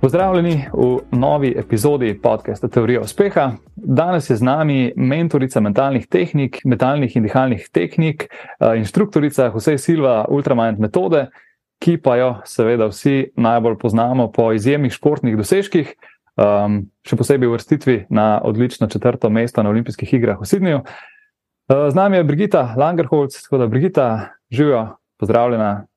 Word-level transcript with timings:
Pozdravljeni 0.00 0.64
v 0.72 0.98
novi 1.12 1.54
epizodi 1.58 2.20
podcasta 2.22 2.68
Teorija 2.68 3.00
uspeha. 3.00 3.50
Danes 3.76 4.30
je 4.30 4.36
z 4.36 4.42
nami 4.42 4.92
mentorica 4.96 5.60
mentalnih 5.60 6.06
tehnik, 6.08 6.62
mentalnih 6.64 7.16
in 7.16 7.22
dihalnih 7.22 7.66
tehnik, 7.72 8.24
eh, 8.24 8.78
inštruktorica 8.78 9.50
Jose 9.52 9.78
Silva 9.78 10.24
Ultramind 10.28 10.80
metode, 10.80 11.26
ki 11.84 11.98
pa 12.00 12.16
jo 12.16 12.30
seveda 12.44 12.88
vsi 12.88 13.32
najbolj 13.36 13.76
poznamo 13.78 14.30
po 14.32 14.52
izjemnih 14.52 14.92
športnih 14.92 15.36
dosežkih, 15.36 15.92
um, 16.36 16.86
še 17.04 17.16
posebej 17.16 17.48
v 17.48 17.52
vrstitvi 17.52 18.06
na 18.10 18.40
odlično 18.44 18.88
četrto 18.88 19.30
mesto 19.30 19.62
na 19.62 19.68
olimpijskih 19.68 20.14
igrah 20.14 20.40
v 20.40 20.48
Sydneyju. 20.48 20.80
Eh, 20.80 21.90
z 21.90 21.94
nami 21.94 22.16
je 22.16 22.24
Brigita 22.24 22.74
Langerholz, 22.76 23.42
tako 23.42 23.58
da 23.58 23.66
Brigita, 23.66 24.28
živijo, 24.50 24.96
pozdravljena. 25.18 25.89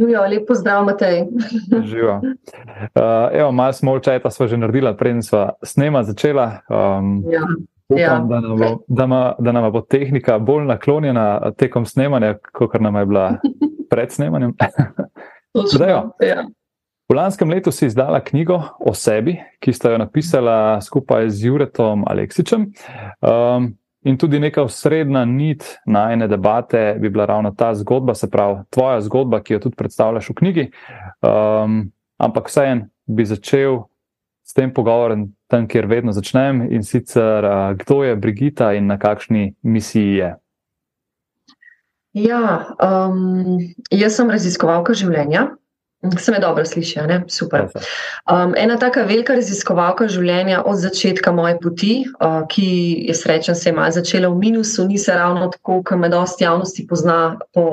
Živijo, 0.00 0.22
lepo 0.30 0.54
zdrav, 0.54 0.84
Matej. 0.84 1.26
Živijo. 1.90 2.16
Uh, 2.16 3.28
evo, 3.32 3.52
malo 3.52 3.72
smo 3.72 3.92
očeta, 3.92 4.30
smo 4.30 4.46
že 4.46 4.56
naredila, 4.56 4.96
preden 4.96 5.22
smo 5.22 5.48
snema 5.62 6.02
začela. 6.02 6.60
Um, 6.68 7.24
Ja, 7.96 8.06
upam, 8.06 8.30
ja. 8.30 8.40
da, 8.40 8.40
nam 8.40 8.58
bo, 8.58 8.78
da, 8.88 9.06
ma, 9.06 9.34
da 9.38 9.52
nam 9.52 9.72
bo 9.72 9.80
tehnika 9.80 10.38
bolj 10.38 10.64
naklonjena 10.64 11.52
tekom 11.58 11.86
snemanja, 11.86 12.36
kot 12.52 12.80
nam 12.80 12.96
je 12.96 13.06
bila 13.06 13.36
pred 13.90 14.12
snemanjem. 14.12 14.54
Dajmo. 15.78 16.12
ja. 16.20 16.44
V 17.10 17.14
lanskem 17.14 17.50
letu 17.50 17.72
si 17.72 17.86
izdala 17.86 18.20
knjigo 18.20 18.62
o 18.78 18.94
sebi, 18.94 19.34
ki 19.58 19.72
sta 19.72 19.90
jo 19.90 19.98
napisala 19.98 20.80
skupaj 20.80 21.26
z 21.30 21.48
Juretom 21.48 22.04
Aleksičem. 22.06 22.68
Um, 23.18 23.72
in 24.02 24.18
tudi 24.18 24.38
neka 24.40 24.62
osrednja 24.62 25.24
nit 25.24 25.64
najne 25.86 26.28
debate 26.28 26.96
bi 27.00 27.10
bila 27.10 27.26
ravno 27.26 27.50
ta 27.50 27.74
zgodba, 27.74 28.14
se 28.14 28.30
pravi, 28.30 28.62
tvoja 28.70 29.00
zgodba, 29.00 29.42
ki 29.42 29.52
jo 29.52 29.58
tudi 29.58 29.76
predstavljaš 29.76 30.30
v 30.30 30.34
knjigi. 30.34 30.70
Um, 31.20 31.92
ampak 32.18 32.48
vseeno 32.48 32.88
bi 33.06 33.24
začel 33.24 33.82
s 34.44 34.54
tem 34.56 34.72
pogovorom, 34.74 35.28
tam, 35.46 35.68
kjer 35.68 35.86
vedno 35.86 36.12
začnem, 36.12 36.62
in 36.72 36.82
sicer, 36.82 37.44
uh, 37.44 37.72
kdo 37.76 38.02
je 38.04 38.16
Brigita 38.16 38.72
in 38.72 38.86
na 38.86 38.98
kakšni 38.98 39.54
misiji 39.62 40.14
je. 40.14 40.34
Ja, 42.12 42.74
um, 42.82 43.58
jaz 43.90 44.16
sem 44.18 44.30
raziskovalka 44.30 44.96
življenja. 44.98 45.52
Se 46.18 46.32
me 46.32 46.38
dobro 46.38 46.64
sliši, 46.64 47.00
ne? 47.06 47.24
super. 47.28 47.66
Um, 48.32 48.54
ena 48.56 48.78
taka 48.80 49.02
velika 49.04 49.34
raziskovalka 49.36 50.06
življenja 50.08 50.62
od 50.64 50.78
začetka 50.80 51.32
moje 51.36 51.58
poti, 51.60 51.90
uh, 52.08 52.38
ki 52.48 52.68
je 53.08 53.14
srečen, 53.14 53.54
se 53.54 53.68
je 53.68 53.74
malo 53.76 53.92
začela 53.92 54.30
v 54.32 54.38
minusu, 54.40 54.86
ni 54.88 54.98
se 54.98 55.12
ravno 55.12 55.50
tako, 55.52 55.82
kot 55.84 56.00
me 56.00 56.08
dosti 56.08 56.46
javnosti 56.46 56.86
pozna, 56.88 57.18
po, 57.52 57.66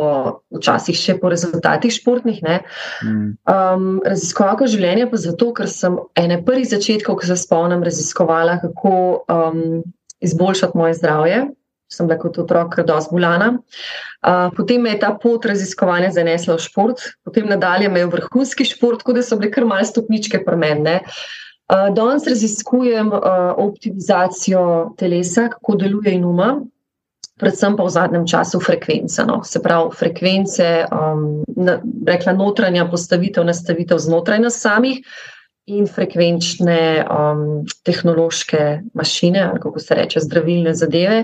včasih 0.59 0.99
še 0.99 1.15
po 1.21 1.31
rezultatih 1.31 1.93
športnih. 1.93 2.41
Ne? 2.43 2.57
Mm. 3.05 3.29
Um, 3.47 3.87
raziskovalka 4.03 4.67
življenja 4.67 5.07
pa 5.07 5.21
zato, 5.23 5.53
ker 5.55 5.71
sem 5.71 5.95
ene 6.19 6.41
prvih 6.43 6.67
začetkov, 6.67 7.21
ko 7.21 7.31
se 7.31 7.39
spomnim, 7.39 7.85
raziskovala, 7.87 8.59
kako 8.65 8.97
um, 9.31 9.63
izboljšati 10.19 10.77
moje 10.77 10.99
zdravje. 10.99 11.45
Sem 11.91 12.07
bila 12.07 12.19
kot 12.19 12.37
otrok 12.41 12.79
dosti 12.87 13.15
bolana. 13.15 13.53
Uh, 14.27 14.49
potem 14.55 14.81
me 14.83 14.91
je 14.91 14.99
ta 15.05 15.13
pot 15.15 15.45
raziskovanja 15.45 16.11
zanesla 16.11 16.57
v 16.57 16.63
šport, 16.65 17.03
potem 17.23 17.47
nadalje 17.47 17.89
me 17.89 18.01
je 18.03 18.09
v 18.09 18.15
vrhunski 18.17 18.65
šport, 18.67 18.99
tako 19.03 19.15
da 19.15 19.23
so 19.23 19.37
bile 19.39 19.51
kar 19.53 19.65
malce 19.65 19.93
stopničke 19.93 20.43
premenne. 20.43 20.99
Uh, 21.67 21.87
danes 21.95 22.27
raziskujem 22.27 23.11
uh, 23.13 23.21
optimizacijo 23.57 24.95
telesa, 24.99 25.47
kako 25.55 25.75
deluje 25.79 26.13
in 26.15 26.25
uma, 26.27 26.57
predvsem 27.39 27.77
pa 27.77 27.85
v 27.85 27.93
zadnjem 27.93 28.27
času 28.27 28.59
frekvence. 28.59 29.23
No. 29.27 29.41
Se 29.43 29.61
pravi, 29.63 29.95
frekvence, 29.95 30.67
um, 30.91 31.43
na, 31.55 31.79
rekla 32.07 32.33
notranja 32.33 32.87
postavitev, 32.91 33.45
nastavitev 33.47 33.99
znotraj 34.01 34.41
nas 34.43 34.59
samih 34.59 35.03
in 35.67 35.87
frekvenčne 35.87 37.03
um, 37.03 37.65
tehnološke 37.83 38.81
mašine, 38.95 39.51
kako 39.61 39.79
se 39.79 39.95
reče, 39.95 40.23
zdravilne 40.23 40.73
zadeve 40.73 41.23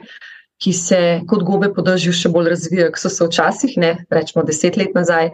ki 0.63 0.73
se 0.73 0.99
kot 1.27 1.43
gobe 1.43 1.69
po 1.75 1.83
dežju 1.83 2.13
še 2.15 2.31
bolj 2.31 2.53
razvijajo, 2.53 2.93
kot 2.95 3.03
so 3.03 3.11
se 3.11 3.27
včasih, 3.27 3.75
ne 3.83 3.93
rečemo 4.13 4.45
deset 4.47 4.79
let 4.79 4.95
nazaj. 4.95 5.33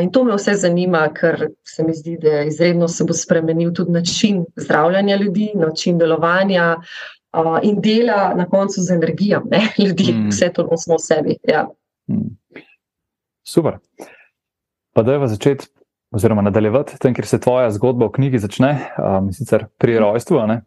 In 0.00 0.08
to 0.12 0.22
me 0.24 0.36
vse 0.38 0.54
zanima, 0.56 1.02
ker 1.12 1.50
se 1.68 1.84
mi 1.84 1.92
zdi, 1.92 2.16
da 2.22 2.44
izredno 2.48 2.88
se 2.88 3.04
bo 3.04 3.12
spremenil 3.12 3.74
tudi 3.76 3.92
način 3.92 4.44
zdravljanja 4.56 5.18
ljudi, 5.20 5.50
način 5.54 5.98
delovanja 5.98 6.76
in 7.62 7.80
dela 7.84 8.32
na 8.36 8.46
koncu 8.48 8.80
z 8.80 8.94
energijo 8.94 9.42
ne, 9.50 9.66
ljudi. 9.86 10.12
Mm. 10.12 10.30
Vse 10.32 10.52
to 10.54 10.64
nosimo 10.70 10.96
v 10.96 11.04
sebi. 11.04 11.36
Ja. 11.48 11.66
Mm. 12.08 12.36
Super. 13.44 13.78
Pa 14.94 15.02
da 15.02 15.12
je 15.12 15.28
začeti, 15.28 15.66
oziroma 16.14 16.42
nadaljevati 16.42 16.98
tam, 16.98 17.14
kjer 17.14 17.26
se 17.26 17.40
tvoja 17.40 17.70
zgodba 17.70 18.06
v 18.06 18.14
knjigi 18.18 18.38
začne, 18.38 18.72
um, 18.98 19.32
sicer 19.32 19.66
pri 19.78 19.98
rojstvu. 19.98 20.38
a 20.38 20.46
ne. 20.46 20.60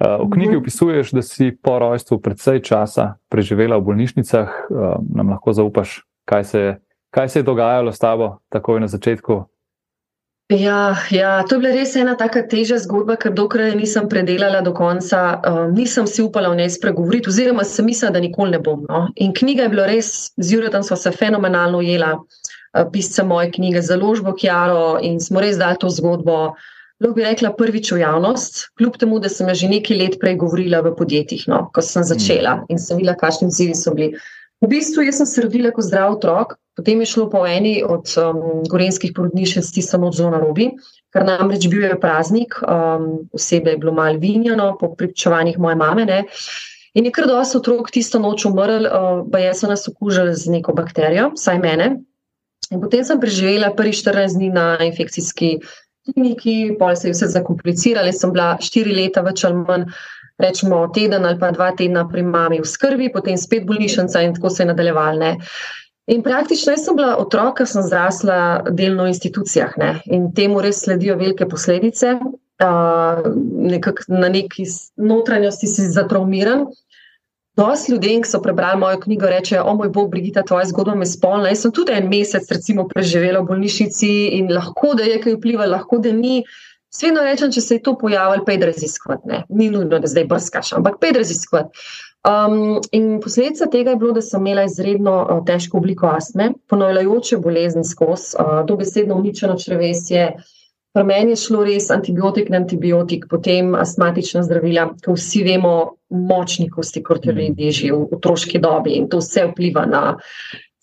Uh, 0.00 0.26
v 0.26 0.30
knjigi 0.30 0.54
Mhm. 0.56 0.60
opisuješ, 0.60 1.10
da 1.12 1.22
si 1.22 1.56
po 1.62 1.78
rojstvu 1.78 2.20
precej 2.20 2.60
časa 2.62 3.14
preživela 3.28 3.76
v 3.78 3.84
bolnišnicah. 3.88 4.48
Uh, 4.70 4.94
nam 5.14 5.30
lahko 5.30 5.52
zaupaš, 5.52 6.02
kaj 6.24 6.44
se, 6.44 6.60
je, 6.60 6.76
kaj 7.10 7.28
se 7.28 7.38
je 7.38 7.42
dogajalo 7.42 7.92
s 7.92 7.98
tabo 7.98 8.38
takoj 8.48 8.80
na 8.80 8.88
začetku. 8.88 9.44
Ja, 10.50 10.96
ja, 11.10 11.44
to 11.46 11.54
je 11.54 11.58
bila 11.62 11.70
res 11.70 11.94
ena 11.96 12.16
tako 12.18 12.40
teža 12.50 12.78
zgodba, 12.82 13.14
ker 13.16 13.30
dokler 13.30 13.68
je 13.70 13.76
nisem 13.78 14.08
predelala 14.10 14.60
do 14.66 14.72
konca, 14.74 15.38
um, 15.46 15.74
nisem 15.74 16.06
si 16.10 16.22
upala 16.22 16.48
v 16.50 16.56
njej 16.58 16.70
spregovoriti, 16.74 17.30
oziroma 17.30 17.62
sem 17.64 17.86
mislila, 17.86 18.10
da 18.10 18.20
nikoli 18.20 18.50
ne 18.50 18.58
bom. 18.58 18.82
No. 18.88 19.04
In 19.14 19.30
knjiga 19.30 19.62
je 19.62 19.68
bila 19.68 19.86
res, 19.86 20.32
z 20.36 20.56
Juretom 20.56 20.82
smo 20.82 20.96
se 20.96 21.10
fenomenalno 21.14 21.78
ujela, 21.78 22.16
uh, 22.18 22.49
pisca 22.92 23.24
moje 23.24 23.50
knjige, 23.52 23.82
založbo 23.82 24.34
Kjaro 24.38 24.98
in 25.02 25.20
smo 25.20 25.40
res 25.40 25.58
dali 25.58 25.78
to 25.80 25.90
zgodbo. 25.90 26.54
Lahko 27.00 27.16
bi 27.16 27.24
rekla 27.24 27.54
prvič 27.56 27.94
v 27.94 28.02
javnost, 28.02 28.58
kljub 28.76 28.98
temu, 29.00 29.18
da 29.24 29.30
sem 29.32 29.48
že 29.56 29.70
nekaj 29.72 29.96
let 29.96 30.18
prej 30.20 30.36
govorila 30.36 30.82
v 30.84 30.92
podjetjih, 30.98 31.46
no, 31.48 31.70
ko 31.72 31.80
sem 31.80 32.04
začela 32.04 32.60
in 32.68 32.78
sem 32.78 33.00
videla, 33.00 33.16
kakšni 33.16 33.48
izzivi 33.48 33.74
so 33.74 33.94
bili. 33.96 34.12
V 34.60 34.68
bistvu 34.68 35.06
jaz 35.06 35.16
sem 35.16 35.26
se 35.26 35.42
rodila 35.46 35.70
kot 35.72 35.86
zdrav 35.88 36.18
otrok, 36.18 36.58
potem 36.76 37.00
je 37.00 37.08
šlo 37.08 37.30
po 37.32 37.46
eni 37.48 37.80
od 37.80 38.12
um, 38.20 38.60
gorenskih 38.68 39.14
porodnišnic 39.16 39.70
tisto 39.72 39.96
noč 39.96 40.18
zelo 40.20 40.34
narobi, 40.34 40.68
ker 41.08 41.24
namreč 41.24 41.64
bil 41.72 41.86
je 41.88 41.96
praznik, 42.00 42.58
um, 42.60 43.24
osebe 43.32 43.72
je 43.72 43.80
bilo 43.80 43.96
malo 43.96 44.20
vinjeno, 44.20 44.74
po 44.76 44.92
pričevanjih 44.92 45.56
moje 45.58 45.80
mame. 45.80 46.04
Ne. 46.04 46.20
In 46.92 47.08
je 47.08 47.14
kar 47.16 47.24
dosti 47.30 47.56
otrok 47.56 47.88
tisto 47.94 48.20
noč 48.20 48.44
umrl, 48.44 48.84
uh, 48.84 49.24
pa 49.32 49.40
jaz 49.40 49.64
sem 49.64 49.72
nas 49.72 49.88
okužila 49.88 50.36
z 50.36 50.52
neko 50.52 50.76
bakterijo, 50.76 51.30
vsaj 51.40 51.64
mene. 51.64 51.94
In 52.70 52.80
potem 52.80 53.02
sem 53.04 53.18
preživela 53.18 53.72
prvi 53.74 53.92
14 53.92 54.38
dni 54.38 54.50
na 54.54 54.66
infekcijski 54.86 55.58
kliniki, 56.06 56.76
pol 56.78 56.96
se 56.96 57.08
je 57.08 57.14
vse 57.16 57.30
zakompliciralo, 57.34 58.12
sem 58.14 58.32
bila 58.32 58.54
štiri 58.62 58.94
leta 58.94 59.24
več 59.26 59.44
ali 59.44 59.58
manj 59.58 59.88
rečemo 60.40 60.86
teden 60.94 61.26
ali 61.26 61.38
pa 61.38 61.50
dva 61.52 61.70
tedna 61.76 62.06
pri 62.08 62.22
mami 62.24 62.60
v 62.62 62.68
skrbi, 62.68 63.10
potem 63.12 63.36
spet 63.36 63.66
bolnišnica 63.68 64.22
in 64.24 64.34
tako 64.36 64.50
se 64.50 64.62
je 64.62 64.70
nadaljevalo. 64.70 65.34
In 66.10 66.22
praktično 66.26 66.72
jaz 66.74 66.86
sem 66.86 66.96
bila 66.96 67.16
otrok, 67.20 67.58
ker 67.60 67.68
sem 67.70 67.84
zrasla 67.86 68.38
delno 68.70 69.06
v 69.06 69.12
institucijah 69.12 69.76
ne? 69.78 69.90
in 70.10 70.30
temu 70.34 70.62
res 70.64 70.82
sledijo 70.84 71.18
velike 71.20 71.46
posledice. 71.48 72.16
Uh, 72.60 73.22
nekak, 73.72 74.02
na 74.12 74.28
neki 74.28 74.66
notranjosti 75.00 75.68
si 75.70 75.86
zatraumiran. 75.88 76.66
Dosti 77.60 77.92
ljudem, 77.92 78.22
ki 78.24 78.28
so 78.30 78.40
prebrali 78.40 78.80
mojo 78.80 79.00
knjigo, 79.00 79.28
rečejo: 79.28 79.64
O 79.68 79.74
moj 79.76 79.90
bog, 79.92 80.10
Brigita, 80.10 80.42
tvoja 80.48 80.64
zgodba 80.70 80.94
me 80.96 81.06
spolna. 81.06 81.50
Jaz 81.52 81.66
sem 81.66 81.72
tudi 81.76 81.92
en 81.92 82.06
mesec, 82.08 82.46
recimo, 82.48 82.86
preživela 82.88 83.42
v 83.42 83.50
bolnišnici 83.50 84.12
in 84.38 84.48
lahko 84.54 84.94
da 84.96 85.04
je 85.04 85.18
kaj 85.20 85.36
vplivalo, 85.36 85.74
lahko 85.76 85.98
da 86.00 86.12
ni. 86.16 86.40
Svedno 86.90 87.22
rečem, 87.22 87.52
če 87.52 87.60
se 87.60 87.76
je 87.76 87.82
to 87.86 87.92
pojavilo, 87.98 88.46
pej 88.46 88.62
raziskovati. 88.64 89.28
Ne? 89.28 89.42
Ni 89.48 89.68
nujno, 89.70 90.00
da 90.00 90.08
zdaj 90.10 90.24
brskaš, 90.30 90.72
ampak 90.78 90.96
pej 91.02 91.12
raziskovati. 91.18 91.84
Um, 92.30 92.80
in 92.96 93.20
posledica 93.20 93.68
tega 93.70 93.92
je 93.92 94.00
bilo, 94.00 94.14
da 94.16 94.24
sem 94.24 94.40
imela 94.40 94.64
izredno 94.64 95.18
uh, 95.20 95.44
težko 95.46 95.78
obliko 95.78 96.08
astme, 96.08 96.50
ponavljajoče 96.68 97.38
bolezni 97.44 97.84
skozi, 97.84 98.40
uh, 98.40 98.64
dobesedno 98.68 99.20
uničeno 99.20 99.58
črevesje. 99.60 100.32
Pri 100.92 101.04
meni 101.06 101.36
je 101.36 101.42
šlo 101.44 101.62
res 101.64 101.86
antibiotik 101.94 102.48
na 102.50 102.58
antibiotik, 102.58 103.28
potem 103.30 103.76
astmatična 103.78 104.42
zdravila, 104.42 104.88
ki 104.98 105.14
vsi 105.14 105.44
vemo, 105.46 105.74
močni 106.10 106.66
kostikortioidi 106.70 107.70
že 107.70 107.92
v 107.92 108.16
otroški 108.16 108.58
dobi 108.58 108.96
in 108.98 109.06
to 109.08 109.20
vse 109.22 109.46
vpliva 109.52 109.84
na 109.86 110.16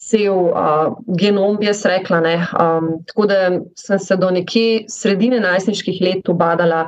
cel 0.07 0.48
uh, 0.48 0.95
genom, 1.19 1.57
bi 1.59 1.68
jaz 1.68 1.83
rekla. 1.86 2.21
ne. 2.24 2.36
Um, 2.56 3.04
tako 3.07 3.27
da 3.27 3.59
sem 3.75 4.00
se 4.00 4.15
do 4.15 4.31
nekje 4.31 4.86
sredine 4.88 5.39
najstniških 5.44 6.01
let 6.01 6.30
obadala 6.30 6.88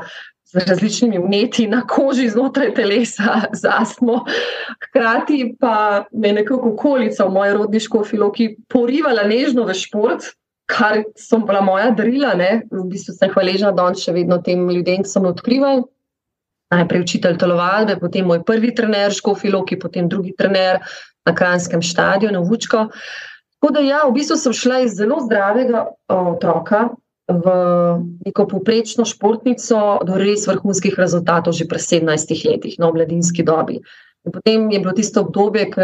z 0.50 0.64
različnimi 0.66 1.20
vneti 1.20 1.68
na 1.68 1.84
koži 1.88 2.30
znotraj 2.30 2.74
telesa, 2.74 3.42
z 3.54 3.70
astmo. 3.70 4.24
Hkrati 4.88 5.56
pa 5.60 6.06
me 6.12 6.28
je 6.28 6.34
nekako 6.34 6.72
okolica 6.74 7.26
v 7.26 7.34
moji 7.34 7.54
rodni 7.54 7.80
škofiloki 7.80 8.56
porivala 8.68 9.28
nežno 9.28 9.68
v 9.68 9.76
šport. 9.78 10.32
Kar 10.70 11.02
so 11.18 11.40
bila 11.42 11.62
moja 11.66 11.90
darila, 11.98 12.36
ne? 12.38 12.52
v 12.70 12.86
bistvu 12.92 13.16
sem 13.16 13.32
hvaležna 13.34 13.72
danes 13.76 14.04
še 14.06 14.14
vedno 14.14 14.38
tem 14.46 14.68
ljudem, 14.70 15.02
ki 15.06 15.10
so 15.10 15.24
me 15.24 15.32
odkrivali. 15.34 15.82
Najprej 16.70 17.02
učitelj 17.02 17.40
telovadbe, 17.42 17.96
potem 17.98 18.28
moj 18.30 18.44
prvi 18.46 18.70
trener, 18.78 19.10
Škofiloki, 19.16 19.80
potem 19.82 20.06
drugi 20.10 20.36
trener 20.38 20.84
na 21.26 21.34
Kranjskem 21.34 21.82
stadionu, 21.82 22.44
Vučko. 22.46 22.86
Tako 23.58 23.74
da, 23.74 23.82
ja, 23.82 24.04
v 24.06 24.14
bistvu 24.20 24.38
sem 24.38 24.54
šla 24.54 24.84
iz 24.86 24.94
zelo 25.00 25.18
zdravega 25.26 25.88
otroka, 26.14 26.92
v 27.30 27.46
neko 28.26 28.46
poprečno 28.50 29.06
športnico 29.06 30.00
do 30.06 30.18
res 30.18 30.48
vrhunskih 30.50 30.96
rezultatov 30.98 31.54
že 31.54 31.70
pri 31.70 31.78
17 31.78 32.34
letih, 32.50 32.78
no, 32.82 32.90
v 32.90 33.02
mladinski 33.02 33.46
dobi. 33.46 33.82
In 34.26 34.32
potem 34.36 34.68
je 34.72 34.80
bilo 34.80 34.92
tisto 34.94 35.22
obdobje, 35.22 35.70
ko 35.72 35.82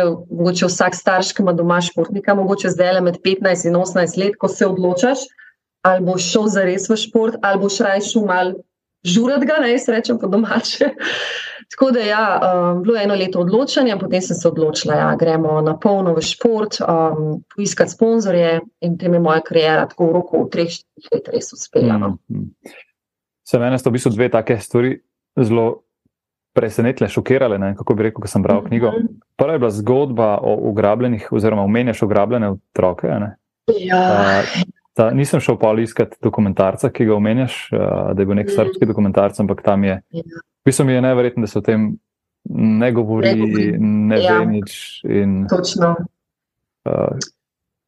je 0.51 0.67
vsak 0.67 0.95
starš, 0.95 1.31
ki 1.33 1.43
ima 1.43 1.53
doma 1.55 1.79
športnika, 1.81 2.35
mogoče 2.35 2.73
zdaj 2.73 2.93
le 2.97 3.01
med 3.07 3.19
15 3.23 3.69
in 3.69 3.77
18 3.79 4.19
let, 4.19 4.35
ko 4.39 4.49
se 4.51 4.67
odločaš, 4.67 5.23
ali 5.87 6.03
boš 6.05 6.31
šel 6.33 6.47
za 6.51 6.65
res 6.67 6.89
v 6.89 6.97
šport, 6.99 7.39
ali 7.41 7.61
boš 7.61 7.79
rajšel 7.85 8.25
mal 8.27 8.55
žurat 9.05 9.45
ga, 9.45 9.61
jaz 9.69 9.87
rečem 9.89 10.19
po 10.19 10.27
domače. 10.27 10.91
Tako 11.71 11.91
da, 11.91 11.99
ja, 11.99 12.25
um, 12.37 12.83
bilo 12.83 12.97
je 12.97 13.03
eno 13.03 13.15
leto 13.17 13.39
odločanja, 13.41 13.97
potem 13.97 14.21
sem 14.21 14.38
se 14.38 14.47
odločila, 14.47 14.95
ja, 14.99 15.07
gremo 15.17 15.61
na 15.65 15.73
polno 15.79 16.13
v 16.13 16.21
šport, 16.21 16.77
um, 16.81 17.39
poiskati 17.55 17.91
sponzorje 17.91 18.59
in 18.85 18.97
tem 19.01 19.13
je 19.13 19.19
moja 19.19 19.41
karijera 19.41 19.88
tako 19.89 20.11
v 20.11 20.13
roku 20.19 20.43
treh, 20.53 20.69
štirih 20.69 21.09
let 21.15 21.31
res 21.33 21.53
uspela. 21.53 21.97
No. 21.97 22.17
Mm 22.29 22.43
-hmm. 22.43 22.75
Se 23.47 23.59
meni 23.59 23.79
so 23.79 23.89
v 23.89 23.93
bistvu 23.93 24.11
dve 24.11 24.29
take 24.29 24.59
stvari 24.59 25.01
zelo 25.41 25.84
presenetile, 26.55 27.09
šokirale. 27.09 27.59
Ne? 27.59 27.73
Kako 27.75 27.95
bi 27.95 28.07
rekel, 28.07 28.23
ko 28.23 28.27
sem 28.31 28.43
bral 28.43 28.61
-hmm. 28.61 28.67
knjigo. 28.67 28.91
Prva 29.37 29.53
je 29.53 29.59
bila 29.59 29.71
zgodba 29.71 30.37
o 30.41 30.55
ugrabljenih, 30.69 31.27
oziroma 31.31 31.63
omenjaš 31.63 32.01
ugrabljene 32.01 32.49
otroke. 32.49 33.07
Ja. 33.07 33.27
Uh, 33.99 34.63
Ta, 34.95 35.09
nisem 35.11 35.39
šel 35.43 35.57
pa 35.59 35.73
iskati 35.79 36.17
dokumentarca, 36.23 36.89
ki 36.89 37.05
ga 37.05 37.15
omenjaš, 37.15 37.69
da 38.13 38.21
je 38.21 38.25
bil 38.25 38.35
nek 38.35 38.47
mm. 38.47 38.55
srpski 38.55 38.85
dokumentarc, 38.85 39.39
ampak 39.39 39.61
tam 39.61 39.83
je. 39.83 40.01
Ja. 40.11 40.23
Pismo 40.63 40.85
mi 40.85 40.93
je 40.93 41.01
neverjetno, 41.01 41.41
da 41.41 41.47
se 41.47 41.59
o 41.59 41.61
tem 41.61 41.97
ne 42.49 42.91
govori, 42.91 43.33
ne, 43.33 43.39
govori. 43.39 43.77
ne 43.79 44.21
ja. 44.23 44.37
ve 44.39 44.45
nič. 44.45 45.01
In, 45.03 45.47
Točno. 45.49 45.95
Uh, 46.85 47.19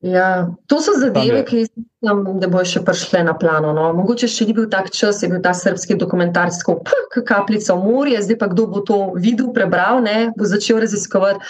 ja. 0.02 0.48
To 0.68 0.80
so 0.82 0.92
zadeve, 1.00 1.46
ki 1.46 1.56
mislim, 1.56 2.40
da 2.42 2.50
bo 2.52 2.62
še 2.66 2.84
prišle 2.86 3.24
na 3.28 3.34
plano. 3.38 3.74
No. 3.74 3.90
Mogoče 3.98 4.30
še 4.32 4.48
ni 4.50 4.56
bil 4.58 4.70
tak 4.72 4.92
čas, 4.94 5.24
je 5.24 5.32
bil 5.32 5.42
ta 5.44 5.54
srpski 5.58 5.98
dokumentarc, 6.00 6.60
kot 6.68 6.94
kapljica 7.28 7.76
v 7.76 7.84
morje, 7.88 8.22
zdaj 8.26 8.40
pa 8.42 8.52
kdo 8.54 8.68
bo 8.72 8.86
to 8.86 9.02
videl, 9.18 9.52
prebral, 9.56 10.02
ne, 10.06 10.32
bo 10.38 10.48
začel 10.48 10.82
raziskovati. 10.86 11.46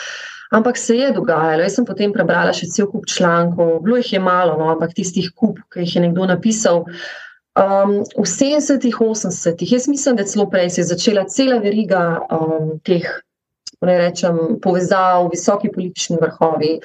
Ampak 0.52 0.78
se 0.80 0.96
je 0.96 1.12
dogajalo. 1.12 1.66
Jaz 1.66 1.76
sem 1.76 1.86
potem 1.86 2.14
prebrala 2.16 2.54
še 2.56 2.70
cel 2.72 2.88
kup 2.88 3.08
člankov, 3.12 3.82
bilo 3.84 3.98
jih 4.00 4.14
je 4.16 4.22
malo, 4.24 4.56
no, 4.56 4.70
ampak 4.72 4.96
tistih 4.96 5.28
kup, 5.36 5.60
ki 5.74 5.84
jih 5.84 5.98
je 5.98 6.04
nekdo 6.08 6.28
napisal. 6.30 6.86
Um, 7.58 8.06
v 8.16 8.24
70-ih, 8.24 8.96
80-ih, 9.02 9.72
jaz 9.76 9.88
mislim, 9.92 10.16
da 10.16 10.24
celo 10.30 10.46
prej 10.48 10.70
se 10.70 10.82
je 10.84 10.92
začela 10.94 11.26
cela 11.28 11.58
veriga 11.60 12.22
um, 12.32 12.78
teh 12.86 13.08
rečem, 13.82 14.38
povezav, 14.62 15.28
visoki 15.34 15.72
politični 15.74 16.18
vrhovi. 16.22 16.78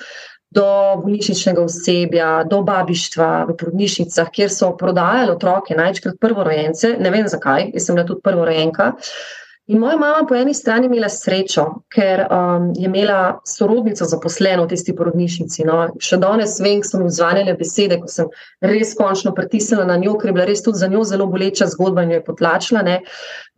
Do 0.52 0.68
bolnišničnega 1.00 1.62
osebja, 1.64 2.30
do 2.44 2.60
babištva 2.66 3.28
v 3.48 3.54
porodnišnicah, 3.56 4.28
kjer 4.34 4.50
so 4.52 4.74
prodajali 4.76 5.32
otroke, 5.32 5.76
največkrat 5.78 6.18
prvorojence, 6.20 6.96
ne 7.00 7.12
vem 7.14 7.28
zakaj, 7.28 7.70
jaz 7.72 7.86
sem 7.88 7.96
bila 7.96 8.04
tudi 8.08 8.20
prvorojenka. 8.26 8.92
Uh, 8.92 9.41
In 9.70 9.78
moja 9.78 9.96
mama 9.96 10.26
po 10.26 10.34
eni 10.34 10.54
strani 10.54 10.88
imela 10.88 11.06
srečo, 11.08 11.62
ker 11.94 12.24
um, 12.26 12.64
je 12.74 12.88
imela 12.88 13.38
sorodnico 13.46 14.04
zaposleno 14.10 14.64
v 14.64 14.72
tisti 14.72 14.90
porodnišnici. 14.98 15.62
No. 15.68 15.76
Še 16.02 16.18
danes 16.18 16.56
vem, 16.58 16.80
ko 16.82 16.90
so 16.90 16.98
mi 16.98 17.12
zvanjale 17.14 17.54
besede, 17.60 18.00
ko 18.02 18.10
sem 18.10 18.32
res 18.66 18.96
končno 18.98 19.30
pritisnila 19.36 19.86
na 19.86 20.00
njo, 20.02 20.16
ker 20.18 20.32
je 20.32 20.34
bila 20.34 20.48
res 20.50 20.64
tudi 20.66 20.82
za 20.82 20.90
njo 20.90 21.04
zelo 21.06 21.30
boleča 21.30 21.70
zgodba 21.70 22.02
in 22.02 22.16
jo 22.16 22.18
je 22.18 22.26
potlačila. 22.26 22.82
Ne. 22.82 22.98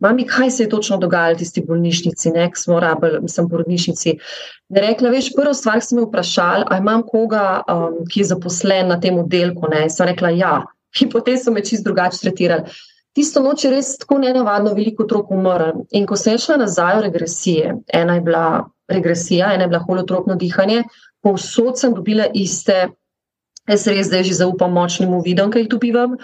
Mami, 0.05 0.29
kaj 0.29 0.53
se 0.53 0.67
je 0.67 0.73
točno 0.75 1.01
dogajalo 1.01 1.39
v 1.39 1.41
tisti 1.41 1.65
bolnišnici, 1.65 2.37
ne, 2.37 2.47
ko 2.53 2.61
smo 2.67 2.79
rabili, 2.85 3.25
mislim, 3.25 3.49
porodnišnici. 3.49 4.17
Ne 4.77 4.85
rekla, 4.85 5.09
veš, 5.09 5.33
prvo 5.33 5.57
stvar 5.57 5.81
sem 5.81 5.97
me 5.97 6.05
vprašala, 6.05 6.69
ali 6.69 6.85
imam 6.85 7.01
koga, 7.09 7.47
um, 7.65 8.03
ki 8.05 8.21
je 8.21 8.33
zaposlen 8.35 8.93
na 8.93 9.01
tem 9.01 9.17
oddelku. 9.17 9.73
Ne. 9.73 9.87
Sem 9.89 10.13
rekla, 10.13 10.37
ja. 10.37 10.57
In 11.01 11.09
potem 11.09 11.41
so 11.41 11.51
me 11.51 11.65
čist 11.65 11.83
drugače 11.83 12.21
tretirali 12.21 12.69
tisto 13.15 13.41
noč 13.43 13.63
je 13.65 13.71
res 13.71 13.95
tako 14.01 14.19
nenavadno 14.19 14.73
veliko 14.75 15.05
otrok 15.07 15.31
umrlo. 15.31 15.85
In 15.95 16.05
ko 16.05 16.17
sem 16.19 16.37
šla 16.41 16.59
nazaj 16.65 16.99
v 16.99 17.05
regresije, 17.07 17.73
ena 17.87 18.19
je 18.19 18.25
bila 18.27 18.45
regresija, 18.91 19.53
ena 19.53 19.65
je 19.65 19.71
bila 19.71 19.81
holotropno 19.87 20.35
dihanje, 20.35 20.83
povsod 21.23 21.79
sem 21.79 21.95
dobila 21.95 22.27
iste, 22.33 22.89
jaz 23.69 23.87
res 23.89 24.11
zdaj 24.11 24.27
že 24.27 24.39
zaupam 24.43 24.75
močnim 24.75 25.15
uvidom, 25.17 25.51
ki 25.51 25.65
jih 25.65 25.71
dobivam. 25.71 26.19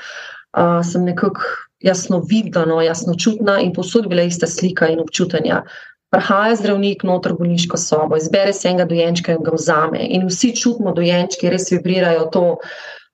Uh, 0.52 0.82
sem 0.84 1.06
nekako 1.08 1.48
jasno 1.80 2.20
vidna, 2.28 2.66
no, 2.68 2.82
jasno 2.84 3.16
čutna 3.16 3.62
in 3.64 3.72
povsod 3.74 4.10
bila 4.12 4.28
ista 4.28 4.48
slika 4.48 4.92
in 4.92 5.00
občutanja. 5.00 5.64
Prihaja 6.12 6.58
zdravnik 6.60 7.06
noter 7.08 7.32
v 7.32 7.40
bolniško 7.40 7.78
sobo, 7.80 8.18
izbere 8.20 8.52
se 8.54 8.68
enega 8.68 8.86
dojenčka 8.86 9.32
in 9.32 9.46
ga 9.48 9.56
vzame. 9.56 10.02
In 10.12 10.28
vsi 10.28 10.52
čutimo 10.60 10.92
dojenčke, 10.92 11.50
res 11.50 11.72
vibrirajo 11.72 12.28
to, 12.36 12.44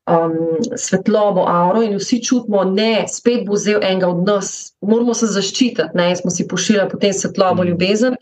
um, 0.08 0.58
svetlobo, 0.76 1.46
auro 1.48 1.82
in 1.84 1.98
vsi 1.98 2.24
čutimo, 2.24 2.64
da 2.66 3.08
spet 3.08 3.46
bo 3.46 3.54
vzel 3.54 3.84
enega 3.84 4.08
od 4.08 4.24
nas, 4.28 4.74
moramo 4.82 5.14
se 5.14 5.28
zaščititi, 5.28 5.94
ne 5.94 6.16
smo 6.16 6.32
si 6.32 6.48
pošiljali 6.48 6.90
potem 6.90 7.14
svetlobo, 7.14 7.64
mm. 7.64 7.68
ljubezen. 7.68 8.18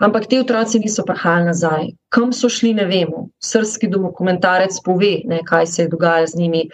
Ampak 0.00 0.26
te 0.28 0.40
otroci 0.40 0.80
niso 0.80 1.04
prihajali 1.04 1.50
nazaj. 1.52 1.88
Kam 2.12 2.32
so 2.32 2.48
šli, 2.52 2.74
ne 2.76 2.84
vemo. 2.84 3.28
Srski 3.42 3.88
dokumentarec 3.88 4.80
pove, 4.84 5.20
ne, 5.24 5.40
kaj 5.44 5.66
se 5.66 5.82
je 5.82 5.88
dogajalo 5.92 6.26
z 6.26 6.40
njimi. 6.40 6.68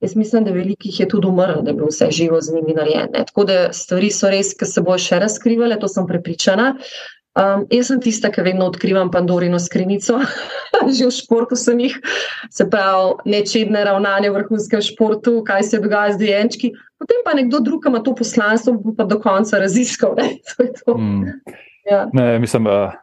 Jaz 0.00 0.14
mislim, 0.16 0.44
da 0.44 0.52
velikih 0.54 1.00
je 1.00 1.08
tudi 1.08 1.26
umrlo, 1.26 1.62
da 1.62 1.70
je 1.70 1.74
bilo 1.74 1.88
vse 1.88 2.10
živo 2.10 2.40
z 2.40 2.54
njimi 2.54 2.74
narejeno. 2.74 3.24
Tako 3.26 3.44
da 3.44 3.72
stvari 3.72 4.10
so 4.14 4.30
res, 4.30 4.52
ki 4.54 4.68
se 4.68 4.84
bojo 4.84 4.98
še 5.02 5.18
razkrivale, 5.18 5.78
to 5.80 5.88
sem 5.88 6.06
prepričana. 6.06 6.74
Um, 7.38 7.62
jaz 7.70 7.86
sem 7.86 8.00
tista, 8.02 8.32
ki 8.34 8.42
vedno 8.42 8.66
odkrivam 8.66 9.12
Pandorino 9.14 9.60
skrinjico, 9.62 10.18
že 10.96 11.06
v 11.06 11.14
športu 11.14 11.54
sem 11.54 11.78
jih, 11.86 11.94
se 12.50 12.66
pravi, 12.66 13.14
nečedne 13.30 13.84
ravnanje 13.86 14.32
v 14.32 14.40
vrhunskem 14.40 14.82
športu, 14.82 15.36
kaj 15.46 15.68
se 15.70 15.78
dogaja 15.78 16.16
z 16.16 16.24
dojenčki. 16.24 16.72
Potem 16.98 17.22
pa 17.22 17.36
nekdo 17.38 17.60
drug 17.62 17.86
ima 17.86 18.02
to 18.02 18.16
poslanstvo, 18.18 18.74
pa 18.98 19.06
do 19.06 19.20
konca 19.22 19.60
raziskal. 19.62 20.16
Ne, 20.18 20.40
to 20.50 20.66
to. 20.82 20.96
Mm. 20.98 21.38
Ja. 21.86 22.08
ne 22.12 22.38
mislim, 22.42 22.66
uh, 22.66 22.98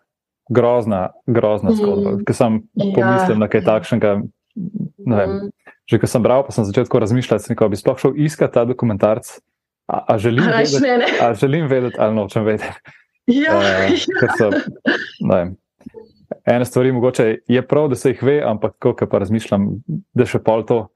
grozna, 0.52 1.16
grozna 1.28 1.72
mm. 1.72 1.80
zgodba. 1.80 2.18
Ker 2.28 2.36
sem 2.36 2.60
ja. 2.76 2.92
pomislil 2.92 3.40
na 3.40 3.48
kaj 3.48 3.64
takšnega. 3.64 4.12
Mm. 4.56 5.48
Že 5.86 6.02
ko 6.02 6.10
sem 6.10 6.24
bral, 6.26 6.44
pa 6.44 6.52
sem 6.52 6.68
začel 6.68 6.90
razmišljati, 6.90 7.56
da 7.56 7.72
bi 7.72 7.80
sploh 7.80 7.98
šel 8.02 8.20
iskat 8.20 8.52
ta 8.52 8.66
dokumentarc. 8.68 9.38
A, 9.86 10.02
a, 10.02 10.18
želim, 10.18 10.44
a, 10.50 10.60
vedeti, 10.60 10.82
ne, 10.82 10.98
ne. 10.98 11.10
a 11.22 11.34
želim 11.38 11.70
vedeti, 11.70 11.96
ali 12.02 12.16
nočem 12.18 12.44
vedeti. 12.44 13.05
Ja, 13.28 13.58
uh, 13.60 14.32
so, 14.38 14.50
ene 16.46 16.66
stvari 16.66 16.92
mogoče 16.92 17.38
je 17.48 17.68
prav, 17.68 17.88
da 17.90 17.96
se 17.96 18.10
jih 18.10 18.24
ve, 18.24 18.42
ampak 18.46 18.76
ko 18.80 18.96
pa 19.12 19.22
razmišljam, 19.24 19.70
da 20.14 20.26
še 20.30 20.40
pol 20.46 20.66
to 20.66 20.88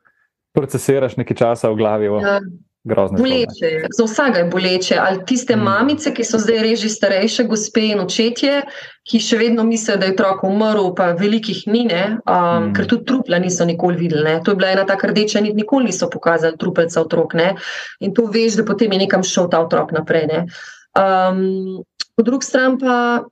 procesiraš 0.54 1.18
nekaj 1.18 1.38
časa 1.38 1.70
v 1.70 1.80
glavi. 1.82 2.12
Ja. 2.22 2.40
Boleče 2.84 3.66
je, 3.66 3.88
za 3.98 4.04
vsega 4.06 4.40
je 4.40 4.46
boleče. 4.46 4.96
Ali 4.98 5.26
tiste 5.26 5.56
mm. 5.56 5.64
mamice, 5.64 6.14
ki 6.16 6.24
so 6.24 6.40
zdaj 6.40 6.62
reži 6.64 6.90
starejše, 6.90 7.44
gospe 7.44 7.84
in 7.92 8.00
očetje, 8.00 8.62
ki 9.04 9.20
še 9.20 9.38
vedno 9.38 9.66
mislijo, 9.68 9.98
da 10.00 10.08
je 10.08 10.16
otrok 10.16 10.46
umrl, 10.48 10.94
pa 10.96 11.12
velikih 11.20 11.66
ni, 11.68 11.84
um, 11.92 12.16
mm. 12.24 12.72
ker 12.78 12.88
tudi 12.88 13.06
trupla 13.12 13.42
niso 13.44 13.68
nikoli 13.68 14.00
videli. 14.00 14.24
Ne. 14.24 14.38
To 14.46 14.56
je 14.56 14.62
bila 14.62 14.72
ena 14.72 14.88
taka 14.88 15.12
rdeča 15.12 15.44
nit, 15.44 15.60
nikoli 15.60 15.92
niso 15.92 16.10
pokazali 16.10 16.58
trupelca 16.58 17.04
otrok. 17.04 17.36
Ne. 17.36 17.52
In 18.00 18.16
to 18.16 18.30
veš, 18.32 18.62
da 18.62 18.66
potem 18.66 18.96
je 18.96 19.04
nekam 19.04 19.28
šel 19.28 19.52
ta 19.52 19.60
otrok 19.66 19.92
naprej. 19.92 20.48
Um, 20.96 21.84
po 22.20 22.24
drugi 22.24 22.46
strani 22.46 22.78
pa 22.80 23.24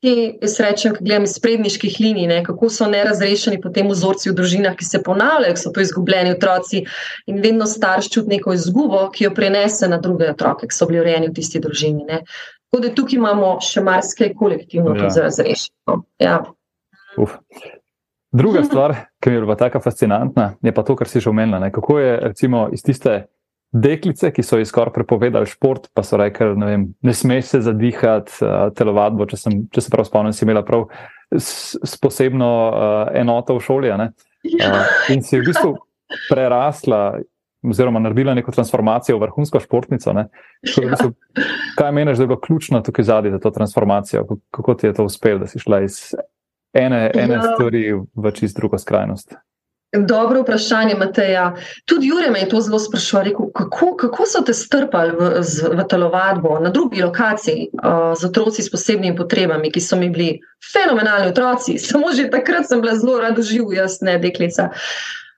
te, 0.00 0.12
jaz 0.40 0.54
rečem, 0.60 0.94
ki 0.96 1.04
gledam 1.04 1.26
iz 1.28 1.34
predniških 1.44 1.96
linij, 2.00 2.26
ne, 2.30 2.38
kako 2.44 2.70
so 2.72 2.86
nerazrešeni 2.88 3.58
potem 3.60 3.90
vzorci 3.92 4.30
v 4.30 4.36
družinah, 4.38 4.76
ki 4.80 4.86
se 4.88 5.02
ponavljajo, 5.04 5.58
so 5.60 5.72
to 5.72 5.84
izgubljeni 5.84 6.32
otroci 6.32 6.80
in 7.28 7.42
vedno 7.44 7.66
starš 7.68 8.08
čuti 8.14 8.32
neko 8.32 8.54
izgubo, 8.56 9.02
ki 9.12 9.26
jo 9.26 9.32
prenese 9.36 9.88
na 9.92 9.98
druge 10.00 10.30
otroke, 10.32 10.70
ki 10.70 10.76
so 10.76 10.88
bili 10.88 11.02
urejeni 11.02 11.28
v 11.28 11.36
tisti 11.36 11.60
družini. 11.60 12.06
Ne. 12.08 12.22
Tako 12.72 12.82
da 12.86 12.94
tukaj 12.96 13.20
imamo 13.20 13.50
še 13.60 13.84
marsikaj 13.84 14.32
kolektivno 14.40 14.96
ja. 14.96 15.12
za 15.12 15.28
razrešitev. 15.28 16.00
Ja. 16.24 16.38
Druga 18.32 18.64
stvar, 18.64 18.96
ki 19.20 19.30
mi 19.30 19.36
je 19.36 19.44
bila 19.44 19.60
tako 19.60 19.84
fascinantna, 19.84 20.54
je 20.64 20.72
pa 20.72 20.82
to, 20.82 20.96
kar 20.96 21.12
si 21.12 21.20
že 21.20 21.28
omenila. 21.28 21.68
Kako 21.70 22.00
je 22.00 22.16
recimo 22.24 22.70
iz 22.72 22.82
tiste 22.82 23.26
deklice, 23.74 24.30
ki 24.30 24.42
so 24.46 24.58
ji 24.60 24.68
skoraj 24.68 24.94
prepovedali 24.94 25.48
šport, 25.50 25.88
pa 25.94 26.04
so 26.06 26.18
rekli, 26.20 26.52
ne, 26.58 26.66
vem, 26.70 26.86
ne 27.02 27.14
smeš 27.14 27.54
se 27.54 27.60
zadihati, 27.66 28.38
uh, 28.44 28.70
telovadbo. 28.76 29.26
Če, 29.30 29.40
sem, 29.40 29.60
če 29.74 29.84
se 29.84 29.92
prav 29.92 30.06
spomnim, 30.08 30.34
si 30.36 30.46
imela 30.46 30.62
prav 30.66 30.86
s, 31.34 31.74
s 31.82 31.98
posebno 32.00 32.50
uh, 32.70 32.96
enoto 33.18 33.58
v 33.58 33.64
šoli. 33.66 33.92
Uh, 33.94 34.10
in 35.14 35.24
si 35.26 35.40
v 35.40 35.48
bistvu 35.50 35.76
prerasla. 36.30 37.20
Oziroma, 37.64 37.96
naredila 38.04 38.34
neko 38.36 38.52
transformacijo 38.52 39.16
v 39.16 39.22
vrhunsko 39.22 39.56
športnico. 39.64 40.12
V 40.12 40.82
bistvu, 40.90 41.14
kaj 41.78 41.94
meniš, 41.96 42.18
da 42.20 42.26
je 42.26 42.28
bilo 42.28 42.40
ključno 42.44 42.82
tukaj 42.84 43.06
zadnji 43.08 43.32
za 43.32 43.38
to 43.40 43.50
transformacijo? 43.50 44.26
Kako 44.52 44.74
ti 44.76 44.86
je 44.86 44.92
to 44.98 45.06
uspelo, 45.08 45.40
da 45.40 45.48
si 45.48 45.62
šla 45.62 45.80
iz 45.86 45.96
ene, 46.76 47.08
ene 47.14 47.38
ja. 47.38 47.42
stvari 47.54 47.86
v 47.96 48.32
čist 48.36 48.60
drugo 48.60 48.78
skrajnost? 48.78 49.32
Dobro 49.94 50.42
vprašanje, 50.42 50.94
Mateja. 50.94 51.54
Tudi 51.84 52.06
Jure 52.06 52.30
me 52.30 52.40
je 52.40 52.48
to 52.48 52.60
zelo 52.60 52.78
sprašval, 52.78 53.22
rekel, 53.22 53.46
kako, 53.54 53.96
kako 53.96 54.26
so 54.26 54.42
te 54.42 54.54
strpali 54.54 55.12
v, 55.12 55.30
v 55.76 55.86
telovadbo 55.88 56.58
na 56.58 56.70
drugi 56.70 57.02
lokaciji 57.02 57.68
uh, 57.72 58.14
z 58.18 58.24
otroci 58.24 58.62
s 58.62 58.70
posebnimi 58.70 59.16
potrebami, 59.16 59.70
ki 59.70 59.80
so 59.80 59.96
mi 59.96 60.10
bili 60.10 60.40
fenomenalni 60.72 61.28
otroci. 61.30 61.78
Samo 61.88 62.12
že 62.12 62.30
takrat 62.30 62.68
sem 62.68 62.80
bila 62.80 62.96
zelo 62.96 63.20
rada 63.20 63.42
živ, 63.42 63.72
jaz 63.72 64.00
ne 64.00 64.18
deklica. 64.18 64.70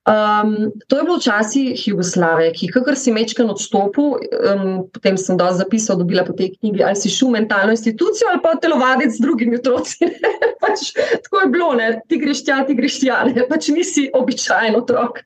Um, 0.06 0.70
to 0.86 0.98
je 0.98 1.02
bilo 1.02 1.16
včasih 1.16 1.88
Jugoslavije, 1.88 2.52
ki, 2.54 2.66
kakor 2.70 2.94
si 2.94 3.10
mečken 3.10 3.48
odstopil, 3.50 4.12
um, 4.14 4.84
potem 4.94 5.16
sem 5.18 5.34
dosti 5.34 5.64
zapisal, 5.64 5.98
dobila 5.98 6.22
po 6.22 6.36
tej 6.38 6.52
knjigi, 6.54 6.84
ali 6.86 6.94
si 6.94 7.10
šel 7.10 7.32
v 7.32 7.40
mentalno 7.40 7.74
institucijo 7.74 8.30
ali 8.30 8.38
pa 8.42 8.54
telovaditi 8.54 9.16
z 9.16 9.24
drugimi 9.24 9.58
otroci. 9.58 10.06
pač, 10.62 10.92
tako 11.26 11.40
je 11.42 11.50
bilo, 11.50 11.72
ne? 11.74 11.88
ti 12.06 12.20
greš 12.22 12.44
tja, 12.46 12.60
ti 12.68 12.78
greš 12.78 13.00
tja, 13.02 13.24
ne? 13.26 13.48
pač 13.50 13.72
nisi 13.74 14.06
običajen 14.14 14.78
otrok. 14.78 15.24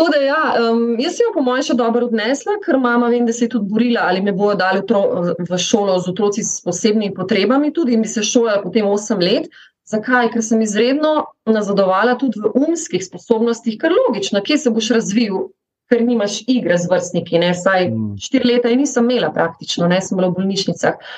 Tako 0.00 0.12
da, 0.14 0.20
ja, 0.24 0.42
um, 0.70 0.96
jaz 0.96 1.18
sem 1.18 1.26
jo 1.26 1.34
po 1.34 1.44
mojem 1.44 1.66
še 1.68 1.76
dobro 1.76 2.06
odnesla, 2.08 2.56
ker 2.64 2.78
mama 2.80 3.10
vem, 3.12 3.26
da 3.28 3.36
se 3.36 3.44
je 3.44 3.52
tudi 3.52 3.68
borila, 3.68 4.06
ali 4.08 4.22
me 4.24 4.32
bojo 4.32 4.56
dali 4.56 4.80
v 4.80 5.58
šolo 5.60 5.98
z 6.00 6.14
otroci 6.14 6.40
s 6.40 6.62
posebnimi 6.64 7.12
potrebami, 7.12 7.68
tudi 7.76 7.98
in 7.98 8.06
bi 8.06 8.08
se 8.08 8.24
šolala 8.24 8.62
potem 8.64 8.88
8 8.88 9.20
let. 9.20 9.52
Zakaj? 9.90 10.30
Ker 10.30 10.42
sem 10.44 10.60
izredno 10.62 11.32
nazadovala 11.46 12.14
tudi 12.18 12.38
v 12.42 12.52
umskih 12.54 13.02
sposobnostih, 13.02 13.78
ker 13.80 13.94
logično, 13.94 14.42
kje 14.46 14.58
se 14.64 14.70
boš 14.70 14.92
razvil, 14.94 15.48
ker 15.90 16.04
nimaš 16.06 16.40
igre 16.46 16.78
z 16.78 16.90
vrstniki. 16.90 17.40
Ne? 17.42 17.50
Saj 17.58 17.88
mm. 17.90 18.14
štiri 18.22 18.54
leta 18.54 18.70
in 18.70 18.84
nisem 18.84 19.10
imela 19.10 19.32
praktično, 19.34 19.90
ne 19.90 20.00
sem 20.04 20.18
bila 20.18 20.30
v 20.30 20.38
bolnišnicah. 20.38 21.12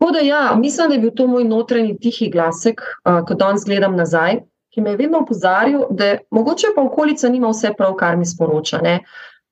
Tako 0.00 0.12
da 0.16 0.24
ja, 0.24 0.42
mislim, 0.56 0.88
da 0.88 0.96
je 0.96 1.00
bil 1.00 1.10
to 1.14 1.26
moj 1.28 1.44
notranji 1.44 1.98
tihi 2.00 2.30
glasek, 2.32 2.80
uh, 2.80 3.20
ko 3.28 3.36
danes 3.38 3.66
gledam 3.68 3.98
nazaj, 4.00 4.40
ki 4.74 4.80
me 4.80 4.94
je 4.94 5.02
vedno 5.02 5.20
opozarjal, 5.20 5.86
da 5.90 6.14
mogoče 6.30 6.72
pa 6.74 6.82
okolica 6.82 7.28
nima 7.28 7.50
vse 7.50 7.74
prav, 7.78 7.94
kar 8.00 8.16
mi 8.16 8.26
sporoča. 8.26 8.80
Ne? 8.82 9.00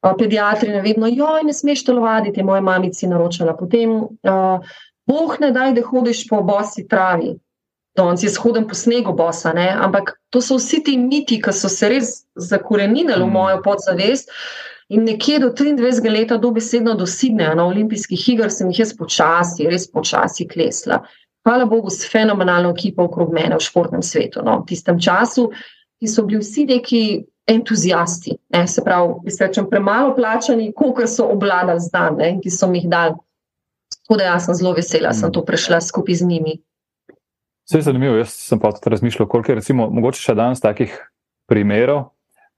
Uh, 0.03 0.15
pediatri 0.19 0.73
ne 0.73 0.81
vedno, 0.83 1.07
joj, 1.07 1.45
ne 1.45 1.55
smeš 1.55 1.85
telovaditi, 1.85 2.43
moja 2.43 2.65
mamica 2.65 3.05
je 3.07 3.11
naročala. 3.13 3.55
Potem, 3.59 4.01
uh, 4.01 4.73
boh 5.07 5.37
ne 5.41 5.53
daj, 5.53 5.77
da 5.77 5.85
hodiš 5.85 6.25
po 6.31 6.41
bosi 6.43 6.89
travi 6.89 7.37
danes 7.99 8.25
jaz 8.25 8.39
hodim 8.41 8.69
po 8.69 8.79
snegu, 8.79 9.13
bosa, 9.17 9.53
ne? 9.57 9.69
ampak 9.75 10.15
to 10.31 10.41
so 10.45 10.57
vsi 10.59 10.83
ti 10.87 10.97
miti, 11.01 11.41
ki 11.43 11.53
so 11.53 11.71
se 11.73 11.91
res 11.91 12.15
zakorenili 12.39 13.13
v 13.13 13.27
mm. 13.27 13.35
mojo 13.35 13.63
podzavest. 13.67 14.31
In 14.89 15.05
nekje 15.05 15.43
do 15.43 15.51
23 15.53 16.07
let, 16.09 16.31
dobesedno 16.41 16.95
do 16.97 17.07
Sidneja 17.07 17.53
na 17.55 17.67
olimpijskih 17.69 18.23
igrah, 18.33 18.53
sem 18.53 18.71
jih 18.73 18.87
jaz 18.87 18.95
počasi, 18.97 19.67
res 19.69 19.85
počasi 19.93 20.47
klesla. 20.49 21.03
Hvala 21.45 21.67
Bogu, 21.69 21.91
s 21.93 22.09
fenomenalno 22.09 22.71
ekipo 22.73 23.05
okrog 23.05 23.33
mene 23.33 23.57
v 23.57 23.65
športnem 23.65 24.03
svetu. 24.03 24.41
No, 24.45 24.63
v 24.63 24.73
tistem 24.73 24.97
času, 25.01 25.51
ki 26.01 26.09
so 26.09 26.25
bili 26.25 26.41
vsi 26.41 26.65
neki 26.69 27.03
entuzijasti, 27.49 28.35
ne, 28.53 28.67
se 28.69 28.85
pravi, 28.85 29.33
rečem, 29.41 29.69
premalo 29.71 30.15
plačani, 30.17 30.73
koliko 30.77 31.07
so 31.09 31.29
obladali 31.33 31.81
zdaj 31.81 32.33
in 32.33 32.41
ki 32.45 32.53
so 32.53 32.69
mi 32.69 32.83
jih 32.83 32.89
dali. 32.89 33.17
Tako 33.97 34.19
da 34.21 34.25
jaz 34.25 34.45
sem 34.45 34.57
zelo 34.57 34.73
vesela, 34.77 35.13
da 35.13 35.17
sem 35.17 35.29
mm. 35.29 35.33
to 35.37 35.45
prešla 35.45 35.81
skupaj 35.81 36.21
z 36.21 36.29
njimi. 36.29 36.59
Vse 37.69 37.79
je 37.79 37.83
zanimivo. 37.83 38.17
Jaz 38.17 38.33
sem 38.33 38.61
pa 38.61 38.73
tudi 38.73 38.91
razmišljal, 38.91 39.29
koliko 39.29 39.53
je 39.53 39.57
recimo, 39.61 39.91
mogoče 39.93 40.23
še 40.23 40.35
danes 40.35 40.61
takih 40.65 40.95
primerov, 41.49 41.99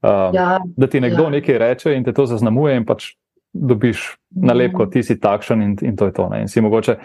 um, 0.03 0.35
ja, 0.35 0.59
da 0.63 0.87
ti 0.87 1.01
nekdo 1.03 1.27
ja. 1.27 1.33
nekaj 1.35 1.57
reče 1.57 1.95
in 1.95 2.05
te 2.07 2.13
to 2.15 2.25
zaznamuje, 2.25 2.77
in 2.79 2.85
pač 2.87 3.13
dobiš 3.53 4.05
nalepko, 4.31 4.87
ti 4.87 5.03
si 5.03 5.19
takšen 5.19 5.61
in, 5.61 5.75
in 5.83 5.99
to 5.99 6.07
je 6.07 6.15
to. 6.15 6.29
Ne, 6.31 6.45
mogoče, 6.47 6.95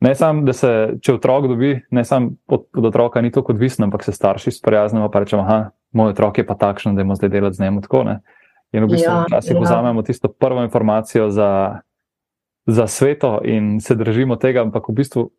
ne 0.00 0.14
samo, 0.16 0.46
da 0.48 0.52
se 0.56 0.72
če 1.04 1.18
otrok 1.18 1.48
dobi, 1.52 1.74
ne 1.90 2.04
samo 2.04 2.32
od, 2.48 2.66
od 2.72 2.88
otroka 2.88 3.20
ni 3.20 3.30
to 3.30 3.44
odvisno, 3.44 3.84
ampak 3.84 4.04
se 4.04 4.12
starši 4.12 4.50
sprijaznimo 4.56 5.10
in 5.12 5.20
rečemo, 5.20 5.44
da 5.44 5.70
moj 5.92 6.16
otrok 6.16 6.38
je 6.38 6.46
pa 6.46 6.56
takšen, 6.56 6.96
da 6.96 7.04
je 7.04 7.20
zdaj 7.20 7.28
delati 7.28 7.56
z 7.56 7.68
njim 7.68 7.82
tako. 7.82 8.04
Ne. 8.04 8.20
In 8.72 8.84
v 8.84 8.96
bistvu 8.96 9.12
ja, 9.12 9.24
včasih 9.28 9.56
ja. 9.56 9.60
vzamemo 9.60 10.02
tisto 10.02 10.28
prvo 10.28 10.62
informacijo 10.64 11.30
za, 11.30 11.80
za 12.66 12.86
sveto 12.86 13.40
in 13.44 13.80
se 13.80 13.94
držimo 13.94 14.36
tega, 14.36 14.64
ampak 14.64 14.88
v 14.88 14.92
bistvu 14.92 15.30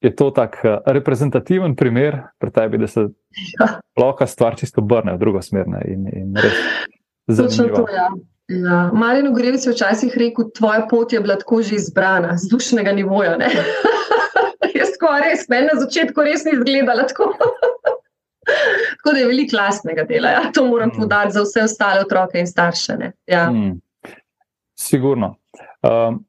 je 0.00 0.14
to 0.16 0.30
tak 0.30 0.60
eh, 0.64 0.78
reprezentativen 0.86 1.76
primer 1.76 2.22
pri 2.38 2.50
tebi, 2.50 2.78
da 2.78 2.86
se 2.86 3.00
ja. 3.00 3.80
lahko 3.96 4.26
stvar 4.26 4.56
čisto 4.56 4.80
obrne 4.80 5.16
v 5.16 5.18
drugo 5.18 5.42
smer. 5.42 5.66
In, 5.84 6.06
in 6.12 6.34
Točno 7.36 7.68
to, 7.68 7.86
ja. 7.92 8.10
Ja. 8.48 8.90
Marino 8.94 9.32
Grevic 9.34 9.66
je 9.66 9.72
včasih 9.72 10.12
rekel, 10.14 10.50
tvoja 10.54 10.86
pot 10.90 11.12
je 11.12 11.20
bila 11.20 11.34
tako 11.36 11.62
že 11.62 11.74
izbrana, 11.74 12.36
z 12.36 12.48
dušnega 12.50 12.92
nivoja. 12.92 13.34
Jaz 14.78 14.92
tako 14.94 15.16
res, 15.24 15.48
meni 15.50 15.66
na 15.72 15.80
začetku 15.80 16.22
res 16.22 16.44
ni 16.46 16.54
izgledala 16.54 17.08
tako. 17.10 17.32
tako 19.02 19.12
da 19.12 19.18
je 19.18 19.26
veliko 19.26 19.56
lastnega 19.56 20.04
dela. 20.06 20.30
Ja. 20.30 20.44
To 20.54 20.66
moram 20.66 20.92
mm. 20.94 21.00
podati 21.00 21.32
za 21.32 21.42
vse 21.42 21.64
ostale 21.66 22.00
otroke 22.06 22.38
in 22.38 22.46
starše. 22.46 22.96
Ja. 23.26 23.50
Mm. 23.50 23.80
Sigurno. 24.78 25.34
Um, 25.82 26.22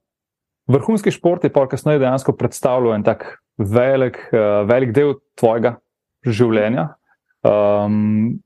vrhunski 0.68 1.12
šport 1.12 1.44
je 1.44 1.54
pa 1.54 1.68
kasneje 1.68 2.00
dejansko 2.00 2.34
predstavljal 2.34 2.96
en 2.96 3.04
tak 3.04 3.38
velik, 3.58 4.20
uh, 4.32 4.64
velik 4.70 4.94
del 4.96 5.18
tvojega 5.40 5.78
življenja. 6.26 6.90
Um, 7.46 8.40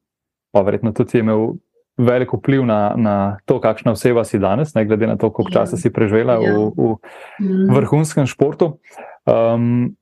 pa 0.52 0.64
verjetno 0.68 0.92
tudi 0.96 1.22
imel 1.22 1.56
velik 2.02 2.34
vpliv 2.34 2.66
na, 2.66 2.94
na 2.98 3.16
to, 3.46 3.60
kakšna 3.62 3.94
oseba 3.96 4.24
si 4.28 4.40
danes, 4.42 4.74
ne 4.76 4.86
glede 4.86 5.08
na 5.08 5.18
to, 5.20 5.32
koliko 5.32 5.54
časa 5.54 5.78
si 5.78 5.92
preživela 5.94 6.38
v, 6.40 6.46
ja. 6.48 6.56
v 6.76 6.92
mm. 7.40 7.72
vrhunskem 7.76 8.28
športu. 8.30 8.76
Um, 9.30 9.94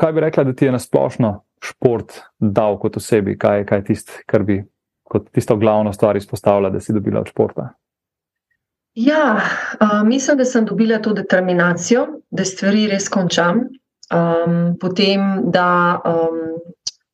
kaj 0.00 0.12
bi 0.16 0.24
rekla, 0.24 0.44
da 0.48 0.54
ti 0.56 0.68
je 0.68 0.74
nasplošno 0.76 1.32
šport 1.60 2.22
dal 2.38 2.78
kot 2.80 2.96
osebi, 2.96 3.36
kaj, 3.38 3.66
kaj 3.68 3.82
je 3.82 3.88
tisto, 3.90 4.20
kar 4.30 4.46
bi 4.46 4.62
kot 5.10 5.28
tisto 5.34 5.56
glavno 5.60 5.92
stvar 5.92 6.16
izpostavila, 6.16 6.70
da 6.70 6.80
si 6.80 6.94
dobila 6.94 7.20
od 7.20 7.32
športa? 7.32 7.72
Ja, 8.94 9.36
uh, 9.80 10.00
mislim, 10.06 10.38
da 10.38 10.44
sem 10.44 10.64
dobila 10.66 10.98
to 11.02 11.12
determinacijo, 11.14 12.06
da 12.30 12.44
stvari 12.44 12.88
res 12.90 13.08
končam, 13.08 13.68
Um, 14.10 14.74
potem, 14.80 15.50
da 15.50 16.00
um, 16.02 16.58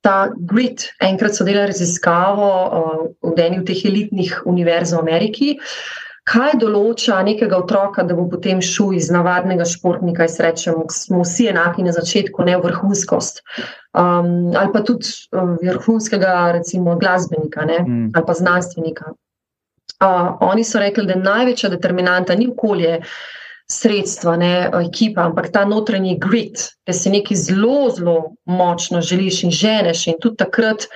ta 0.01 0.31
grid, 0.33 0.87
enkrat 1.03 1.37
so 1.37 1.45
delali 1.45 1.69
raziskavo 1.69 2.49
uh, 2.49 3.01
v 3.35 3.37
eni 3.43 3.61
od 3.61 3.67
teh 3.69 3.83
elitnih 3.85 4.39
univerz 4.49 4.95
v 4.95 5.03
Ameriki, 5.03 5.49
kaj 6.27 6.57
določa 6.59 7.21
nekega 7.27 7.59
otroka, 7.61 8.03
da 8.03 8.17
bo 8.19 8.25
potem 8.31 8.63
šel 8.65 8.97
iz 8.99 9.11
navadnega 9.15 9.67
športnika, 9.69 10.27
jaz 10.27 10.41
rečem, 10.43 10.81
smo 10.91 11.23
vsi 11.23 11.51
enaki 11.53 11.85
na 11.87 11.95
začetku, 11.95 12.47
ne 12.49 12.57
vrhunskost. 12.65 13.45
Um, 13.97 14.51
ali 14.57 14.73
pa 14.75 14.83
tudi 14.87 15.13
um, 15.37 15.55
vrhunskega, 15.63 16.35
recimo, 16.59 16.97
glasbenika 16.99 17.69
ne, 17.69 17.79
mm. 17.85 18.11
ali 18.17 18.27
pa 18.27 18.35
znanstvenika. 18.35 19.15
Uh, 20.03 20.35
oni 20.45 20.65
so 20.67 20.83
rekli, 20.83 21.07
da 21.09 21.17
največja 21.17 21.71
determinanta 21.73 22.35
ni 22.35 22.51
okolje, 22.51 22.99
sredstva, 23.71 24.37
ne 24.37 24.71
ekipa, 24.87 25.27
ampak 25.27 25.51
ta 25.53 25.65
notranji 25.67 26.17
grid, 26.23 26.63
da 26.87 26.95
si 26.95 27.11
nekaj 27.11 27.37
zelo, 27.37 27.91
zelo 27.91 28.19
močno 28.47 29.01
želiš 29.03 29.43
in 29.45 29.51
ženeš. 29.51 30.07
In 30.07 30.21
tudi 30.23 30.39
takrat, 30.45 30.87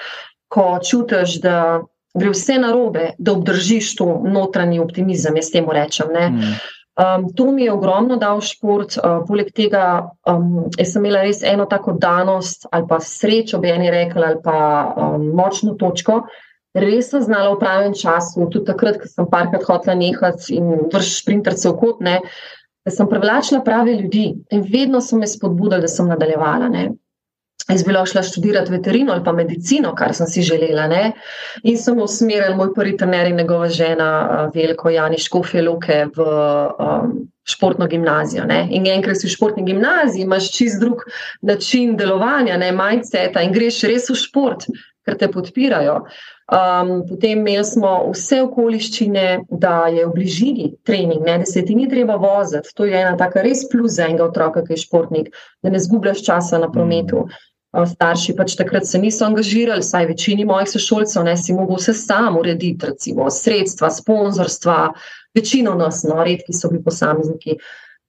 ko 0.50 0.78
čutiš, 0.82 1.40
da 1.42 1.80
gre 2.14 2.30
vse 2.34 2.58
narobe, 2.62 3.12
da 3.18 3.32
obdržiš 3.32 3.94
to 3.98 4.20
notranji 4.26 4.80
optimizem, 4.80 5.36
jaz 5.36 5.50
temu 5.50 5.74
rečem. 5.74 6.14
Mm. 6.14 6.52
Um, 7.00 7.26
to 7.34 7.52
mi 7.52 7.64
je 7.64 7.72
ogromno 7.72 8.16
dal 8.20 8.40
šport, 8.44 8.96
uh, 8.98 9.22
poleg 9.26 9.52
tega 9.56 10.10
um, 10.28 10.66
sem 10.76 11.04
imela 11.04 11.22
res 11.24 11.40
eno 11.46 11.64
tako 11.70 11.94
danost 11.96 12.66
ali 12.70 12.86
pa 12.88 12.98
srečo, 13.00 13.58
bi 13.58 13.70
eni 13.70 13.90
rekli, 13.90 14.24
ali 14.26 14.40
pa 14.44 14.58
um, 14.96 15.30
močno 15.38 15.74
točko. 15.80 16.24
Res 16.74 17.08
sem 17.10 17.22
znala 17.22 17.54
v 17.54 17.58
pravem 17.62 17.94
času, 17.98 18.46
tudi 18.50 18.68
takrat, 18.68 19.00
ko 19.00 19.08
sem 19.10 19.26
parkrat 19.30 19.64
hotela 19.66 19.96
nehati 19.98 20.58
in 20.58 20.90
vršiti 20.92 21.22
sprinterce 21.22 21.70
v 21.70 21.78
kot, 21.78 22.02
ne, 22.04 22.18
uh, 22.20 22.59
da 22.84 22.90
sem 22.90 23.08
privlačila 23.08 23.60
prave 23.64 23.94
ljudi 23.94 24.34
in 24.50 24.64
vedno 24.72 25.00
so 25.00 25.16
me 25.16 25.26
spodbudili, 25.26 25.80
da 25.80 25.88
sem 25.88 26.08
nadaljevala. 26.08 26.68
Ne. 26.68 26.90
Jaz 27.68 27.84
bi 27.84 27.92
lahko 27.92 28.10
šla 28.10 28.22
študirati 28.22 28.72
veterino 28.72 29.12
ali 29.12 29.24
pa 29.24 29.32
medicino, 29.32 29.92
kar 29.94 30.14
sem 30.14 30.26
si 30.26 30.42
želela. 30.42 30.86
Ne. 30.88 31.12
In 31.62 31.76
sem 31.78 31.98
usmerila 32.00 32.56
moj 32.56 32.72
prvi 32.74 32.96
trener 32.96 33.28
in 33.28 33.36
njegova 33.36 33.68
žena, 33.68 34.50
veliko 34.54 34.90
Jani 34.90 35.18
Škofjeluke, 35.18 36.06
v 36.16 36.24
um, 36.24 37.12
športno 37.44 37.86
gimnazijo. 37.86 38.44
Ne. 38.48 38.66
In 38.70 38.86
enkrat 38.86 39.20
si 39.20 39.28
v 39.28 39.34
športni 39.36 39.64
gimnaziji, 39.66 40.24
imaš 40.24 40.50
čist 40.56 40.80
drug 40.80 41.04
način 41.42 41.96
delovanja, 41.96 42.56
ne 42.56 42.72
mindset 42.72 43.38
in 43.42 43.52
greš 43.52 43.82
res 43.90 44.10
v 44.10 44.18
šport, 44.18 44.66
ker 45.04 45.18
te 45.20 45.30
podpirajo. 45.30 46.00
Um, 46.50 47.06
potem 47.08 47.38
imeli 47.38 47.64
smo 47.64 47.90
vse 48.10 48.40
okoliščine, 48.42 49.26
da 49.50 49.84
je 49.86 50.02
v 50.02 50.14
bližini 50.16 50.64
trening, 50.82 51.22
ne, 51.22 51.36
da 51.38 51.46
se 51.46 51.62
ti 51.62 51.76
ni 51.78 51.86
treba 51.88 52.16
voziti. 52.18 52.72
To 52.74 52.88
je 52.88 52.96
ena 52.98 53.12
taka 53.16 53.44
res 53.46 53.62
plus 53.70 53.94
za 54.00 54.08
enega 54.08 54.24
otroka, 54.26 54.64
ki 54.66 54.74
je 54.74 54.82
športnik, 54.82 55.28
da 55.62 55.70
ne 55.70 55.78
zgubljaš 55.78 56.24
časa 56.26 56.58
na 56.58 56.66
prometu. 56.72 57.28
Uh, 57.70 57.86
starši 57.86 58.34
pač 58.34 58.56
takrat 58.58 58.86
se 58.86 58.98
niso 58.98 59.22
angažirali, 59.28 59.86
saj 59.86 60.08
večini 60.10 60.44
mojih 60.44 60.72
sošolcev 60.72 61.22
ne 61.28 61.36
si 61.38 61.54
mogel 61.54 61.78
vse 61.78 61.94
sam 61.94 62.40
urediti, 62.40 62.86
recimo 62.86 63.28
sredstva, 63.30 63.92
sponzorstva, 63.94 64.78
večino 65.38 65.76
nas, 65.78 66.02
no, 66.02 66.18
redki 66.24 66.56
so 66.56 66.72
bili 66.72 66.82
posamezniki. 66.82 67.60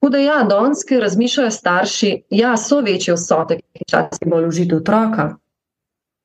Tako 0.01 0.09
da 0.15 0.17
ja, 0.17 0.39
donski 0.49 0.97
razmišljajo 0.99 1.51
starši, 1.51 2.11
ja, 2.33 2.55
so 2.57 2.81
večje 2.81 3.13
vsote, 3.13 3.59
ki 3.61 3.85
časi 3.85 4.25
bolj 4.25 4.49
užiti 4.49 4.81
otroka, 4.81 5.35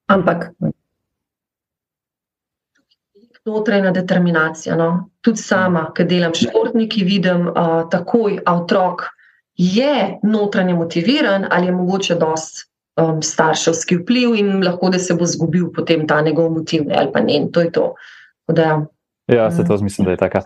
ampak 0.08 0.48
notranja 3.46 3.90
determinacija. 3.90 4.76
No? 4.76 5.08
Tudi 5.20 5.42
sama, 5.42 5.90
ki 5.94 6.04
delam 6.04 6.34
športniki, 6.34 7.04
vidim 7.04 7.48
uh, 7.48 7.84
takoj, 7.90 8.40
da 8.44 8.54
otrok 8.60 9.08
je 9.56 10.18
notranje 10.22 10.74
motiviran 10.74 11.46
ali 11.50 11.66
je 11.66 11.72
mogoče 11.72 12.14
dost 12.14 12.66
um, 13.00 13.22
starševski 13.22 13.96
vpliv 13.96 14.34
in 14.36 14.64
lahko 14.64 14.90
da 14.90 14.98
se 14.98 15.14
bo 15.14 15.26
zgubil 15.26 15.70
potem 15.72 16.06
ta 16.08 16.20
njegov 16.20 16.50
motiv 16.52 16.82
ali 16.94 17.12
pa 17.12 17.20
ne. 17.20 17.46
To 17.52 17.60
je 17.60 17.72
to. 17.72 17.94
Da, 18.48 18.86
ja, 19.26 19.50
se 19.50 19.64
to 19.64 19.78
mislim, 19.82 20.04
da 20.04 20.10
je 20.10 20.16
tako 20.16 20.40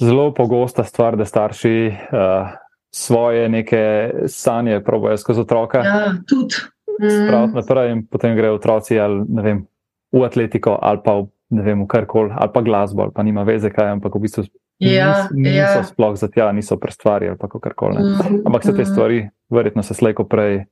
zelo 0.00 0.34
pogosta 0.34 0.84
stvar, 0.84 1.16
da 1.16 1.24
starši 1.24 1.92
uh, 2.12 2.48
svoje 2.94 3.48
neke 3.48 4.10
sanje 4.26 4.80
probojajo 4.84 5.16
skozi 5.16 5.40
otroka. 5.40 5.78
Ja, 5.78 6.14
tudi. 6.28 6.54
Spraviti 6.98 7.54
naprej 7.54 7.92
in 7.92 8.06
potem 8.06 8.36
grejo 8.36 8.54
otroci 8.54 8.98
ali, 9.00 9.22
vem, 9.42 9.66
v 10.12 10.22
atletiko 10.24 10.78
ali 10.82 10.98
pa 11.04 11.14
v, 11.14 11.26
vem, 11.50 11.82
v 11.82 11.88
karkoli, 11.88 12.32
ali 12.36 12.50
pa 12.54 12.62
glasbo, 12.62 13.02
ali 13.02 13.14
pa 13.14 13.22
nima 13.22 13.42
veze 13.48 13.70
kaj, 13.72 13.96
ampak 13.96 14.14
v 14.14 14.24
bistvu 14.24 14.44
ja, 14.78 15.28
niso 15.32 15.80
ja. 15.80 15.84
sploh 15.84 16.16
za 16.18 16.28
tja, 16.28 16.50
niso 16.52 16.78
prestvari 16.78 17.28
ali 17.28 17.38
pa 17.38 17.48
karkoli. 17.48 17.98
Mhm, 17.98 18.42
Ampak 18.46 18.64
se 18.64 18.72
te 18.72 18.82
mhm. 18.82 18.90
stvari 18.92 19.28
verjetno 19.50 19.82
se 19.82 19.94
slejko 19.94 20.28
prej 20.28 20.64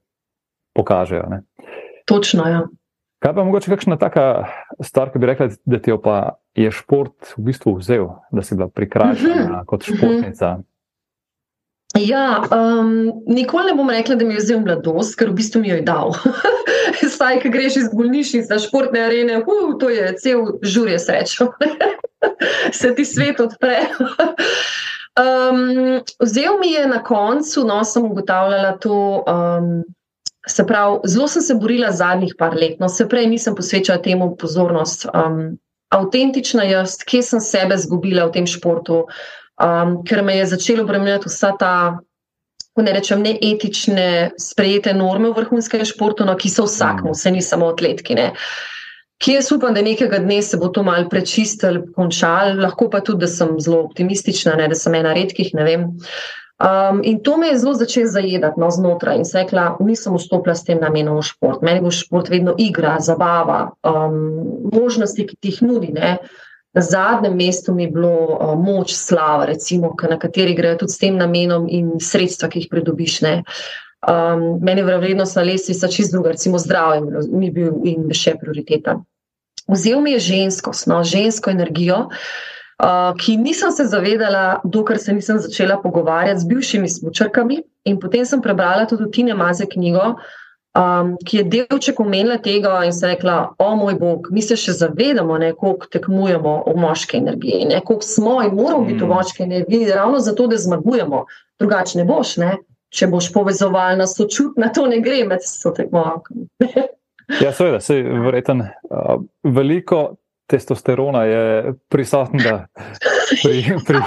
pokažejo. 0.76 1.24
Ne? 1.30 1.42
Točno, 2.06 2.46
ja. 2.48 2.66
Kaj 3.24 3.34
pa 3.34 3.44
mogoče 3.44 3.72
kakšna 3.72 3.96
taka 3.96 4.46
stvar, 4.84 5.10
ki 5.10 5.18
bi 5.18 5.26
rekla, 5.26 5.48
da 5.64 5.80
ti 5.80 5.90
jo 5.90 5.96
pa 5.98 6.36
je 6.54 6.68
šport 6.70 7.32
v 7.36 7.48
bistvu 7.48 7.78
vzel, 7.80 8.10
da 8.30 8.44
si 8.44 8.54
bila 8.54 8.68
prikrajšana 8.68 9.64
kot 9.66 9.88
športnica? 9.88 10.58
Ja, 12.00 12.42
um, 12.50 13.22
nikoli 13.26 13.70
ne 13.70 13.74
bom 13.74 13.90
rekla, 13.90 14.14
da 14.14 14.24
mi 14.24 14.34
je 14.34 14.42
vzel 14.42 14.60
mladost, 14.60 15.16
ker 15.18 15.30
v 15.30 15.38
bistvu 15.40 15.62
mi 15.62 15.70
jo 15.70 15.78
je 15.78 15.84
dal. 15.86 16.14
Saj, 17.16 17.40
ki 17.42 17.52
greš 17.54 17.78
iz 17.80 17.90
bolnišnice, 17.92 18.58
športne 18.66 19.04
arene, 19.06 19.40
uh, 19.40 19.74
to 19.80 19.90
je 19.92 20.12
cel 20.20 20.56
žurje 20.62 20.98
srečo. 21.02 21.50
Se 22.78 22.92
ti 22.94 23.04
svet 23.04 23.40
odpre. 23.40 23.86
um, 25.24 26.00
vzel 26.20 26.58
mi 26.60 26.72
je 26.74 26.86
na 26.90 27.02
koncu, 27.04 27.64
no, 27.68 27.82
sem 27.84 28.04
ugotavljala 28.04 28.76
to. 28.82 29.24
Um, 29.26 29.84
Se 30.46 30.62
pravi, 30.62 31.08
zelo 31.10 31.24
sem 31.26 31.42
se 31.42 31.54
borila 31.58 31.88
zadnjih 31.90 32.36
par 32.38 32.52
let, 32.54 32.76
no 32.78 32.86
se 32.88 33.02
prej 33.10 33.24
nisem 33.26 33.54
posvečala 33.58 33.98
temu 33.98 34.28
pozornost. 34.38 35.08
Um, 35.10 35.56
avtentična 35.90 36.62
jaz, 36.62 37.00
kje 37.02 37.22
sem 37.22 37.42
sebe 37.42 37.74
izgubila 37.74 38.28
v 38.28 38.36
tem 38.36 38.46
športu, 38.46 39.00
um, 39.62 40.00
ker 40.04 40.22
me 40.22 40.36
je 40.36 40.46
začelo 40.54 40.84
bremeniti 40.84 41.30
vsa 41.30 41.52
ta, 41.58 41.74
ne 42.76 42.92
rečem, 42.92 43.22
neetične, 43.24 44.36
sprejete 44.40 44.94
norme 44.94 45.30
v 45.30 45.38
vrhunskem 45.40 45.84
športu, 45.88 46.26
no, 46.28 46.36
ki 46.36 46.52
so 46.52 46.66
vsakmu, 46.68 47.14
se 47.14 47.32
ni 47.32 47.42
samo 47.42 47.70
atletki. 47.72 48.16
Ne. 48.18 48.32
Kje 49.16 49.38
jaz 49.38 49.52
upam, 49.54 49.72
da 49.72 49.80
nekega 49.80 50.18
dne 50.20 50.42
se 50.44 50.58
bo 50.60 50.68
to 50.68 50.82
mal 50.84 51.08
prečistil, 51.08 51.80
končal, 51.96 52.58
lahko 52.60 52.90
pa 52.92 53.00
tudi, 53.00 53.24
da 53.24 53.30
sem 53.32 53.54
zelo 53.60 53.80
optimistična, 53.86 54.58
ne, 54.60 54.68
da 54.68 54.76
sem 54.76 54.94
ena 54.94 55.14
redkih. 55.16 55.54
Um, 56.56 57.02
in 57.04 57.22
to 57.24 57.36
me 57.36 57.48
je 57.48 57.58
zelo 57.58 57.74
začelo 57.76 58.08
zajedati 58.12 58.60
no, 58.60 58.70
znotraj. 58.70 59.16
In 59.16 59.24
se 59.24 59.42
rekla, 59.42 59.76
nisem 59.80 60.16
vstopila 60.16 60.54
s 60.56 60.64
tem 60.64 60.80
namenom 60.80 61.20
v 61.20 61.24
šport. 61.28 61.64
Meni 61.64 61.80
bo 61.84 61.92
šport 61.92 62.28
vedno 62.32 62.54
igra, 62.58 62.98
zabava, 63.00 63.72
um, 63.84 64.68
možnosti, 64.72 65.26
ki 65.26 65.36
ti 65.40 65.52
jih 65.52 65.62
nudi. 65.64 65.92
Ne. 65.96 66.16
Na 66.76 66.82
zadnjem 66.84 67.36
mestu 67.36 67.74
mi 67.74 67.86
je 67.86 67.90
bilo 67.90 68.36
uh, 68.36 68.52
moč, 68.60 68.92
slava, 68.92 69.46
recimo, 69.48 69.94
na 70.10 70.18
kateri 70.20 70.54
grejo 70.54 70.82
tudi 70.84 70.92
s 70.92 71.00
tem 71.00 71.16
namenom 71.16 71.70
in 71.72 71.94
sredstva, 72.00 72.50
ki 72.52 72.60
jih 72.64 72.70
pridobiš. 72.70 73.22
Um, 73.24 74.60
meni 74.60 74.84
je 74.84 74.98
vrednost 75.00 75.38
na 75.40 75.42
lestvici 75.42 75.88
čist 75.92 76.12
druga, 76.12 76.34
recimo 76.36 76.58
zdravje 76.58 77.00
mi 77.32 77.48
je 77.48 77.52
bil 77.52 77.80
in 77.88 78.10
še 78.12 78.36
prioriteta. 78.36 78.98
Vzel 79.72 80.04
mi 80.04 80.12
je 80.14 80.20
ženskost, 80.28 80.86
no, 80.86 81.00
žensko 81.02 81.50
energijo. 81.50 82.10
Uh, 82.76 83.16
ki 83.16 83.38
nisem 83.40 83.72
se 83.72 83.86
zavedala, 83.88 84.60
dokler 84.64 85.00
se 85.00 85.14
nisem 85.16 85.40
začela 85.40 85.78
pogovarjati 85.80 86.44
z 86.44 86.50
bivšimi 86.50 86.88
smočarkami. 86.92 87.62
In 87.88 87.96
potem 88.02 88.26
sem 88.28 88.42
prebrala 88.44 88.84
tudi 88.84 89.08
Tine 89.10 89.34
Maze 89.34 89.64
knjigo, 89.64 90.18
um, 90.76 91.16
ki 91.24 91.36
je 91.36 91.44
delček 91.44 92.00
omenila 92.00 92.38
tega 92.42 92.84
in 92.84 92.92
se 92.92 93.06
rekla: 93.06 93.54
O 93.58 93.74
moj 93.76 93.94
bog, 94.00 94.28
mi 94.30 94.42
se 94.42 94.56
še 94.56 94.72
zavedamo, 94.76 95.38
koliko 95.58 95.90
tekmujemo 95.92 96.56
v 96.66 96.76
moški 96.80 97.16
energiji, 97.16 97.66
koliko 97.84 98.04
smo 98.04 98.42
in 98.42 98.54
moramo 98.54 98.84
biti 98.84 99.04
v 99.04 99.10
moški 99.10 99.42
energiji, 99.42 99.92
ravno 99.92 100.18
zato, 100.18 100.46
da 100.46 100.56
zmagujemo. 100.56 101.24
Drugače 101.60 101.98
ne 101.98 102.04
boš, 102.04 102.36
ne? 102.36 102.56
če 102.96 103.08
boš 103.10 103.30
povezovalna, 103.34 104.06
sočutna, 104.08 104.70
to 104.72 104.86
ne 104.88 105.00
gre 105.04 105.24
med 105.28 105.42
so 105.44 105.72
tekmovalkami. 105.74 106.46
ja, 107.44 107.50
seveda, 107.52 107.80
se 107.82 107.98
verjetno 108.00 108.68
uh, 108.88 109.16
veliko 109.42 110.16
testosterona 110.46 111.24
je 111.26 111.72
prisotna 111.90 112.68
pri, 113.42 113.64
pri, 113.86 114.02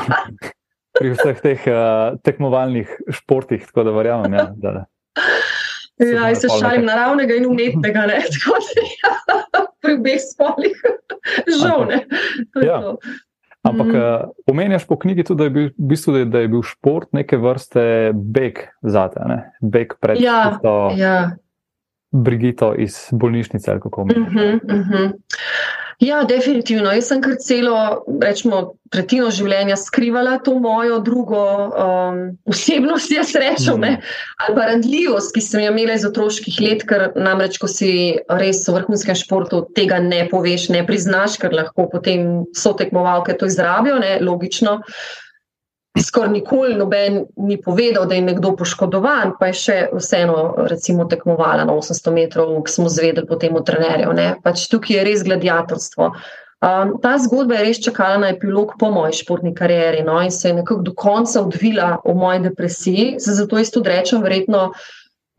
pri 0.95 1.11
vseh 1.11 1.41
teh 1.43 1.67
uh, 1.67 2.15
tekmovalnih 2.23 2.95
športih. 3.19 3.67
Tako 3.67 3.89
da 3.89 3.95
verjamem, 3.97 4.37
ja, 4.39 4.47
da. 4.55 4.85
Ja, 5.99 6.35
se 6.35 6.47
šalim 6.59 6.85
naravnega 6.87 7.35
in 7.35 7.45
umetnega, 7.49 8.05
ne? 8.07 8.21
tako 8.35 8.59
da 8.65 8.85
ja, 8.91 9.65
pri 9.83 9.97
obeh 9.97 10.21
spolih, 10.23 10.85
žal 11.61 11.87
ne. 11.89 12.03
Ja. 12.63 12.79
Ampak 13.67 13.87
mm. 13.87 14.29
omenjaš 14.47 14.85
po 14.87 14.95
knjigi 14.99 15.23
tudi, 15.27 15.37
da 15.37 15.43
je 15.43 15.49
bil, 15.49 15.65
v 15.75 15.87
bistvu, 15.91 16.13
da 16.31 16.39
je 16.39 16.47
bil 16.47 16.63
šport 16.63 17.11
neke 17.13 17.37
vrste 17.37 17.83
beg 18.15 18.61
za 18.81 19.09
te, 19.11 19.25
ne? 19.27 19.39
beg 19.59 19.97
pred 19.99 20.21
ja, 20.23 20.37
tisto 20.47 20.75
ja. 20.95 21.17
Brigito 22.11 22.71
iz 22.73 23.09
bolnišnice. 23.11 23.75
Uh 23.75 23.81
-huh, 23.81 24.59
uh 24.63 24.87
-huh. 24.87 25.11
Ja, 25.99 26.21
definitivno. 26.23 26.93
Jaz 26.95 27.09
sem 27.11 27.19
kar 27.19 27.33
celo, 27.43 27.75
rečemo, 28.23 28.61
tretjino 28.93 29.27
življenja 29.35 29.75
skrivala 29.75 30.37
to 30.45 30.53
mojo 30.55 31.01
drugo 31.03 31.41
um, 31.67 32.21
osebnost, 32.47 33.11
jaz 33.11 33.33
rečem, 33.35 33.83
mm. 33.83 34.05
ali 34.45 34.55
pa 34.55 34.69
randljivost, 34.71 35.33
ki 35.35 35.43
sem 35.43 35.65
jo 35.65 35.73
imela 35.73 35.97
iz 35.99 36.07
otroških 36.07 36.61
let, 36.63 36.85
ker 36.87 37.09
namreč, 37.19 37.59
ko 37.59 37.67
si 37.67 37.91
res 38.39 38.63
v 38.63 38.77
vrhunskem 38.77 39.19
športu, 39.19 39.65
tega 39.75 39.99
ne 40.03 40.23
poveš, 40.31 40.69
ne 40.71 40.85
priznaš, 40.87 41.35
ker 41.41 41.51
lahko 41.57 41.89
potem 41.91 42.45
so 42.55 42.71
tekmovalke 42.79 43.35
to 43.35 43.51
izrabijo, 43.51 43.99
ne, 43.99 44.15
logično. 44.23 44.79
Skoraj 45.97 46.29
nikoli 46.29 46.75
noben 46.77 47.23
ni 47.37 47.57
povedal, 47.61 48.05
da 48.05 48.15
je 48.15 48.21
nekdo 48.21 48.53
poškodovan, 48.55 49.33
pa 49.39 49.49
je 49.49 49.55
še 49.57 49.77
vseeno, 49.95 50.67
recimo, 50.69 51.07
tekmovala 51.09 51.65
na 51.65 51.73
800 51.73 52.13
metrov, 52.13 52.51
ki 52.63 52.71
smo 52.71 52.91
zvedeli 52.93 53.27
potem 53.27 53.57
od 53.57 53.65
trenerjev. 53.65 54.13
Pač 54.45 54.67
tukaj 54.69 54.99
je 54.99 55.07
res 55.07 55.25
gladiatorstvo. 55.25 56.13
Um, 56.59 56.97
ta 56.99 57.15
zgodba 57.23 57.55
je 57.55 57.65
res 57.69 57.79
čakala 57.79 58.19
na 58.19 58.29
epilog 58.35 58.73
po 58.79 58.89
moji 58.91 59.15
športni 59.21 59.53
karieri 59.55 60.03
no, 60.03 60.17
in 60.19 60.31
se 60.31 60.49
je 60.49 60.57
nekako 60.57 60.83
do 60.83 60.93
konca 60.93 61.41
odvila 61.41 62.01
v 62.03 62.15
moji 62.19 62.41
depresiji. 62.49 63.05
Se 63.19 63.35
zato 63.37 63.57
jaz 63.57 63.71
tudi 63.71 63.89
rečem, 63.89 64.21
verjetno 64.23 64.73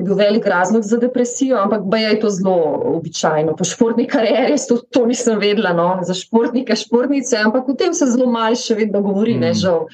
je 0.01 0.07
bil 0.07 0.17
velik 0.17 0.47
razlog 0.49 0.83
za 0.83 0.97
depresijo, 0.97 1.59
ampak 1.61 1.85
baj 1.85 2.07
je 2.07 2.21
to 2.21 2.31
zelo 2.31 2.57
običajno. 2.97 3.53
Po 3.57 3.65
športni 3.69 4.07
karieri 4.09 4.57
to, 4.69 4.81
to 4.89 5.05
nisem 5.07 5.39
vedela, 5.39 5.75
no, 5.77 5.91
za 6.09 6.17
športnike, 6.17 6.77
športnice, 6.77 7.37
ampak 7.37 7.69
o 7.69 7.77
tem 7.77 7.93
se 7.95 8.09
zelo 8.09 8.31
malo 8.33 8.57
še 8.57 8.79
vedno 8.81 9.05
govori, 9.05 9.37
mm. 9.37 9.45
ne 9.45 9.53
žal. 9.55 9.85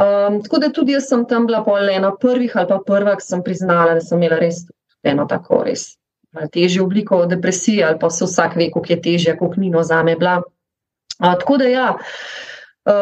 Um, 0.00 0.42
tako 0.42 0.58
da 0.62 0.70
tudi 0.72 0.92
jaz 0.92 1.08
sem 1.08 1.26
tam 1.28 1.46
bila 1.46 1.64
ena 1.92 2.12
prvih 2.16 2.56
ali 2.56 2.68
pa 2.68 2.78
prva, 2.86 3.16
ki 3.16 3.24
sem 3.24 3.42
priznala, 3.42 3.94
da 3.94 4.00
sem 4.00 4.18
imela 4.18 4.38
res 4.40 4.64
eno 5.02 5.26
tako 5.28 5.64
res 5.64 5.96
težjo 6.52 6.84
obliko 6.84 7.26
depresije 7.26 7.84
ali 7.84 7.98
pa 7.98 8.10
se 8.10 8.24
vsak 8.24 8.56
ve, 8.56 8.70
koliko 8.70 8.92
je 8.92 9.02
težje, 9.02 9.36
koliko 9.36 9.60
nino 9.60 9.82
za 9.82 10.02
me 10.02 10.16
bila. 10.16 10.42
Uh, 11.18 11.34
tako 11.38 11.56
da 11.56 11.64
ja. 11.64 11.96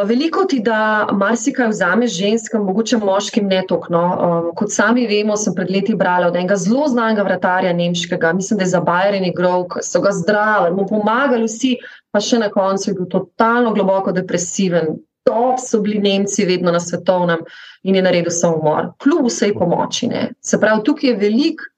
Veliko 0.04 0.44
ti 0.44 0.58
da 0.60 1.06
marsikaj 1.12 1.68
vzameš 1.68 2.16
ženskam, 2.18 2.64
mogoče 2.64 2.96
moškim 2.96 3.46
ne 3.46 3.62
tokno. 3.68 4.00
Um, 4.00 4.48
kot 4.56 4.72
sami 4.74 5.06
vemo, 5.06 5.36
sem 5.36 5.54
pred 5.54 5.70
leti 5.70 5.94
brala 5.94 6.26
od 6.26 6.36
enega 6.36 6.56
zelo 6.56 6.88
znanega 6.88 7.22
vratarja 7.22 7.72
nemškega, 7.72 8.32
mislim, 8.32 8.58
da 8.58 8.64
je 8.64 8.72
za 8.72 8.80
Bajeren 8.80 9.24
igral, 9.24 9.68
so 9.82 10.00
ga 10.00 10.10
zdravili, 10.12 10.74
mu 10.76 10.86
pomagali 10.86 11.46
vsi, 11.46 11.76
pa 12.10 12.20
še 12.20 12.42
na 12.42 12.50
koncu 12.50 12.90
je 12.90 12.94
bil 12.98 13.06
totalno 13.06 13.72
globoko 13.72 14.12
depresiven, 14.12 14.98
top 15.28 15.60
so 15.60 15.82
bili 15.84 16.00
Nemci 16.00 16.46
vedno 16.48 16.72
na 16.72 16.80
svetovnem 16.80 17.44
in 17.84 17.98
je 17.98 18.02
naredil 18.02 18.32
samomor, 18.32 18.94
kljub 19.02 19.28
vsej 19.28 19.52
pomoči. 19.54 20.08
Ne. 20.08 20.30
Se 20.40 20.60
pravi, 20.60 20.84
tukaj 20.84 21.10
je 21.10 21.18
veliko 21.20 21.68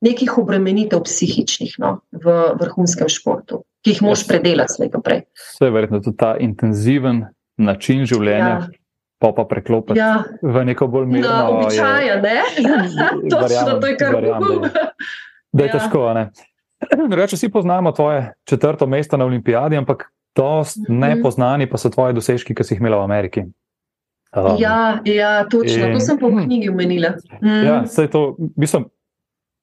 nekih 0.00 0.38
obremenitev 0.38 1.02
psihičnih 1.04 1.76
no, 1.78 1.98
v 2.12 2.36
vrhunskem 2.60 3.08
športu, 3.12 3.62
ki 3.84 3.94
jih 3.94 4.02
moš 4.04 4.24
predelati 4.28 4.78
slej 4.78 4.92
naprej. 4.94 5.24
Vse 5.36 5.68
je 5.68 5.74
verjetno 5.74 6.00
tudi 6.04 6.16
ta 6.20 6.34
intenziven 6.40 7.24
način 7.60 8.06
življenja. 8.08 8.54
Ja. 8.60 8.68
Pa 9.20 9.34
pa 9.36 9.44
preklopiti 9.44 10.00
ja. 10.00 10.22
v 10.40 10.62
neko 10.64 10.86
bolj 10.88 11.10
mirno. 11.10 11.28
No, 11.28 11.58
običaja, 11.58 12.14
ne? 12.24 12.38
Točno, 13.32 13.74
to 13.76 13.90
je 13.90 13.96
kar 14.00 14.14
verjamem. 14.16 14.62
Da 15.52 15.66
je 15.66 15.68
ja. 15.68 15.74
težko, 15.74 16.06
ne? 16.16 16.30
Reče, 17.20 17.36
vsi 17.36 17.50
poznamo 17.52 17.92
tvoje 17.92 18.30
četrto 18.48 18.86
mesto 18.88 19.20
na 19.20 19.28
olimpijadi, 19.28 19.76
ampak 19.76 20.06
dost 20.36 20.88
mhm. 20.88 20.98
nepoznani 20.98 21.66
pa 21.70 21.78
so 21.78 21.90
tvoji 21.90 22.14
dosežki, 22.14 22.54
ki 22.54 22.64
si 22.64 22.74
jih 22.74 22.80
imela 22.80 23.00
v 23.02 23.08
Ameriki. 23.08 23.44
Um, 24.36 24.54
ja, 24.58 25.00
ja, 25.04 25.44
točno, 25.50 25.86
in, 25.86 25.92
to 25.92 26.00
sem 26.00 26.18
po 26.18 26.30
knjigi 26.30 26.68
omenila. 26.70 27.16
Mm. 27.42 27.64
Ja, 27.66 27.86
sej 27.86 28.12
to, 28.12 28.36
mislim, 28.56 28.84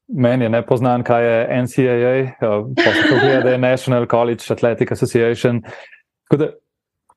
meni 0.07 0.45
je 0.45 0.49
nepoznan, 0.49 1.03
kaj 1.07 1.23
je 1.23 1.61
NCAA, 1.63 2.15
uh, 2.23 2.65
pa 2.75 2.91
se 2.91 3.05
to 3.07 3.19
gleda, 3.21 3.41
da 3.43 3.49
je 3.49 3.57
National 3.57 4.05
College 4.11 4.43
Athletic 4.49 4.91
Association. 4.91 5.61
Da, 6.35 6.49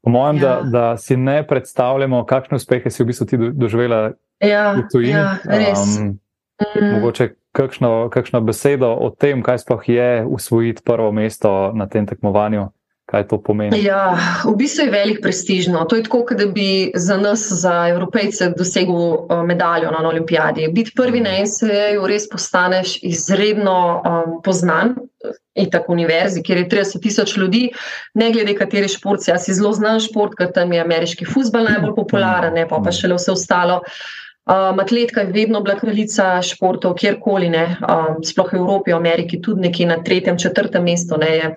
po 0.03 0.11
mojem, 0.11 0.37
ja. 0.37 0.43
da, 0.43 0.63
da 0.71 0.97
si 0.97 1.17
ne 1.17 1.47
predstavljamo, 1.47 2.25
kakšne 2.25 2.57
uspehe 2.57 2.91
si 2.91 3.03
v 3.03 3.07
bistvu 3.07 3.27
ti 3.27 3.39
doživela 3.53 4.13
ja, 4.39 4.73
v 4.79 4.87
tujini. 4.93 5.19
Ja, 5.19 5.35
res. 5.45 5.99
Um, 5.99 6.21
mm. 6.63 6.93
Mogoče 6.95 7.33
kakšno, 7.53 8.09
kakšno 8.15 8.41
besedo 8.47 8.95
o 8.95 9.11
tem, 9.11 9.43
kaj 9.43 9.59
sploh 9.59 9.89
je 9.89 10.25
usvojiti 10.27 10.87
prvo 10.87 11.11
mesto 11.13 11.73
na 11.75 11.91
tem 11.91 12.07
tekmovanju 12.07 12.71
kaj 13.11 13.27
to 13.29 13.41
pomeni? 13.43 13.83
Ja, 13.83 14.15
v 14.45 14.55
bistvu 14.59 14.87
je 14.87 14.95
velik 14.95 15.21
prestižno. 15.23 15.83
To 15.91 15.99
je 15.99 16.05
tako, 16.07 16.23
da 16.39 16.47
bi 16.47 16.93
za 16.95 17.17
nas, 17.19 17.49
za 17.63 17.89
evropejce, 17.91 18.53
dosegel 18.57 18.95
uh, 18.95 19.43
medaljo 19.47 19.91
na 19.91 20.05
olimpijadi. 20.09 20.69
Biti 20.73 20.95
prvi 20.97 21.21
na 21.21 21.35
NCA-ju 21.43 22.07
res 22.07 22.29
postaneš 22.31 22.99
izredno 23.03 23.79
um, 23.99 24.39
poznan. 24.45 24.95
In 25.59 25.67
tako 25.71 25.93
univerzi, 25.93 26.41
kjer 26.47 26.63
je 26.63 26.69
30 26.71 27.03
tisoč 27.03 27.35
ljudi, 27.37 27.67
ne 28.15 28.31
glede 28.33 28.55
kateri 28.57 28.89
šport, 28.89 29.27
jaz 29.29 29.45
si 29.45 29.53
zelo 29.59 29.73
znam 29.77 29.99
šport, 30.01 30.33
ker 30.39 30.49
tam 30.55 30.73
je 30.73 30.81
ameriški 30.81 31.27
futbol 31.29 31.67
najbolj 31.67 31.93
popularen, 31.99 32.57
pa, 32.71 32.79
pa 32.81 32.95
še 32.95 33.11
le 33.11 33.19
vse 33.19 33.35
ostalo. 33.35 33.81
Um, 34.51 34.81
atletka 34.81 35.27
je 35.27 35.35
vedno 35.35 35.61
bila 35.61 35.77
kraljica 35.77 36.39
športov, 36.43 36.95
kjerkoli, 37.03 37.51
ne, 37.53 37.67
um, 37.85 38.23
sploh 38.25 38.55
v 38.55 38.63
Evropi, 38.63 38.95
v 38.95 39.03
Ameriki, 39.03 39.43
tudi 39.43 39.67
nekje 39.67 39.91
na 39.91 39.99
tretjem, 40.07 40.39
četrtem 40.41 40.87
mestu. 40.89 41.19
Ne, 41.21 41.57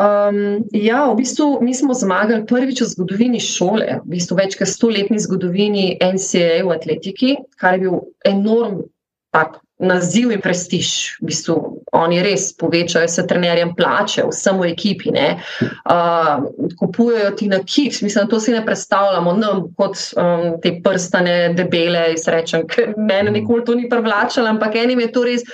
Um, 0.00 0.64
ja, 0.72 1.12
v 1.12 1.16
bistvu 1.20 1.58
mi 1.60 1.74
smo 1.76 1.92
zmagali 1.94 2.46
prvič 2.48 2.80
v 2.80 2.88
zgodovini 2.88 3.40
šole, 3.40 4.00
v 4.00 4.14
bistvu 4.16 4.38
več 4.38 4.56
kot 4.56 4.70
stoletni 4.70 5.20
zgodovini 5.20 5.98
NCAA 6.00 6.62
v 6.64 6.72
atletiki, 6.72 7.34
kar 7.60 7.76
je 7.76 7.84
bil 7.84 7.98
enorm 8.24 8.80
tak, 9.28 9.60
naziv 9.80 10.32
in 10.32 10.40
prestiž. 10.40 11.20
V 11.20 11.28
bistvu 11.28 11.54
oni 11.92 12.22
res 12.24 12.48
povečajo 12.56 13.08
se 13.08 13.26
trenerjem 13.28 13.74
plače, 13.76 14.24
vsem 14.28 14.56
v 14.60 14.72
ekipi, 14.72 15.12
uh, 15.12 16.48
kupujejo 16.80 17.36
ti 17.36 17.48
na 17.52 17.60
kips. 17.60 18.00
Mislim, 18.02 18.28
to 18.28 18.40
si 18.40 18.56
ne 18.56 18.64
predstavljamo, 18.64 19.36
nam 19.36 19.68
kot 19.76 20.00
um, 20.16 20.60
te 20.64 20.78
prstane, 20.84 21.52
debele, 21.56 22.14
izrečem, 22.16 22.64
ker 22.68 22.94
mene 22.96 23.36
nikoli 23.36 23.64
to 23.64 23.76
ni 23.76 23.88
privlačalo, 23.88 24.48
ampak 24.48 24.80
enim 24.80 25.00
je 25.00 25.12
to 25.12 25.24
res. 25.28 25.44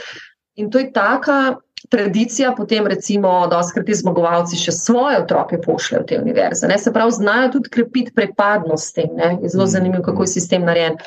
In 0.57 0.71
to 0.71 0.79
je 0.79 0.93
taka 0.93 1.57
tradicija, 1.91 2.55
potem 2.57 2.87
recimo, 2.87 3.47
da 3.47 3.63
skrati 3.63 3.95
zmagovalci 3.95 4.59
še 4.59 4.73
svoje 4.73 5.21
otroke 5.21 5.59
pošljajo 5.63 6.03
v 6.03 6.07
te 6.07 6.21
univerze. 6.21 6.69
Ne? 6.69 6.79
Se 6.79 6.93
pravi, 6.93 7.13
znajo 7.19 7.53
tudi 7.59 7.71
krepiti 7.71 8.15
prepadnost 8.15 8.95
tem. 8.95 9.13
Ne? 9.17 9.37
Je 9.43 9.53
zelo 9.53 9.67
zanimivo, 9.71 10.03
kako 10.03 10.27
je 10.27 10.35
sistem 10.37 10.65
narejen. 10.67 10.99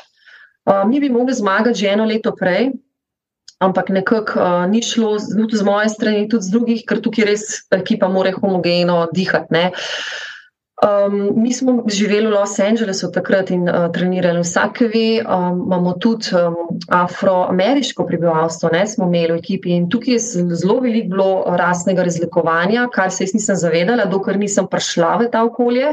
Uh, 0.64 0.84
mi 0.88 1.00
bi 1.00 1.10
mogli 1.10 1.34
zmagati 1.34 1.78
že 1.78 1.92
eno 1.92 2.04
leto 2.04 2.32
prej, 2.36 2.70
ampak 3.60 3.88
nekako 3.88 4.40
uh, 4.40 4.64
ni 4.70 4.82
šlo, 4.82 5.16
tudi 5.18 5.56
z 5.56 5.64
moje 5.64 5.88
strani, 5.88 6.28
tudi 6.28 6.48
z 6.48 6.54
drugih, 6.54 6.84
ker 6.88 7.00
tukaj 7.00 7.28
res 7.28 7.44
ekipa 7.74 8.08
mora 8.08 8.32
homogeno 8.36 9.06
dihati. 9.12 9.70
Um, 10.80 11.42
mi 11.42 11.52
smo 11.52 11.84
živeli 11.86 12.26
v 12.26 12.30
Los 12.30 12.58
Angelesu 12.58 13.10
takrat 13.12 13.50
in 13.50 13.68
uh, 13.68 13.90
trenirali 13.92 14.40
vsake 14.40 14.86
ve. 14.88 15.20
Um, 15.20 15.58
imamo 15.66 15.92
tudi 15.92 16.32
um, 16.32 16.56
afroameriško 16.88 18.06
prebivalstvo, 18.06 18.70
ne 18.72 18.86
smo 18.86 19.04
imeli 19.04 19.32
v 19.32 19.42
ekipi 19.42 19.74
in 19.76 19.90
tukaj 19.90 20.14
je 20.14 20.18
zelo 20.56 20.78
veliko 20.80 21.08
bilo 21.08 21.56
rasnega 21.56 22.02
razlikovanja, 22.02 22.88
kar 22.94 23.12
se 23.12 23.24
jaz 23.24 23.34
nisem 23.34 23.56
zavedala, 23.56 24.08
dokler 24.08 24.40
nisem 24.40 24.66
prišla 24.72 25.16
v 25.20 25.28
ta 25.28 25.44
okolje. 25.44 25.92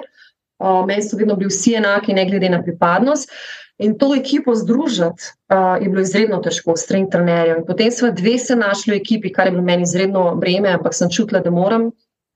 Uh, 0.60 0.86
meni 0.88 1.04
so 1.04 1.20
vedno 1.20 1.36
bili 1.36 1.52
vsi 1.52 1.76
enaki, 1.82 2.16
ne 2.16 2.26
glede 2.26 2.50
na 2.50 2.64
pripadnost. 2.64 3.36
In 3.84 3.98
to 4.00 4.16
ekipo 4.16 4.56
združiti 4.56 5.34
uh, 5.52 5.76
je 5.84 5.90
bilo 5.90 6.02
izredno 6.02 6.40
težko, 6.40 6.78
streng 6.80 7.12
trenerjev. 7.12 7.66
Potem 7.68 7.92
smo 7.92 8.12
dve 8.12 8.38
se 8.40 8.56
našli 8.56 8.96
v 8.96 9.02
ekipi, 9.04 9.36
kar 9.36 9.52
je 9.52 9.52
bilo 9.52 9.68
meni 9.68 9.84
izredno 9.84 10.36
breme, 10.36 10.72
ampak 10.80 10.96
sem 10.96 11.12
čutila, 11.12 11.44
da 11.44 11.52
moram 11.52 11.92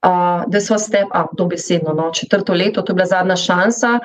uh, 0.05 0.43
da 0.47 0.61
smo 0.61 0.79
step 0.79 1.07
up, 1.21 1.37
dobesedno, 1.37 1.93
no, 1.93 2.11
četrto 2.11 2.53
leto, 2.53 2.81
to 2.81 2.91
je 2.91 2.95
bila 2.95 3.05
zadnja 3.05 3.35
šansa. 3.35 3.99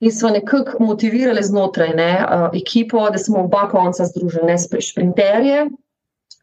In 0.00 0.12
smo 0.12 0.30
nekako 0.30 0.84
motivirali 0.84 1.42
znotraj 1.42 1.88
ne, 1.88 2.24
uh, 2.24 2.60
ekipo, 2.60 3.10
da 3.10 3.18
smo 3.18 3.40
oba 3.40 3.68
konca 3.68 4.04
združili, 4.04 4.46
ne 4.46 4.58
sprinterje. 4.58 5.66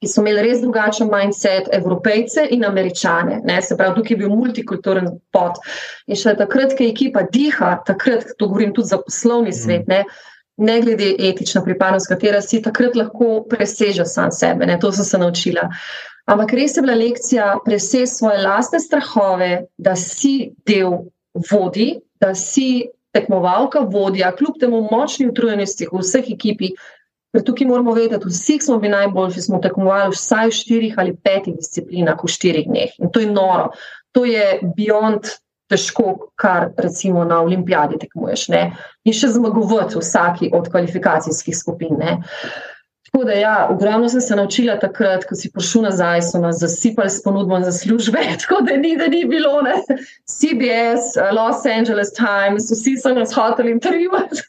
Ki 0.01 0.09
so 0.11 0.19
imeli 0.19 0.41
res 0.43 0.59
drugačen 0.59 1.07
mindset, 1.07 1.69
evropejce 1.71 2.47
in 2.51 2.65
američane. 2.65 3.39
Ne, 3.43 3.61
se 3.61 3.77
pravi, 3.77 3.95
tukaj 3.95 4.13
je 4.13 4.17
bil 4.19 4.33
multikulturen 4.35 5.07
pot. 5.31 5.59
In 6.07 6.19
še 6.19 6.35
takrat, 6.39 6.75
ko 6.77 6.83
ekipa 6.83 7.23
diha, 7.31 7.77
takrat, 7.87 8.33
to 8.37 8.49
govorim 8.51 8.73
tudi 8.75 8.91
za 8.91 8.99
poslovni 8.99 9.53
mhm. 9.53 9.59
svet, 9.59 9.87
ne, 9.87 10.03
ne 10.57 10.81
glede 10.81 11.13
etična 11.19 11.63
pripadnost, 11.63 12.09
katera 12.11 12.41
si 12.41 12.61
takrat 12.61 12.95
lahko 12.95 13.43
preseže 13.49 14.05
sam 14.05 14.31
sebe. 14.31 14.65
Ne, 14.65 14.79
to 14.79 14.91
sem 14.91 15.05
se 15.05 15.17
naučila. 15.17 15.69
Ampak 16.25 16.53
res 16.55 16.77
je 16.77 16.81
bila 16.81 16.95
lekcija 16.95 17.47
presesti 17.65 18.15
svoje 18.15 18.43
lastne 18.45 18.79
strahove, 18.79 19.65
da 19.77 19.95
si 19.99 20.53
del 20.67 21.01
vodi, 21.51 21.97
da 22.21 22.31
si 22.36 22.86
tekmovalka, 23.13 23.83
vodja, 23.91 24.31
kljub 24.36 24.57
temu 24.59 24.81
močni 24.91 25.27
utrujenosti 25.29 25.89
v 25.91 26.01
vseh 26.01 26.31
ekipi. 26.33 26.71
Ker 27.33 27.43
tukaj 27.45 27.67
moramo 27.67 27.95
vedeti, 27.97 28.29
vsi 28.29 28.59
smo 28.62 28.77
bili 28.79 28.93
najboljši, 28.93 29.41
smo 29.41 29.59
tekmovali 29.62 30.13
vsaj 30.13 30.51
v 30.51 30.57
štirih 30.57 30.99
ali 31.01 31.15
petih 31.17 31.55
disciplinah 31.57 32.19
v 32.21 32.29
štirih 32.29 32.67
dneh. 32.69 32.99
In 33.01 33.09
to 33.09 33.23
je 33.23 33.31
noro. 33.31 33.71
To 34.13 34.25
je 34.25 34.59
beyond 34.77 35.31
težko, 35.69 36.29
kar 36.38 36.69
recimo 36.77 37.23
na 37.25 37.41
olimpijadi 37.41 37.97
tekmuješ. 38.03 38.47
Ne? 38.53 38.63
In 39.03 39.17
še 39.17 39.31
zmagovati 39.33 39.97
v 39.97 40.03
vsaki 40.05 40.51
od 40.53 40.69
kvalifikacijskih 40.69 41.57
skupin. 41.57 41.97
Ne? 41.97 42.19
Tako 43.11 43.23
da, 43.23 43.31
ja, 43.31 43.67
ogromno 43.71 44.09
sem 44.09 44.21
se 44.21 44.35
naučila 44.35 44.79
takrat, 44.79 45.25
ko 45.25 45.35
si 45.35 45.51
prišel 45.51 45.81
nazaj, 45.81 46.21
so 46.21 46.39
nas 46.39 46.59
zasipali 46.59 47.09
s 47.09 47.23
ponudbo 47.23 47.59
za 47.59 47.71
službe. 47.71 48.19
Tako 48.41 48.61
da 48.63 48.77
ni, 48.77 48.97
da 48.97 49.07
ni 49.07 49.25
bilo 49.25 49.61
ne. 49.61 49.75
CBS, 50.25 51.13
Los 51.35 51.65
Angeles 51.77 52.13
Times, 52.13 52.71
vsi 52.71 52.97
so 52.97 53.13
nas 53.13 53.35
hoteli 53.35 53.71
intervjuvati. 53.71 54.41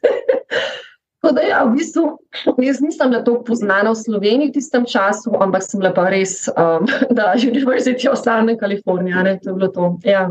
Tako 1.21 1.35
da, 1.35 1.41
ja, 1.41 1.65
v 1.65 1.77
bistvu, 1.77 2.19
jaz 2.59 2.81
nisem 2.81 3.11
bila 3.11 3.25
tako 3.25 3.45
poznana 3.45 3.91
v 3.91 3.97
Sloveniji 3.97 4.49
v 4.49 4.53
tistem 4.53 4.85
času, 4.85 5.33
ampak 5.41 5.63
sem 5.65 5.81
bila 5.81 5.93
pa 5.97 6.09
res, 6.13 6.49
um, 6.53 6.85
da 7.17 7.33
University 7.33 8.09
of 8.09 8.21
Southern 8.21 8.59
California, 8.61 9.23
ne, 9.23 9.39
to 9.41 9.51
je 9.51 9.55
bilo 9.55 9.69
to. 9.69 9.97
Ja. 10.05 10.29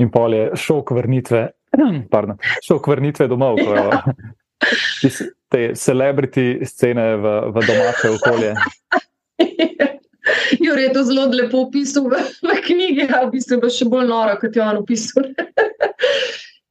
In 0.00 0.10
pol 0.10 0.34
je 0.34 0.48
šok 0.56 0.90
vrnitve, 0.96 1.42
pardon, 2.14 2.40
šok 2.64 2.88
vrnitve 2.88 3.28
domov. 3.28 3.60
Ja 3.60 4.00
te 5.52 5.70
celebrity 5.78 6.58
scene 6.66 7.16
v, 7.16 7.34
v 7.54 7.66
domače 7.66 8.10
okolje. 8.16 8.54
Jure 10.64 10.82
je 10.82 10.92
to 10.92 11.04
zelo 11.04 11.26
lepo 11.30 11.66
opisal 11.66 12.08
v, 12.10 12.18
v 12.42 12.58
knjigi, 12.66 13.06
a 13.14 13.26
v 13.26 13.36
bistvu 13.36 13.60
je 13.62 13.70
še 13.78 13.86
bolj 13.90 14.08
noro, 14.10 14.34
kot 14.40 14.56
je 14.56 14.62
on 14.62 14.82
opisal. 14.82 15.30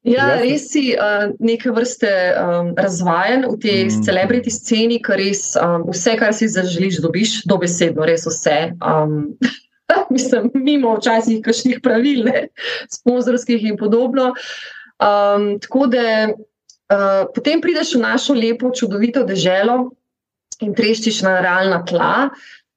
Ja, 0.06 0.36
res 0.38 0.68
si 0.70 0.92
uh, 0.94 1.32
neke 1.42 1.72
vrste 1.74 2.10
um, 2.38 2.68
razvajen 2.78 3.48
v 3.50 3.56
tej 3.58 3.80
mm. 3.88 4.04
celebrity 4.06 4.52
sceni, 4.54 5.00
ker 5.02 5.18
res 5.18 5.56
um, 5.58 5.88
vse, 5.90 6.14
kar 6.22 6.30
si 6.38 6.46
zaželiš, 6.46 7.00
dobiš, 7.02 7.32
dobesedno, 7.50 8.06
res 8.06 8.28
vse. 8.30 8.76
Um, 8.86 9.34
mislim, 10.14 10.52
mimo 10.54 10.94
včasih 11.00 11.42
kakšnih 11.42 11.82
pravil, 11.82 12.22
ne, 12.30 12.44
sponzorskih 12.94 13.66
in 13.66 13.82
podobno. 13.82 14.36
Um, 15.02 15.56
tako 15.66 15.90
da 15.90 16.06
Eh, 16.86 17.26
potem 17.34 17.62
prideš 17.62 17.96
v 17.98 18.06
našo 18.06 18.34
lepo, 18.38 18.70
čudovito 18.70 19.26
deželo 19.26 19.90
in 20.62 20.76
treščiš 20.78 21.24
na 21.26 21.40
realna 21.42 21.82
tla 21.82 22.30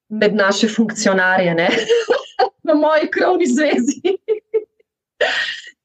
med 0.08 0.32
naše 0.32 0.68
funkcionarje, 0.72 1.52
ne? 1.54 1.68
na 2.66 2.74
moji 2.74 3.10
krovni 3.12 3.44
zvezi. 3.46 4.16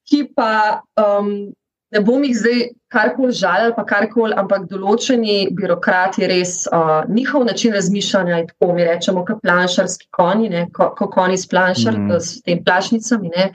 Ki 0.07 0.23
pa 0.31 0.79
um, 0.95 1.51
ne 1.91 1.99
bom 1.99 2.23
jih 2.23 2.37
zdaj 2.37 2.61
karkoli 2.87 3.35
žalil, 3.35 3.73
pa 3.75 3.83
karkoli, 3.83 4.31
ampak 4.39 4.69
določeni 4.71 5.49
birokrati 5.51 6.23
res 6.29 6.63
uh, 6.71 7.03
njihov 7.11 7.43
način 7.49 7.75
razmišljanja 7.75 8.37
je 8.37 8.45
tako, 8.53 8.69
mi 8.77 8.87
rečemo, 8.87 9.25
kot 9.27 9.41
planšarski 9.43 10.07
konji, 10.15 10.47
ne? 10.53 10.63
ko, 10.71 10.93
ko 10.95 11.09
konji 11.11 11.41
s, 11.43 11.49
planšar, 11.51 11.99
mm. 11.99 12.21
s 12.23 12.39
tem 12.47 12.63
plašnicami. 12.63 13.51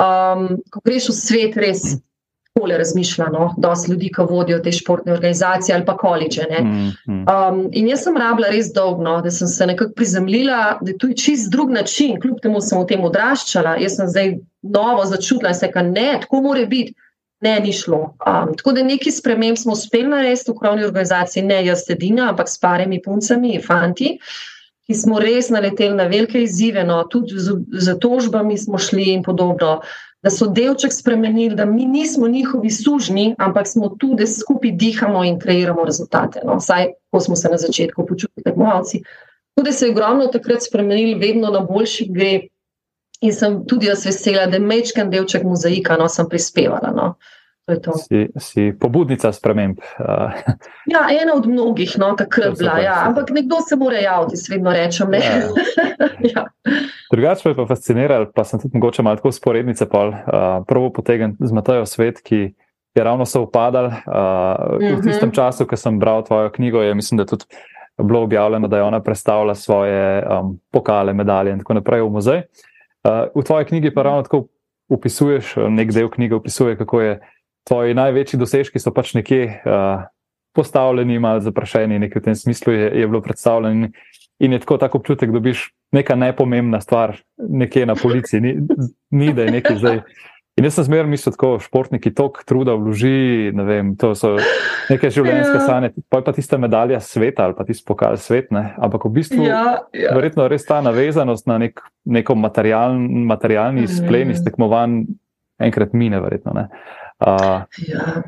Um, 0.00 0.48
ko 0.72 0.80
greš 0.80 1.10
v 1.12 1.16
svet, 1.18 1.60
res. 1.60 1.84
Takole 2.52 2.76
razmišlja, 2.78 3.26
no, 3.32 3.54
dosti 3.56 3.90
ljudi, 3.90 4.10
ki 4.12 4.26
vodijo 4.28 4.58
te 4.60 4.72
športne 4.72 5.12
organizacije 5.12 5.74
ali 5.74 5.86
pa 5.86 5.96
količe. 5.96 6.46
Mm, 6.60 6.90
mm. 7.08 7.22
um, 7.32 7.62
in 7.72 7.88
jaz 7.88 8.02
sem 8.04 8.16
rabila 8.16 8.50
res 8.52 8.68
dolgo, 8.74 9.14
da 9.24 9.30
sem 9.30 9.48
se 9.48 9.66
nekako 9.66 9.94
prizemljila, 9.96 10.58
da 10.80 10.90
je 10.90 10.98
to 10.98 11.08
čist 11.16 11.50
drug 11.52 11.70
način, 11.70 12.20
kljub 12.20 12.42
temu 12.42 12.60
sem 12.60 12.80
v 12.80 12.86
tem 12.90 13.04
odraščala. 13.08 13.78
Jaz 13.80 13.96
sem 13.96 14.10
zdaj 14.12 14.34
novo 14.62 15.06
začutila 15.08 15.54
in 15.54 15.58
se 15.58 15.66
rekla, 15.66 15.82
ne, 15.82 16.10
tako 16.20 16.42
more 16.44 16.66
biti. 16.66 16.94
Ne, 17.42 17.56
ni 17.60 17.72
šlo. 17.72 18.14
Um, 18.26 18.52
tako 18.56 18.72
da 18.72 18.84
neki 18.86 19.10
sprememb 19.10 19.58
smo 19.58 19.72
uspeli 19.72 20.06
narediti 20.08 20.52
v 20.52 20.58
krovni 20.60 20.84
organizaciji, 20.86 21.42
ne 21.42 21.64
jaz 21.66 21.88
edina, 21.90 22.28
ampak 22.30 22.48
s 22.48 22.60
parimi 22.62 23.00
puncami 23.02 23.56
fanti, 23.64 24.12
ki 24.86 24.94
smo 24.94 25.18
res 25.18 25.48
naleteli 25.50 25.96
na 25.98 26.06
velike 26.10 26.44
izzive, 26.44 26.84
no, 26.86 27.00
tudi 27.10 27.40
z, 27.42 27.56
z 27.72 27.96
tožbami 27.98 28.58
smo 28.58 28.78
šli 28.78 29.08
in 29.16 29.24
podobno 29.26 29.80
da 30.22 30.30
so 30.30 30.46
delček 30.46 30.92
spremenili, 30.92 31.56
da 31.56 31.64
mi 31.64 31.84
nismo 31.86 32.28
njihovi 32.28 32.70
sužni, 32.70 33.34
ampak 33.38 33.66
smo 33.66 33.88
tu, 33.88 34.14
da 34.14 34.26
skupaj 34.26 34.70
dihamo 34.70 35.24
in 35.24 35.38
kreiramo 35.38 35.84
rezultate. 35.84 36.40
No? 36.44 36.56
Vsaj, 36.56 36.92
ko 37.10 37.20
smo 37.20 37.36
se 37.36 37.48
na 37.48 37.58
začetku 37.58 38.06
počutili, 38.06 38.44
tekmovalci. 38.44 39.02
Tudi 39.56 39.72
se 39.72 39.86
je 39.86 39.90
ogromno 39.90 40.26
takrat 40.26 40.62
spremenili, 40.62 41.14
vedno 41.14 41.50
na 41.50 41.60
boljši 41.60 42.08
gre. 42.10 42.40
In 43.20 43.32
sem 43.32 43.60
tudi 43.66 43.86
jaz 43.86 44.06
vesela, 44.06 44.46
da 44.46 44.56
je 44.56 44.66
mečken 44.66 45.10
delček 45.10 45.44
mozaika, 45.46 45.96
no, 45.96 46.08
sem 46.08 46.28
prispevala. 46.28 46.90
No. 46.94 47.14
Si, 48.08 48.26
si 48.38 48.72
pobudnica 48.80 49.30
sprememb. 49.32 49.78
ja, 50.86 51.02
ena 51.22 51.34
od 51.34 51.46
mnogih, 51.46 51.94
no, 51.98 52.10
takrat 52.18 52.58
bila. 52.58 52.78
Ja. 52.82 52.96
Ampak 53.06 53.30
nekdo 53.30 53.60
se 53.68 53.76
mora 53.76 54.00
javiti, 54.02 54.36
svedno 54.36 54.72
rečem. 54.72 55.14
Ja. 55.14 55.36
ja. 56.34 56.46
Drugače 57.12 57.48
me 57.48 57.54
pa 57.56 57.66
fasciniralo, 57.66 58.32
pa 58.34 58.44
sem 58.44 58.60
tudi 58.60 58.78
mogoče 58.78 59.02
malo 59.02 59.16
tako 59.16 59.32
sporednice. 59.32 59.86
Pol, 59.88 60.10
uh, 60.10 60.64
prvo 60.66 60.90
potegnem 60.90 61.36
z 61.38 61.52
Matajo 61.52 61.86
svet, 61.86 62.18
ki 62.24 62.50
je 62.94 63.04
ravno 63.04 63.26
se 63.26 63.38
upadal. 63.38 63.86
Uh. 63.86 64.82
V 64.82 65.02
tistem 65.06 65.30
mhm. 65.30 65.36
času, 65.36 65.66
ko 65.66 65.78
sem 65.78 65.98
bral 66.02 66.24
tvojo 66.26 66.50
knjigo, 66.50 66.82
je 66.82 66.94
mislim, 66.94 67.22
da 67.22 67.26
tudi 67.26 67.46
bilo 68.02 68.22
objavljeno, 68.22 68.68
da 68.68 68.76
je 68.76 68.82
ona 68.82 69.00
predstavila 69.00 69.54
svoje 69.54 70.24
um, 70.26 70.58
pokale, 70.70 71.12
medalje 71.12 71.52
in 71.52 71.58
tako 71.62 71.74
naprej 71.78 72.02
v 72.02 72.10
muzej. 72.10 72.42
Uh, 73.06 73.30
v 73.34 73.44
tvoji 73.46 73.64
knjigi 73.64 73.94
pa 73.94 74.02
ravno 74.02 74.22
tako 74.22 74.46
opisuješ, 74.88 75.54
nek 75.70 75.92
del 75.92 76.10
knjige 76.10 76.34
opisuje, 76.34 76.76
kako 76.76 77.00
je 77.00 77.20
tvoji 77.68 77.94
največji 77.94 78.38
dosežki 78.40 78.80
so 78.82 78.92
pač 78.94 79.14
nekje 79.14 79.44
uh, 79.62 80.04
postavljeni, 80.56 81.18
malo 81.18 81.40
zaprašeni, 81.40 82.00
nekaj 82.02 82.20
v 82.20 82.24
tem 82.24 82.36
smislu 82.36 82.72
je, 82.72 82.90
je 83.00 83.06
bilo 83.08 83.22
predstavljeno. 83.22 83.88
In 84.42 84.52
je 84.52 84.58
tako 84.58 84.76
tak 84.82 84.94
občutek, 84.98 85.30
da 85.30 85.38
dobiš 85.38 85.70
neka 85.94 86.16
nepomembna 86.18 86.80
stvar 86.80 87.16
nekje 87.38 87.86
na 87.86 87.94
policiji, 87.94 88.40
ni, 88.40 88.56
ni 89.10 89.32
da 89.32 89.46
je 89.46 89.58
nekaj 89.60 89.76
zdaj. 89.78 90.00
In 90.60 90.66
jaz 90.66 90.74
sem 90.76 90.84
zmeraj 90.84 91.08
mislil, 91.08 91.32
da 91.32 91.50
športniki 91.64 92.10
toliko 92.12 92.42
truda 92.44 92.74
vloži, 92.76 93.52
ne 93.56 93.64
vem, 93.64 93.94
to 93.96 94.10
so 94.18 94.34
neke 94.90 95.08
življenjske 95.08 95.54
ja. 95.56 95.62
sanje, 95.64 95.90
pa 96.12 96.20
je 96.20 96.26
pa 96.26 96.34
tista 96.36 96.58
medalja 96.60 96.98
sveta 97.00 97.46
ali 97.46 97.56
pa 97.56 97.64
tisti 97.64 97.86
pokal 97.88 98.18
svet. 98.20 98.50
Ne? 98.52 98.74
Ampak 98.76 99.06
v 99.08 99.14
bistvu 99.16 99.46
ja, 99.46 99.62
ja. 99.96 100.12
verjetno 100.12 100.44
res 100.52 100.68
ta 100.68 100.82
navezanost 100.84 101.48
na 101.48 101.56
nek, 101.62 101.80
neko 102.04 102.36
materialni, 102.36 103.24
materialni 103.30 103.86
mm. 103.86 103.94
splen 104.02 104.34
iz 104.34 104.42
tekmovanj 104.44 105.06
enkrat 105.62 105.96
mine, 105.96 106.20
verjetno. 106.20 106.52
Ne? 106.58 106.66
Uh, 107.22 107.62
ja. 107.88 108.22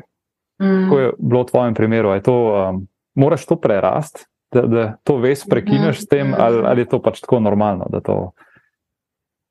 mm. 0.61 0.83
Kako 0.83 0.99
je 0.99 1.11
bilo 1.19 1.43
v 1.43 1.49
tvojem 1.51 1.73
primeru? 1.73 2.15
To, 2.23 2.35
um, 2.69 2.87
moraš 3.15 3.45
to 3.45 3.59
prerast, 3.59 4.25
da, 4.53 4.61
da 4.61 4.83
to 5.03 5.17
veš, 5.19 5.43
prekineš 5.49 6.05
s 6.05 6.07
tem, 6.07 6.35
ali, 6.37 6.63
ali 6.63 6.81
je 6.81 6.89
to 6.89 7.01
pač 7.03 7.19
tako 7.19 7.39
normalno, 7.39 7.87
da 7.91 7.99
to 7.99 8.31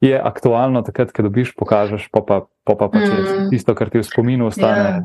je 0.00 0.20
aktualno, 0.20 0.82
takrat, 0.84 1.12
ko 1.12 1.24
dobiš, 1.24 1.54
pokažeš, 1.56 2.08
pa 2.12 2.20
pa, 2.20 2.36
pa, 2.64 2.76
pa 2.76 2.88
pač 2.88 3.08
mm. 3.08 3.50
tisto, 3.52 3.74
kar 3.76 3.92
ti 3.92 4.00
v 4.00 4.06
spominu 4.06 4.48
ostane. 4.48 5.04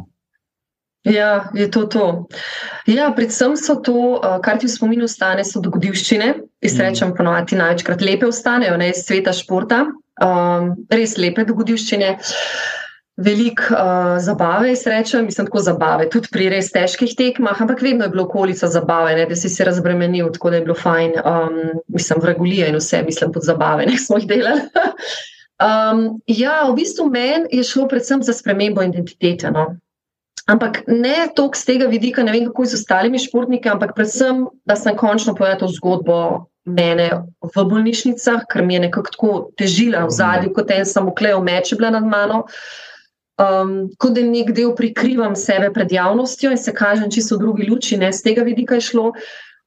Ja. 1.08 1.12
ja, 1.12 1.32
je 1.56 1.70
to 1.72 1.86
to. 1.88 2.06
Ja, 2.88 3.12
predvsem 3.16 3.56
so 3.60 3.80
to, 3.80 4.20
kar 4.44 4.60
ti 4.60 4.68
v 4.68 4.76
spominu 4.76 5.08
ostane, 5.08 5.48
so 5.48 5.64
dogodivščine. 5.64 6.34
Jaz 6.60 6.76
mm. 6.76 6.84
rečem, 6.84 7.16
ponovadi 7.16 7.60
največkrat 7.60 8.04
lepe 8.04 8.28
ostanejo, 8.28 8.76
ne 8.80 8.92
iz 8.92 9.06
sveta 9.08 9.36
športa. 9.36 9.86
Um, 10.20 10.74
res 10.92 11.16
lepe 11.16 11.48
dogodivščine. 11.48 12.16
Uh, 12.20 12.89
veliko 13.20 13.64
uh, 13.74 14.18
zabave, 14.24 14.76
srečam, 14.76 15.26
mislim, 15.26 15.48
tako 15.48 15.60
zabave, 15.60 16.08
tudi 16.10 16.30
pri 16.32 16.48
res 16.54 16.72
težkih 16.72 17.16
tekmah, 17.20 17.62
ampak 17.62 17.82
vedno 17.84 18.08
je 18.08 18.14
bilo 18.14 18.24
okolica 18.24 18.68
zabave, 18.72 19.16
ne, 19.18 19.26
da 19.28 19.36
si 19.36 19.52
se 19.52 19.66
razbremenil, 19.68 20.32
tako 20.36 20.54
da 20.54 20.60
je 20.60 20.68
bilo 20.68 20.76
fajn, 20.80 21.18
um, 21.20 21.60
mislim, 21.88 22.22
vragulije 22.24 22.70
in 22.70 22.80
vse, 22.80 23.04
mislim, 23.04 23.34
pod 23.36 23.44
zabave, 23.44 23.86
ne 23.92 23.98
smo 23.98 24.18
jih 24.18 24.28
delali. 24.30 24.64
um, 25.68 26.08
ja, 26.28 26.64
v 26.70 26.78
bistvu 26.80 27.10
meni 27.12 27.60
je 27.60 27.68
šlo 27.68 27.90
predvsem 27.92 28.24
za 28.24 28.34
spremembo 28.34 28.84
identitete. 28.88 29.52
No. 29.52 29.68
Ampak 30.48 30.84
ne 30.88 31.28
toliko 31.36 31.60
z 31.60 31.66
tega 31.66 31.92
vidika, 31.92 32.24
ne 32.24 32.32
vem 32.32 32.48
kako 32.48 32.66
z 32.66 32.80
ostalimi 32.80 33.20
športniki, 33.20 33.70
ampak 33.70 33.98
predvsem, 33.98 34.46
da 34.66 34.80
sem 34.80 34.96
končno 34.98 35.36
povedal 35.36 35.60
to 35.60 35.68
zgodbo 35.76 36.48
mene 36.66 37.10
v 37.44 37.64
bolnišnicah, 37.66 38.46
ker 38.50 38.64
mi 38.66 38.78
je 38.78 38.86
nekako 38.88 39.12
tako 39.12 39.34
težila 39.58 40.08
v 40.08 40.14
zadju, 40.16 40.54
kot 40.56 40.72
en 40.72 40.86
samo 40.86 41.12
klejo 41.16 41.42
meče 41.44 41.76
bila 41.76 41.92
nad 42.00 42.08
mano. 42.08 42.46
Uh, 42.46 42.88
um, 43.40 43.74
kot 43.98 44.16
da 44.18 44.24
nek 44.26 44.52
del 44.56 44.74
prikrivam 44.76 45.36
sebe 45.40 45.72
pred 45.74 45.92
javnostjo 45.92 46.52
in 46.52 46.60
se 46.60 46.74
kažem 46.76 47.12
čisto 47.12 47.38
v 47.38 47.46
drugi 47.46 47.70
luči, 47.70 47.98
ne 47.98 48.12
z 48.14 48.26
tega 48.28 48.46
vidika 48.48 48.80
je 48.80 48.88
šlo. 48.92 49.12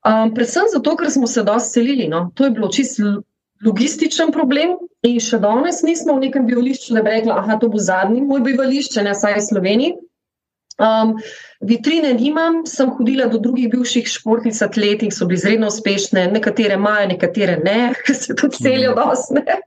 Um, 0.02 0.32
predvsem 0.35 0.68
zato, 0.72 0.96
ker 0.98 1.11
smo 1.11 1.26
se 1.26 1.44
dosti 1.46 1.80
selili. 1.80 2.08
No. 2.08 2.30
To 2.35 2.44
je 2.44 2.50
bilo 2.50 2.68
čisto 2.68 3.22
logističen 3.64 4.32
problem 4.35 4.74
in 5.06 5.20
še 5.22 5.38
danes 5.42 5.82
nismo 5.87 6.16
v 6.16 6.26
nekem 6.26 6.46
bivališču, 6.46 6.94
da 6.96 7.02
bi 7.02 7.14
rekla, 7.14 7.42
da 7.46 7.58
to 7.58 7.70
bo 7.70 7.78
zadnji 7.78 8.24
moj 8.26 8.42
bivališče, 8.48 9.04
ne 9.06 9.14
saj 9.14 9.38
v 9.38 9.44
Sloveniji. 9.50 9.92
Um, 10.82 11.14
vitrine 11.61 12.14
nimam, 12.16 12.62
sem 12.66 12.90
hodila 12.96 13.28
do 13.30 13.38
drugih 13.38 13.68
bivših 13.70 14.08
športnic, 14.08 14.56
atletih, 14.64 15.12
so 15.14 15.28
bili 15.30 15.38
izredno 15.38 15.68
uspešne, 15.70 16.26
nekatere 16.32 16.78
imajo, 16.80 17.11
nekatere 17.12 17.58
ne, 17.62 17.92
ker 18.06 18.18
se 18.18 18.35
tudi 18.35 18.58
celijo 18.64 18.96
mhm. 18.96 19.00
dosne. 19.00 19.61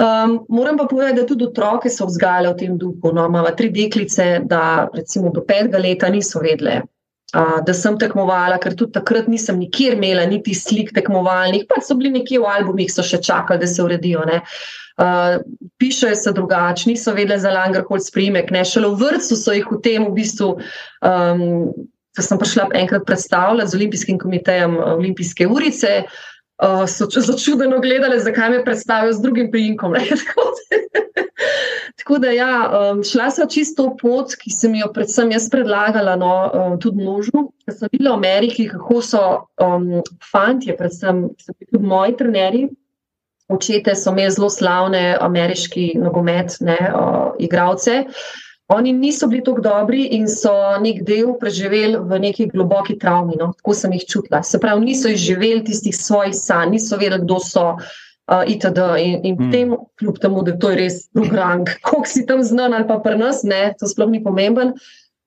Um, 0.00 0.44
moram 0.48 0.76
pa 0.76 0.86
povedati, 0.86 1.20
da 1.20 1.26
tudi 1.26 1.44
otroke 1.44 1.90
so 1.90 2.06
vzgajale 2.08 2.54
v 2.54 2.56
tem 2.56 2.78
duhu. 2.78 3.12
No, 3.12 3.26
Imamo 3.28 3.50
tri 3.56 3.68
deklice, 3.70 4.40
da 4.44 4.88
recimo 4.94 5.30
do 5.30 5.44
petega 5.44 5.78
leta 5.78 6.08
niso 6.08 6.40
vedle, 6.40 6.80
uh, 7.36 7.58
da 7.66 7.74
sem 7.76 7.98
tekmovala, 8.00 8.56
ker 8.58 8.72
tudi 8.74 8.96
takrat 8.96 9.28
nisem 9.28 9.60
nikjer 9.60 9.98
imela 9.98 10.24
niti 10.26 10.54
slik 10.56 10.94
tekmovalnih, 10.96 11.66
pa 11.68 11.82
so 11.84 11.98
bili 11.98 12.14
nekje 12.16 12.40
v 12.40 12.48
albumih, 12.54 12.88
so 12.88 13.04
še 13.04 13.20
čakali, 13.20 13.60
da 13.60 13.68
se 13.68 13.84
uredijo. 13.84 14.24
Uh, 14.96 15.36
pišejo 15.80 16.16
se 16.16 16.32
drugače, 16.32 16.88
niso 16.88 17.12
vedele 17.12 17.36
za 17.40 17.52
Langerholz 17.52 18.08
primek, 18.12 18.50
ne 18.50 18.64
šele 18.64 18.94
v 18.96 19.00
vrtu 19.04 19.36
so 19.36 19.52
jih 19.52 19.68
v 19.68 19.80
tem 19.84 20.08
v 20.08 20.16
bistvu. 20.16 20.54
Um, 21.04 21.72
Ko 22.12 22.20
sem 22.20 22.36
prišla 22.36 22.66
enkrat 22.76 23.06
predstavljati 23.08 23.72
z 23.72 23.76
Olimpijskim 23.78 24.18
komitejem 24.20 24.74
Olimpijske 24.76 25.46
urice, 25.48 26.02
uh, 26.04 26.31
uh, 26.62 26.86
so 26.86 27.06
začudeno 27.10 27.80
gledali, 27.80 28.20
zakaj 28.20 28.50
me 28.50 28.64
predstavijo 28.64 29.12
z 29.12 29.22
drugim 29.22 29.50
prijimkom. 29.50 29.94
Tako 31.98 32.18
da, 32.18 32.30
ja, 32.30 32.70
um, 32.92 33.02
šla 33.04 33.30
sem 33.30 33.48
čisto 33.48 33.96
pot, 34.00 34.34
ki 34.38 34.50
sem 34.50 34.74
jo 34.74 34.88
predvsem 34.94 35.30
jaz 35.34 35.48
predlagala, 35.50 36.16
no, 36.16 36.50
um, 36.54 36.78
tudi 36.80 37.04
možno, 37.04 37.48
ker 37.64 37.76
sem 37.76 37.90
videla 37.92 38.14
v 38.14 38.18
Ameriki, 38.18 38.68
kako 38.70 39.02
so 39.02 39.24
um, 39.62 40.00
fanti, 40.30 40.74
predvsem 40.78 41.28
tudi 41.46 41.86
moji 41.86 42.16
trenerji. 42.18 42.70
Očete 43.52 43.94
so 43.98 44.14
imeli 44.14 44.32
zelo 44.32 44.48
slavne 44.50 45.02
ameriški 45.20 45.92
nogometne 46.00 46.78
uh, 46.88 47.34
igralce. 47.42 48.04
Uh, 48.06 48.51
Oni 48.72 48.92
niso 48.92 49.26
bili 49.26 49.44
tako 49.44 49.60
dobri 49.60 50.06
in 50.16 50.28
so 50.28 50.52
nek 50.80 51.02
del 51.04 51.34
preživeli 51.40 51.98
v 52.08 52.18
neki 52.22 52.46
globoki 52.52 52.98
travmi. 52.98 53.36
No? 53.40 53.52
Tako 53.58 53.74
sem 53.74 53.92
jih 53.92 54.06
čutila. 54.08 54.42
Se 54.42 54.60
pravi, 54.60 54.84
niso 54.84 55.10
izživeli 55.12 55.64
tistih 55.64 55.96
svojih 55.96 56.34
sanj, 56.36 56.76
niso 56.76 56.96
vedeli, 56.96 57.24
kdo 57.24 57.40
so. 57.40 57.74
Uh, 58.30 58.44
itd. 58.46 58.78
In, 59.02 59.24
in 59.26 59.34
mm. 59.34 59.50
tem, 59.50 59.72
kljub 59.98 60.18
temu, 60.22 60.44
da 60.46 60.54
to 60.56 60.70
je 60.70 60.76
res 60.78 60.98
drug 61.10 61.32
rang, 61.34 61.68
koliko 61.84 62.08
si 62.08 62.22
tam 62.26 62.40
znan 62.46 62.72
ali 62.74 62.86
pa 62.88 63.00
pri 63.02 63.16
nas, 63.18 63.42
ne, 63.42 63.74
to 63.78 63.90
sploh 63.90 64.08
ni 64.08 64.22
pomemben. 64.22 64.72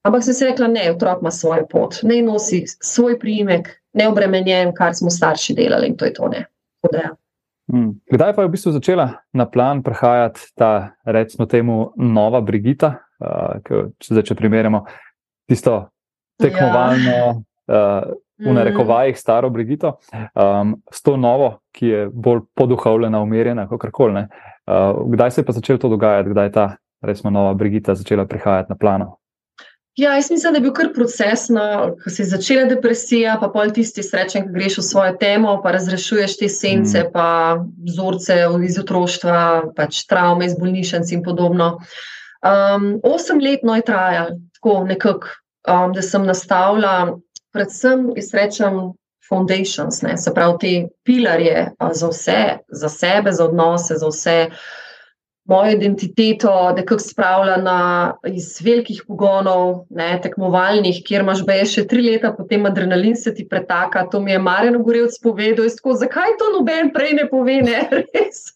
Ampak 0.08 0.24
sem 0.24 0.38
si 0.38 0.48
rekla, 0.48 0.70
ne, 0.72 0.86
otrok 0.94 1.22
ima 1.22 1.32
svojo 1.32 1.66
pot, 1.70 2.00
ne 2.08 2.22
nosi 2.24 2.64
svoj 2.70 3.20
priimek, 3.20 3.68
neobremenjen, 4.00 4.72
kar 4.78 4.96
smo 4.96 5.12
starši 5.12 5.58
delali 5.60 5.92
in 5.92 5.98
to 6.00 6.08
je 6.08 6.14
to. 6.14 6.32
Ja. 6.94 7.12
Mm. 7.74 7.98
Kdaj 8.14 8.36
pa 8.38 8.46
je 8.46 8.48
v 8.48 8.54
bistvu 8.54 8.76
začela 8.78 9.10
na 9.34 9.50
plan 9.50 9.84
prihajati 9.84 10.54
ta, 10.56 10.96
recimo, 11.06 11.50
temu 11.50 11.92
nova 11.98 12.42
Brigita, 12.42 13.05
uh, 13.20 13.90
če, 14.00 14.22
če 14.22 14.36
primerjamo 14.36 14.86
tisto 15.50 15.86
tekmovalno, 16.42 17.12
ja. 17.12 17.34
uh, 17.34 18.14
v 18.38 18.48
mhm. 18.48 18.56
narekovajih, 18.56 19.18
staro 19.18 19.50
Brigito, 19.50 19.98
um, 20.12 20.76
s 20.92 21.02
to 21.02 21.16
novo, 21.18 21.60
ki 21.72 21.88
je 21.88 22.08
bolj 22.12 22.44
poduhovljena, 22.56 23.22
umirjena, 23.24 23.68
kot 23.72 23.86
koli. 23.96 24.26
Uh, 24.68 25.06
kdaj 25.12 25.32
se 25.32 25.42
je 25.42 25.46
pa 25.46 25.56
začelo 25.56 25.80
to 25.80 25.90
dogajati, 25.90 26.30
kdaj 26.30 26.46
je 26.46 26.52
ta 26.52 26.66
resno 27.06 27.30
nova 27.30 27.54
Brigita 27.54 27.96
začela 27.96 28.26
prihajati 28.26 28.74
na 28.74 28.76
plano? 28.76 29.16
Ja, 29.96 30.18
jaz 30.20 30.28
mislim, 30.32 30.52
da 30.52 30.58
je 30.58 30.62
bil 30.62 30.74
kar 30.76 30.90
proces, 30.96 31.46
no, 31.50 31.62
ko 32.04 32.10
se 32.12 32.24
je 32.24 32.28
začela 32.28 32.66
depresija, 32.68 33.38
pa 33.40 33.48
pol 33.48 33.72
tisti 33.72 34.04
srečen, 34.04 34.50
ki 34.50 34.52
greš 34.52 34.82
v 34.82 34.84
svojo 34.84 35.14
temo, 35.22 35.54
pa 35.64 35.72
razrešuješ 35.72 36.36
te 36.42 36.50
sence, 36.52 37.00
mm. 37.00 37.14
pa 37.14 37.64
vzorce 37.88 38.42
iz 38.68 38.80
otroštva, 38.82 39.38
pač 39.78 40.04
travme 40.10 40.50
iz 40.50 40.58
bolnišnic 40.60 41.16
in 41.16 41.24
podobno. 41.24 41.78
Uh, 41.80 42.04
Um, 42.46 43.00
osem 43.04 43.40
let 43.40 43.60
je 43.64 43.82
trajalo, 43.82 44.30
tako 44.54 44.84
nekako, 44.84 45.28
um, 45.68 45.94
da 45.94 46.02
sem 46.02 46.26
nastavila, 46.26 47.18
predvsem, 47.54 48.12
jaz 48.16 48.34
rečem, 48.34 48.80
foundations, 49.30 50.02
ne, 50.02 50.18
se 50.18 50.34
pravi, 50.34 50.58
te 50.62 50.74
pilarje 51.04 51.72
za 51.92 52.08
vse, 52.08 52.42
za 52.70 52.90
sebe, 52.90 53.32
za 53.32 53.46
odnose, 53.46 53.98
za 53.98 54.08
vse. 54.08 54.50
Mojo 55.46 55.72
identiteto, 55.72 56.52
da 56.78 56.82
kako 56.86 57.00
spravljena 57.02 57.78
iz 58.28 58.62
velikih 58.66 59.04
pogonov, 59.08 59.86
ne, 59.90 60.20
tekmovalnih, 60.22 61.04
kjer 61.06 61.22
imaš 61.22 61.44
beje 61.46 61.66
še 61.74 61.84
tri 61.90 62.02
leta, 62.02 62.34
potem 62.34 62.66
adrenalin 62.66 63.18
se 63.18 63.34
ti 63.34 63.46
pretaka. 63.50 64.08
To 64.12 64.22
mi 64.22 64.34
je 64.34 64.40
Marjan 64.42 64.80
Gorevc 64.84 65.20
povedal, 65.22 65.70
tako, 65.78 65.94
zakaj 66.02 66.38
to 66.42 66.50
noben 66.58 66.90
prej 66.94 67.14
ne 67.20 67.28
pove, 67.30 67.60
ne 67.66 67.84
res 67.98 68.48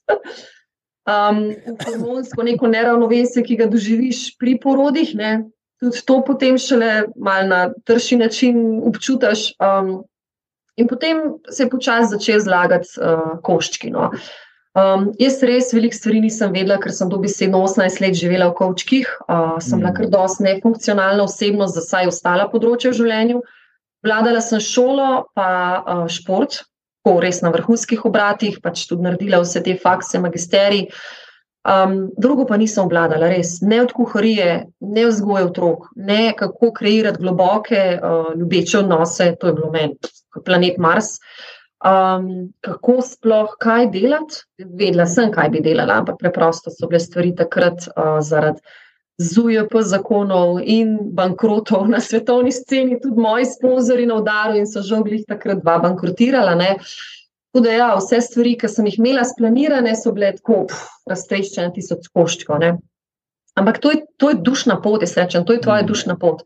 um, 1.09 1.39
hormonsko 1.85 2.43
neko 2.45 2.69
neravnovesje, 2.69 3.43
ki 3.43 3.57
ga 3.59 3.69
doživiš 3.71 4.37
pri 4.39 4.57
porodih. 4.61 5.15
Ne? 5.17 5.31
Tudi 5.79 6.03
to 6.05 6.19
potem 6.27 6.57
šele 6.59 7.09
malo 7.15 7.47
na 7.47 7.61
trši 7.87 8.19
način 8.19 8.81
občutiš. 8.87 9.53
Um, 9.63 10.03
in 10.77 10.87
potem 10.87 11.21
se 11.49 11.63
je 11.63 11.69
počasi 11.69 12.15
začel 12.15 12.39
zlagati 12.39 12.99
uh, 13.01 13.39
koščki. 13.43 13.91
No? 13.95 14.11
Um, 14.77 15.09
jaz 15.19 15.39
res 15.43 15.73
veliko 15.73 15.97
stvari 15.97 16.21
nisem 16.23 16.53
vedela, 16.53 16.77
ker 16.79 16.93
sem 16.93 17.09
dobesedno 17.09 17.63
18 17.65 18.03
let 18.03 18.15
živela 18.15 18.51
v 18.51 18.57
kavčkih. 18.59 19.09
Uh, 19.25 19.57
sem 19.63 19.81
bila 19.81 19.95
kar 19.95 20.09
dosti 20.11 20.45
nefunkcionalna 20.45 21.25
osebnost 21.25 21.75
za 21.75 21.85
vsaj 21.85 22.11
ostala 22.13 22.47
področja 22.51 22.93
v 22.93 22.99
življenju. 23.01 23.41
Vladala 24.05 24.39
sem 24.45 24.61
šolo, 24.63 25.09
pa 25.35 25.49
uh, 25.81 26.05
šport, 26.11 26.61
ko 27.05 27.19
res 27.23 27.41
na 27.41 27.51
vrhunskih 27.53 28.05
obratih, 28.05 28.59
pač 28.63 28.85
tudi 28.89 29.05
naredila 29.07 29.41
vse 29.43 29.63
te 29.65 29.75
fakse, 29.79 30.21
magisterij. 30.21 30.87
Um, 31.69 32.09
drugo 32.17 32.45
pa 32.47 32.57
nisem 32.57 32.85
obladala, 32.87 33.27
res 33.29 33.57
ne 33.61 33.81
od 33.83 33.91
kuharije, 33.93 34.51
ne 34.79 35.05
vzgoje 35.09 35.49
otrok, 35.49 35.89
ne 35.95 36.31
kako 36.37 36.71
kreirati 36.73 37.21
globoke, 37.21 37.83
uh, 37.99 38.31
ljubeče 38.39 38.79
odnose, 38.79 39.33
to 39.39 39.51
je 39.51 39.57
bilo 39.57 39.71
meni, 39.73 40.11
planet 40.45 40.79
Mars. 40.79 41.17
Um, 41.79 42.49
kako 42.63 42.97
sploh 43.05 43.55
kaj 43.59 43.89
delati? 43.91 44.41
Vedela 44.59 45.05
sem, 45.07 45.31
kaj 45.31 45.51
bi 45.53 45.61
delala, 45.63 45.99
ampak 46.01 46.19
preprosto 46.19 46.71
so 46.71 46.87
bile 46.87 46.99
stvari 46.99 47.35
takrat 47.35 47.87
uh, 47.91 48.17
zaradi 48.23 48.63
ZUJP 49.19 49.81
zakonov 49.83 50.61
in 50.63 50.97
bankrotov 51.11 51.89
na 51.91 51.99
svetovni 51.99 52.51
sceni, 52.55 52.99
tudi 53.03 53.19
moji 53.19 53.45
sponzorji 53.45 54.05
na 54.07 54.15
udaru 54.21 54.55
in 54.57 54.67
so 54.67 54.81
že 54.81 54.95
oglih 54.95 55.25
takrat 55.27 55.59
dva 55.59 55.79
bankrotirala. 55.83 56.55
Ne? 56.55 56.77
Tako 57.51 57.63
da, 57.65 57.71
ja, 57.73 57.89
vse 57.97 58.21
stvari, 58.21 58.53
ki 58.61 58.69
sem 58.71 58.87
jih 58.87 58.99
imela 58.99 59.25
splanirane, 59.25 59.95
so 59.97 60.13
bile 60.15 60.31
tako 60.37 60.67
raztreščene, 61.09 61.73
tisoč 61.75 62.07
koščkov. 62.13 62.63
Ampak 63.59 63.81
to 63.83 63.91
je, 63.91 64.03
to 64.21 64.29
je 64.31 64.39
dušna 64.39 64.79
pot, 64.81 65.03
jaz 65.03 65.17
rečem, 65.17 65.43
to 65.43 65.57
je 65.57 65.63
tvoja 65.65 65.83
mm. 65.83 65.89
dušna 65.89 66.15
pot. 66.21 66.45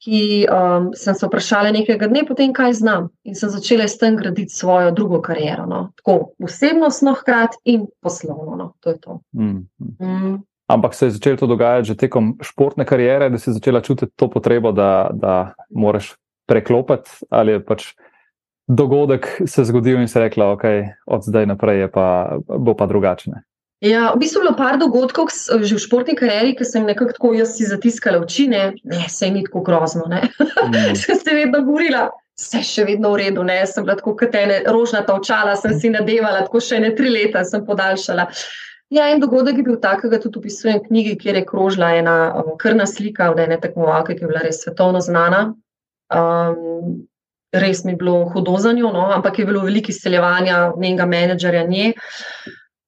Ki 0.00 0.46
um, 0.48 0.92
sem 0.96 1.12
se 1.18 1.26
vprašala 1.26 1.74
nekega 1.76 2.08
dne, 2.08 2.22
potem 2.24 2.54
kaj 2.56 2.78
znam. 2.78 3.10
In 3.28 3.34
sem 3.36 3.50
začela 3.52 3.84
s 3.84 4.00
tem 4.00 4.16
graditi 4.16 4.54
svojo 4.54 4.94
drugo 4.96 5.20
kariero. 5.20 5.66
No? 5.68 5.90
Tako 6.00 6.30
osebnostno, 6.40 7.12
hkrati 7.18 7.60
in 7.74 7.84
poslovno. 8.00 8.56
No? 8.56 8.70
To 8.80 8.94
je 8.94 9.00
to. 9.02 9.18
Mm. 9.36 9.66
Mm 10.00 10.38
ampak 10.70 10.94
se 10.94 11.06
je 11.06 11.16
začelo 11.18 11.36
to 11.36 11.46
dogajati 11.46 11.88
že 11.88 11.96
tekom 11.96 12.38
športne 12.42 12.86
kariere, 12.86 13.30
da 13.30 13.38
si 13.38 13.52
začela 13.52 13.80
čutiti 13.80 14.12
to 14.16 14.30
potrebo, 14.30 14.72
da, 14.72 15.10
da 15.12 15.54
moraš 15.70 16.14
preklopiti 16.46 17.10
ali 17.30 17.58
je 17.58 17.64
pač. 17.64 17.92
Dogodek 18.70 19.26
se 19.50 19.60
je 19.60 19.66
zgodil 19.66 19.98
in 19.98 20.08
se 20.08 20.18
je 20.18 20.28
rekla, 20.28 20.52
ok, 20.54 20.64
od 21.10 21.24
zdaj 21.26 21.46
naprej 21.50 21.88
pa, 21.90 22.38
bo 22.46 22.76
pa 22.78 22.86
drugačne. 22.86 23.42
Ja, 23.82 24.12
v 24.14 24.20
bistvu 24.20 24.38
je 24.38 24.44
bilo 24.44 24.54
par 24.54 24.76
dogodkov 24.78 25.32
že 25.64 25.74
v 25.74 25.80
športni 25.80 26.14
karieri, 26.14 26.52
ki 26.54 26.64
sem 26.68 26.84
nekako 26.86 27.16
tako 27.16 27.32
jaz 27.34 27.56
si 27.56 27.66
zatiskala 27.66 28.20
oči, 28.20 28.46
ne, 28.46 28.76
ne 28.84 29.08
se 29.08 29.30
ni 29.32 29.42
tako 29.42 29.64
grozno. 29.66 30.04
Mm. 30.06 30.94
sem 31.02 31.16
se 31.16 31.34
vedno 31.34 31.64
govorila, 31.64 32.10
vse 32.38 32.62
še 32.62 32.84
vedno 32.84 33.10
v 33.16 33.24
redu, 33.24 33.42
ne, 33.42 33.64
sem 33.66 33.82
bila 33.82 33.96
tako 33.96 34.14
kot 34.20 34.36
ene 34.36 34.60
rožnata 34.68 35.16
očala, 35.16 35.56
sem 35.56 35.74
si 35.80 35.90
nadevala, 35.90 36.44
tako 36.44 36.60
še 36.60 36.78
ne 36.78 36.92
tri 36.94 37.10
leta 37.10 37.42
sem 37.42 37.64
podaljšala. 37.66 38.28
Ja, 38.90 39.06
en 39.06 39.20
dogodek 39.22 39.60
je 39.60 39.62
bil 39.62 39.76
tak, 39.78 40.02
da 40.10 40.18
tudi 40.18 40.40
opisujem 40.40 40.80
v 40.80 40.88
knjigi, 40.88 41.18
kjer 41.22 41.36
je 41.38 41.46
krožila 41.46 41.92
ena 41.94 42.16
um, 42.40 42.56
krna 42.58 42.88
slika 42.90 43.28
od 43.30 43.38
ene 43.38 43.60
tekmovalke, 43.62 44.16
ki 44.18 44.24
je 44.26 44.30
bila 44.32 44.42
res 44.42 44.64
svetovno 44.64 44.98
znana. 45.04 45.44
Um, 46.10 47.04
res 47.54 47.84
mi 47.86 47.94
je 47.94 48.00
bilo 48.00 48.24
hudo 48.34 48.56
za 48.58 48.72
njo, 48.74 48.90
no? 48.90 49.06
ampak 49.14 49.38
je 49.38 49.46
bilo 49.46 49.62
veliko 49.62 49.94
izseljevanja 49.94 50.72
njenega 50.76 51.06
menedžerja 51.06 51.62
nje. 51.70 51.92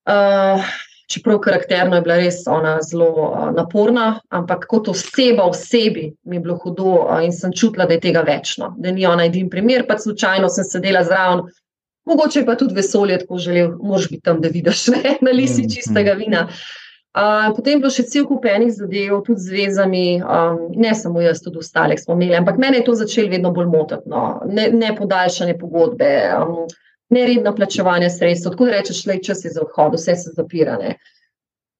Uh, 0.03 0.73
čeprav 1.07 1.39
karakterno 1.39 1.95
je 1.95 2.03
bila 2.03 2.19
res 2.19 2.41
ona 2.51 2.77
zelo 2.83 3.09
uh, 3.13 3.47
naporna, 3.55 4.19
ampak 4.27 4.67
kot 4.67 4.91
oseba 4.91 5.47
v 5.47 5.55
sebi 5.55 6.05
mi 6.27 6.35
je 6.35 6.43
bilo 6.43 6.57
hudo 6.59 6.97
uh, 6.97 7.23
in 7.23 7.31
sem 7.31 7.55
čutila, 7.55 7.87
da 7.87 7.95
je 7.95 8.03
tega 8.09 8.27
večno, 8.27 8.73
da 8.75 8.91
ni 8.91 9.07
ona 9.07 9.31
edini 9.31 9.49
primer, 9.49 9.87
pa 9.87 9.95
slučajno 9.99 10.51
sem 10.51 10.67
sedela 10.67 11.03
zraven 11.07 11.47
Mogoče 12.05 12.45
pa 12.45 12.55
tudi 12.59 12.75
vesolje 12.75 13.17
tako 13.19 13.37
želel, 13.37 13.75
mož 13.81 14.09
biti 14.09 14.23
tam, 14.23 14.41
da 14.41 14.51
vidiš, 14.51 14.87
ne, 14.95 15.17
na 15.21 15.31
lisi 15.31 15.63
mm, 15.63 15.69
čistega 15.75 16.13
mm. 16.13 16.19
vina. 16.19 16.47
Uh, 17.13 17.53
potem 17.55 17.75
je 17.75 17.79
bilo 17.83 17.91
še 17.93 18.07
cel 18.09 18.25
kup 18.25 18.45
enih 18.49 18.71
zadev, 18.73 19.19
tudi 19.27 19.43
z 19.45 19.53
vezami, 19.53 20.05
um, 20.17 20.63
ne 20.81 20.95
samo 20.97 21.21
jaz, 21.21 21.43
tudi 21.45 21.61
ostale 21.61 21.97
smo 22.01 22.15
imeli, 22.17 22.33
ampak 22.39 22.57
mene 22.57 22.79
je 22.79 22.87
to 22.87 22.95
začelo 22.97 23.29
vedno 23.29 23.51
bolj 23.53 23.69
motiti. 23.69 24.09
No. 24.09 24.23
Ne, 24.49 24.71
ne 24.73 24.95
podaljšanje 24.97 25.53
pogodbe, 25.61 26.09
um, 26.39 26.63
neredno 27.13 27.53
plačevanje 27.55 28.09
sredstev. 28.09 28.55
Tako 28.55 28.71
da 28.71 28.79
rečeš, 28.79 29.03
da 29.05 29.13
je 29.13 29.23
čas 29.29 29.45
za 29.45 29.61
odhod, 29.61 29.99
vse 29.99 30.17
se 30.23 30.33
zapira. 30.33 30.79
Uh, 30.81 31.13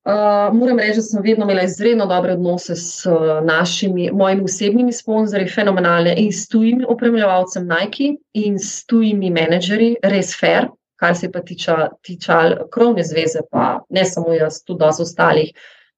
Uh, 0.03 0.53
moram 0.53 0.79
reči, 0.79 0.97
da 0.99 1.01
sem 1.01 1.21
vedno 1.23 1.45
imela 1.45 1.63
izredno 1.63 2.05
dobre 2.05 2.33
odnose 2.33 2.75
s 2.75 3.05
uh, 3.05 3.39
našimi, 3.43 4.09
mojimi 4.11 4.43
osebnimi 4.43 4.91
sponzorji, 4.93 5.47
fenomenalne 5.47 6.15
in 6.17 6.31
s 6.31 6.47
tujimi 6.47 6.83
opremljevalcem 6.87 7.67
Nike 7.67 8.09
in 8.33 8.57
s 8.59 8.85
tujimi 8.85 9.29
menedžerji, 9.31 9.95
res 10.03 10.33
fair, 10.39 10.67
kar 10.99 11.15
se 11.15 11.31
pa 11.31 11.39
tiče 11.39 11.75
tiča 12.03 12.39
krovne 12.71 13.03
zveze, 13.03 13.45
pa 13.51 13.79
ne 13.89 14.03
samo 14.05 14.33
jaz, 14.35 14.59
tudi 14.67 14.83
dosti 14.83 15.05
ostalih, 15.07 15.53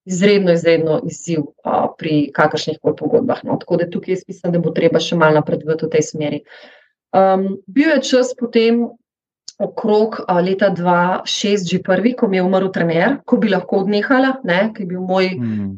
izredno, 0.06 0.54
izredno 0.54 1.00
izziv 1.10 1.42
uh, 1.42 1.88
pri 1.98 2.30
kakršnih 2.36 2.78
koli 2.82 2.96
pogodbah. 3.00 3.42
No. 3.44 3.58
Tako 3.58 3.82
da 3.82 3.90
tukaj 3.90 4.14
jaz 4.20 4.24
mislim, 4.28 4.54
da 4.54 4.62
bo 4.62 4.70
treba 4.70 5.02
še 5.02 5.18
malo 5.18 5.40
napredovati 5.42 5.90
v 5.90 5.94
tej 5.98 6.06
smeri. 6.12 6.44
Um, 7.10 7.56
bil 7.66 7.90
je 7.90 8.02
čas 8.12 8.36
potem, 8.38 8.84
okrog 9.58 10.20
leta 10.44 10.70
2006, 10.70 11.70
že 11.72 11.80
prvi, 11.84 12.14
ko 12.16 12.28
mi 12.28 12.38
je 12.38 12.44
umrl 12.44 12.72
trener, 12.72 13.20
ko 13.26 13.38
bi 13.38 13.50
lahko 13.50 13.84
odnehala, 13.86 14.38
ne, 14.44 14.70
ki 14.76 14.84
je 14.84 14.90
bil 14.90 15.02
moj. 15.02 15.32
Mm. 15.40 15.74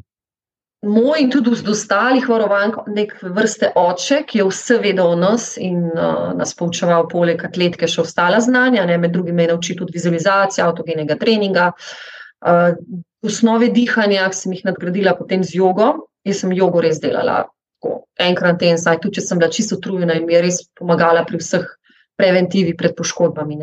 Moj 0.88 1.20
in 1.24 1.32
tudi 1.34 1.56
z 1.58 1.66
ostalih 1.74 2.28
varovank, 2.30 2.84
nek 2.94 3.16
vrste 3.22 3.72
oče, 3.76 4.22
ki 4.30 4.40
je 4.40 4.46
vse 4.46 4.78
vedel 4.82 5.10
o 5.10 5.16
nas 5.18 5.56
in 5.58 5.88
uh, 5.90 6.34
nas 6.38 6.54
poučeval, 6.58 7.08
poleg 7.10 7.42
atletike, 7.44 7.90
še 7.90 8.04
ostala 8.06 8.40
znanja, 8.42 8.86
ne, 8.86 8.98
med 9.02 9.14
drugim 9.14 9.42
je 9.42 9.48
naučil 9.52 9.80
tudi 9.80 9.98
vizualizacije, 9.98 10.64
avtogenega 10.64 11.18
treninga, 11.18 11.72
uh, 11.74 12.78
osnove 13.26 13.72
dihanja, 13.74 14.30
ki 14.30 14.38
sem 14.38 14.54
jih 14.54 14.68
nadgradila 14.70 15.18
potem 15.18 15.44
z 15.44 15.58
jogo. 15.58 15.96
Jaz 16.28 16.44
sem 16.44 16.54
jogo 16.54 16.82
res 16.84 17.02
delala 17.02 17.48
tako, 17.78 18.06
enkrat 18.20 18.62
en, 18.66 18.78
saj 18.78 19.02
tudi 19.02 19.18
če 19.18 19.26
sem 19.26 19.42
bila 19.42 19.50
čisto 19.54 19.78
utrujena 19.78 20.18
in 20.18 20.26
mi 20.26 20.34
je 20.34 20.42
res 20.46 20.62
pomagala 20.78 21.26
pri 21.26 21.42
vseh 21.42 21.66
preventivi 22.18 22.76
pred 22.78 22.96
poškodbami. 22.98 23.58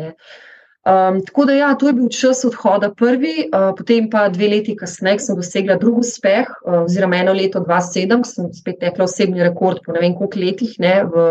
Um, 0.85 1.17
tako 1.25 1.45
da, 1.49 1.53
ja, 1.57 1.71
to 1.75 1.87
je 1.89 1.93
bil 1.97 2.09
čas 2.13 2.43
odhoda 2.45 2.91
prvi, 2.93 3.47
uh, 3.49 3.71
potem 3.77 4.09
pa 4.09 4.27
dve 4.29 4.51
leti 4.51 4.75
kasneje 4.77 5.23
sem 5.23 5.37
dosegla 5.37 5.79
drugi 5.81 6.03
uspeh, 6.05 6.51
uh, 6.61 6.83
oziroma 6.83 7.23
eno 7.23 7.33
leto 7.33 7.63
2007, 7.65 8.21
ko 8.21 8.29
sem 8.29 8.51
spet 8.53 8.77
tekla 8.83 9.07
osebni 9.09 9.41
rekord 9.43 9.81
po 9.85 9.95
ne 9.95 10.03
vem 10.03 10.13
koliko 10.13 10.43
letih 10.43 10.75
ne, 10.79 10.99
v 11.09 11.25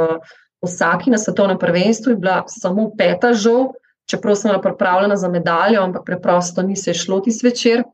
Osaki 0.64 1.12
na 1.12 1.20
svetovnem 1.20 1.58
prvenstvu 1.60 2.14
in 2.14 2.20
bila 2.20 2.40
samo 2.48 2.88
peta 2.98 3.30
žal, 3.36 3.68
čeprav 4.10 4.34
sem 4.40 4.50
bila 4.50 4.62
pripravljena 4.64 5.16
za 5.16 5.28
medaljo, 5.28 5.82
ampak 5.82 6.02
preprosto 6.06 6.62
ni 6.62 6.76
se 6.76 6.94
šlo 6.94 7.20
ti 7.20 7.30
zvečer, 7.30 7.84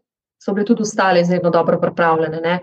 so 0.41 0.55
bile 0.57 0.65
tudi 0.67 0.87
ostale 0.87 1.21
izredno 1.21 1.51
dobro 1.51 1.81
pripravljene. 1.81 2.41
Ne. 2.41 2.59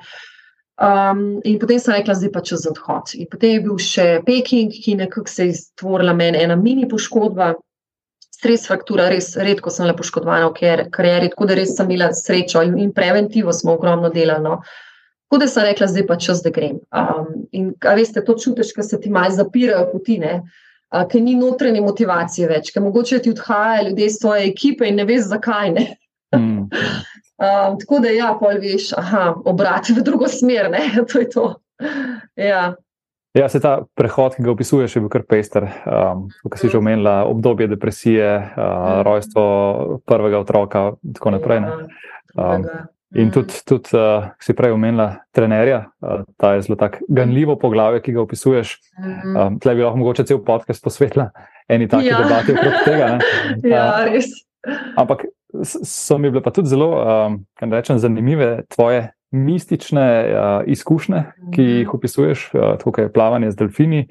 Um, 0.77 1.39
in 1.43 1.57
potem 1.57 1.79
sem 1.81 1.95
rekla, 1.95 2.13
zdaj 2.13 2.31
pa 2.35 2.43
čez 2.45 2.67
odhod. 2.69 3.15
In 3.17 3.29
potem 3.31 3.55
je 3.55 3.61
bil 3.65 3.79
še 3.81 4.05
Peking, 4.25 4.69
ki 4.69 4.99
nekako 4.99 5.31
se 5.31 5.47
je 5.49 5.55
stvorila 5.57 6.13
meni 6.13 6.43
ena 6.43 6.55
mini 6.55 6.85
poškodba, 6.89 7.55
stres 8.37 8.67
fraktura, 8.69 9.07
res 9.09 9.31
redko 9.41 9.73
sem 9.73 9.87
bila 9.87 9.95
poškodovana 9.97 10.51
v 10.51 10.85
karieri, 10.93 11.31
tako 11.33 11.47
da 11.49 11.57
res 11.57 11.73
sem 11.73 11.89
imela 11.89 12.11
srečo 12.13 12.61
in, 12.67 12.77
in 12.83 12.93
preventivo 12.93 13.53
smo 13.53 13.73
ogromno 13.73 14.11
delali. 14.13 14.45
No. 14.45 14.59
Tako 15.27 15.41
da 15.41 15.49
sem 15.49 15.65
rekla, 15.65 15.89
zdaj 15.89 16.05
pa 16.07 16.19
čez, 16.21 16.43
da 16.45 16.53
grem. 16.53 16.77
Um, 16.93 17.47
in 17.51 17.71
veste, 17.97 18.21
to 18.23 18.37
čutiš, 18.37 18.75
ker 18.75 18.85
se 18.85 19.01
ti 19.01 19.09
malo 19.09 19.33
zapirajo 19.33 19.89
potine. 19.91 20.43
Uh, 20.93 21.03
ker 21.09 21.19
ni 21.25 21.33
notranje 21.35 21.81
motivacije 21.83 22.47
več, 22.47 22.69
ker 22.71 22.85
mogoče 22.85 23.19
ti 23.25 23.33
odhajajo 23.33 23.89
ljudje 23.89 24.05
iz 24.07 24.21
tvoje 24.21 24.45
ekipe 24.47 24.87
in 24.87 25.01
ne 25.01 25.07
veš, 25.09 25.25
zakaj 25.33 25.73
ne. 25.73 25.87
Mm. 26.35 26.69
Um, 27.37 27.77
tako 27.77 27.99
da, 28.01 28.09
ja, 28.09 28.31
pol 28.39 28.57
veš, 28.61 28.91
aha, 28.97 29.35
obrati 29.45 29.93
v 29.93 30.01
drugo 30.05 30.27
smer, 30.31 30.71
ne, 30.73 30.89
to 31.11 31.21
je 31.21 31.29
to. 31.29 31.47
Ja. 32.35 32.73
Ja, 33.37 33.45
se 33.49 33.59
ta 33.61 33.83
prehod, 33.93 34.33
ki 34.33 34.43
ga 34.45 34.51
opisuješ, 34.55 34.95
je 34.95 35.01
bil 35.03 35.11
kar 35.13 35.21
pester. 35.29 35.67
Um, 35.85 36.25
kot 36.47 36.57
si 36.57 36.71
že 36.73 36.79
omenila, 36.79 37.19
obdobje 37.29 37.67
depresije, 37.69 38.29
uh, 38.57 39.01
rojstvo 39.05 39.43
prvega 40.09 40.39
otroka 40.41 40.85
in 41.05 41.13
tako 41.13 41.35
naprej. 41.35 41.67
Um, 42.33 42.65
in 43.13 43.29
tudi, 43.31 43.61
tudi 43.67 43.93
uh, 43.93 44.31
si 44.41 44.57
prej 44.57 44.73
omenila 44.73 45.11
trenerja, 45.35 45.83
uh, 46.01 46.25
ta 46.41 46.55
je 46.55 46.65
zelo 46.65 46.79
tako 46.81 47.05
ganljivo 47.07 47.59
poglavje, 47.61 48.01
ki 48.07 48.17
ga 48.17 48.23
opisuješ. 48.25 48.73
Um, 48.97 49.59
Tle 49.61 49.77
bi 49.77 49.85
lahko 49.85 50.01
mogoče 50.01 50.25
cel 50.25 50.41
podcast 50.41 50.81
posvetila 50.83 51.29
eni 51.69 51.87
taki 51.87 52.09
ja. 52.09 52.23
debati 52.23 52.57
okrog 52.57 52.83
tega. 52.85 53.13
Ne? 53.13 53.19
Ja, 53.75 53.85
uh, 53.91 54.07
res. 54.09 54.33
Ampak 54.97 55.27
so 55.63 56.17
mi 56.17 56.29
bile 56.29 56.43
pa 56.43 56.51
tudi 56.51 56.69
zelo, 56.69 56.89
um, 56.95 57.37
kaj 57.59 57.69
rečem, 57.69 57.99
zanimive 57.99 58.63
tvoje 58.75 59.11
mistične 59.31 60.07
uh, 60.25 60.63
izkušnje, 60.65 61.23
ki 61.53 61.61
mhm. 61.61 61.71
jih 61.71 61.93
opisuješ, 61.93 62.49
uh, 62.53 62.75
tako 62.83 63.01
je 63.01 63.13
plavanje 63.13 63.51
z 63.51 63.55
delfini. 63.55 64.07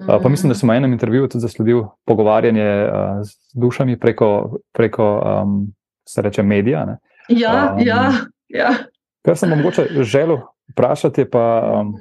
Uh, 0.00 0.22
pa 0.22 0.28
mislim, 0.28 0.52
da 0.52 0.54
sem 0.54 0.68
v 0.68 0.76
enem 0.76 0.92
intervjuju 0.92 1.28
tudi 1.28 1.42
zasledil 1.42 1.82
pogovarjanje 2.06 2.68
uh, 2.84 3.22
z 3.26 3.58
dušami 3.58 3.98
preko, 3.98 4.58
preko 4.72 5.08
um, 5.18 5.72
se 6.08 6.22
reče, 6.22 6.42
medija. 6.42 6.84
Ne? 6.86 6.98
Ja, 7.28 7.74
um, 7.74 7.82
ja, 7.86 8.12
ja. 8.48 8.70
Kar 9.26 9.36
sem 9.36 9.50
mogoče 9.50 9.88
želel 10.02 10.38
vprašati, 10.72 11.24
pa 11.30 11.42
um, 11.80 11.96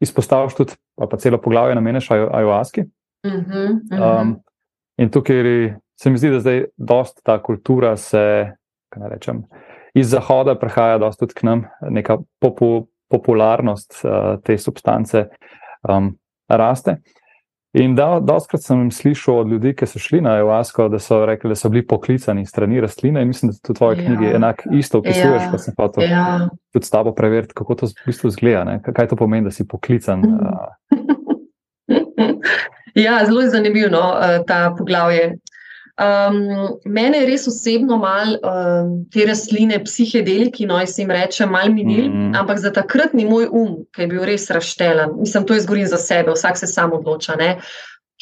izpostaviš 0.00 0.54
tudi, 0.54 0.76
pa, 0.96 1.06
pa 1.06 1.16
celo 1.16 1.40
poglavje 1.40 1.74
nameneš 1.74 2.10
ajoaski. 2.10 2.80
Uh 3.24 3.32
-huh, 3.32 3.70
uh 3.70 3.98
-huh. 3.98 4.20
um, 4.20 4.36
in 4.98 5.10
tukaj 5.10 5.74
se 6.00 6.10
mi 6.10 6.18
zdi, 6.18 6.30
da 6.30 6.40
zdaj 6.40 6.64
dosta 6.76 7.20
ta 7.24 7.42
kultura 7.42 7.96
se, 7.96 8.52
kaj 8.92 9.02
naj 9.02 9.10
rečem, 9.10 9.42
iz 9.94 10.10
zahoda 10.10 10.54
prihaja 10.58 10.98
dosta 10.98 11.26
tudi 11.26 11.40
k 11.40 11.48
nam, 11.48 11.64
neka 11.90 12.18
popu, 12.40 12.88
popularnost 13.10 14.02
uh, 14.04 14.36
te 14.44 14.58
substance 14.58 15.26
um, 15.88 16.12
raste. 16.48 16.98
In 17.76 17.92
da, 17.94 18.16
doskrat 18.20 18.62
sem 18.64 18.90
slišal 18.90 19.42
od 19.42 19.50
ljudi, 19.52 19.74
ki 19.76 19.86
so 19.86 20.00
šli 20.00 20.22
na 20.24 20.38
Evasko, 20.40 20.86
da 20.88 20.98
so 20.98 21.20
rekli, 21.28 21.50
da 21.52 21.58
so 21.58 21.68
bili 21.68 21.86
poklicani 21.86 22.46
strani 22.46 22.80
rastline. 22.80 23.22
In 23.22 23.28
mislim, 23.28 23.52
da 23.52 23.58
tudi 23.58 23.76
v 23.76 23.78
tvoji 23.78 23.98
ja. 23.98 24.04
knjigi 24.06 24.30
enako 24.36 24.62
isto 24.78 24.98
opisuješ, 24.98 25.42
ja. 25.42 25.48
pa 25.52 25.58
sem 25.58 25.74
pa 25.76 25.88
to 25.92 26.02
ja. 26.02 26.48
tudi 26.72 26.86
s 26.86 26.90
tabo 26.90 27.12
preveriti, 27.14 27.54
kako 27.54 27.74
to 27.74 27.86
v 27.86 28.06
bistvu 28.06 28.30
zgleda. 28.30 28.78
Kaj 28.86 29.08
to 29.12 29.16
pomeni, 29.16 29.44
da 29.44 29.52
si 29.52 29.68
poklican? 29.68 30.24
ja, 33.04 33.20
zelo 33.26 33.44
je 33.44 33.50
zanimivo 33.50 33.90
no, 33.92 34.16
eh, 34.22 34.40
ta 34.46 34.74
poglavje. 34.78 35.34
Um, 35.98 36.78
mene 36.84 37.18
je 37.18 37.26
res 37.26 37.48
osebno 37.50 37.96
malo 37.98 38.38
um, 38.46 38.90
te 39.10 39.24
rastline, 39.26 39.80
psihedeliki, 39.82 40.66
no, 40.70 40.76
jaz 40.78 40.94
jim 40.94 41.10
rečem, 41.10 41.50
malo 41.50 41.72
minil, 41.74 42.04
mm 42.06 42.12
-hmm. 42.14 42.38
ampak 42.38 42.58
za 42.58 42.70
takratni 42.72 43.24
moj 43.24 43.48
um, 43.50 43.72
ki 43.94 44.02
je 44.02 44.06
bil 44.06 44.22
res 44.24 44.50
raštelen, 44.50 45.16
mislim, 45.18 45.46
to 45.46 45.54
je 45.54 45.60
zgoril 45.60 45.86
za 45.86 45.98
sebe, 45.98 46.30
vsak 46.30 46.58
se 46.58 46.66
sam 46.66 46.92
odloča, 46.92 47.34
ne, 47.34 47.58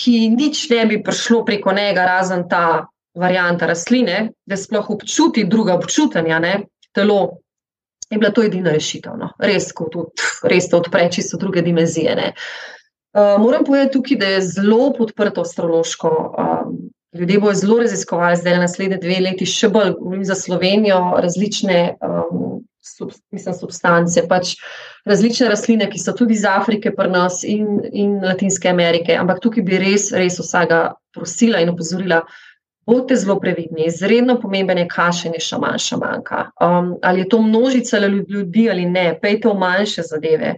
ki 0.00 0.30
nič 0.30 0.70
ne 0.70 0.86
bi 0.86 1.02
prišlo 1.02 1.44
preko 1.44 1.72
njega, 1.72 2.06
razen 2.06 2.48
ta 2.48 2.86
varianta 3.14 3.66
rastline, 3.66 4.32
da 4.46 4.56
sploh 4.56 4.90
občuti 4.90 5.44
druga 5.44 5.74
občutanja, 5.74 6.38
ne, 6.38 6.62
telo. 6.94 7.30
Je 8.10 8.18
bila 8.18 8.30
to 8.30 8.42
edina 8.42 8.70
rešitev, 8.70 9.12
no. 9.18 9.32
res, 9.38 9.72
ko 9.72 9.88
tudi, 9.92 10.10
res 10.42 10.68
te 10.68 10.76
odpre 10.76 11.10
čisto 11.12 11.36
druge 11.36 11.62
dimenzije. 11.62 12.32
Uh, 13.12 13.42
moram 13.42 13.64
povedati 13.64 13.92
tukaj, 13.92 14.16
da 14.16 14.26
je 14.26 14.42
zelo 14.42 14.92
podprto 14.92 15.40
astrološko. 15.40 16.34
Um, 16.38 16.76
Ljudje 17.18 17.38
bodo 17.40 17.54
zelo 17.54 17.78
raziskovali, 17.78 18.36
zdaj 18.36 18.58
naslednje 18.58 18.98
dve 19.02 19.20
leti, 19.24 19.46
še 19.48 19.68
bolj 19.72 19.94
govorim 19.98 20.24
za 20.24 20.34
Slovenijo, 20.34 20.98
različne 21.22 21.80
um, 22.04 22.58
sub, 22.84 23.12
mislim, 23.34 23.54
substance, 23.54 24.22
pač 24.28 24.54
različne 25.08 25.48
rastline, 25.50 25.88
ki 25.90 26.00
so 26.00 26.14
tudi 26.16 26.36
iz 26.36 26.44
Afrike, 26.48 26.92
pri 26.94 27.10
nas 27.12 27.42
in, 27.44 27.80
in 27.92 28.18
Latinske 28.24 28.70
Amerike. 28.70 29.16
Ampak 29.16 29.40
tukaj 29.44 29.64
bi 29.66 29.80
res, 29.82 30.10
res 30.14 30.38
vsega 30.42 30.80
prosila 31.16 31.62
in 31.62 31.72
opozorila, 31.72 32.22
bodite 32.86 33.18
zelo 33.18 33.38
previdni. 33.42 33.88
Izredno 33.90 34.38
pomemben 34.40 34.78
je 34.78 34.88
kašenje 34.88 35.40
šaman, 35.42 35.78
šamanka. 35.82 36.50
Um, 36.62 36.94
ali 37.02 37.24
je 37.24 37.28
to 37.28 37.42
množica 37.42 37.98
ljudi 37.98 38.70
ali 38.70 38.86
ne, 38.86 39.08
pejte 39.22 39.48
v 39.48 39.58
manjše 39.58 40.06
zadeve, 40.06 40.54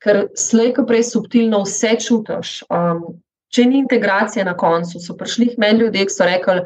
ker 0.00 0.26
slejko 0.36 0.84
prej 0.88 1.06
subtilno 1.12 1.62
vse 1.64 1.96
čutiš. 2.00 2.62
Um, 2.68 3.20
če 3.50 3.66
ni 3.66 3.80
integracije 3.82 4.44
na 4.46 4.54
koncu, 4.56 5.00
so 5.02 5.16
prišli 5.18 5.54
meni 5.58 5.84
ljudje, 5.84 6.06
ki 6.06 6.14
so 6.14 6.28
rekli, 6.28 6.62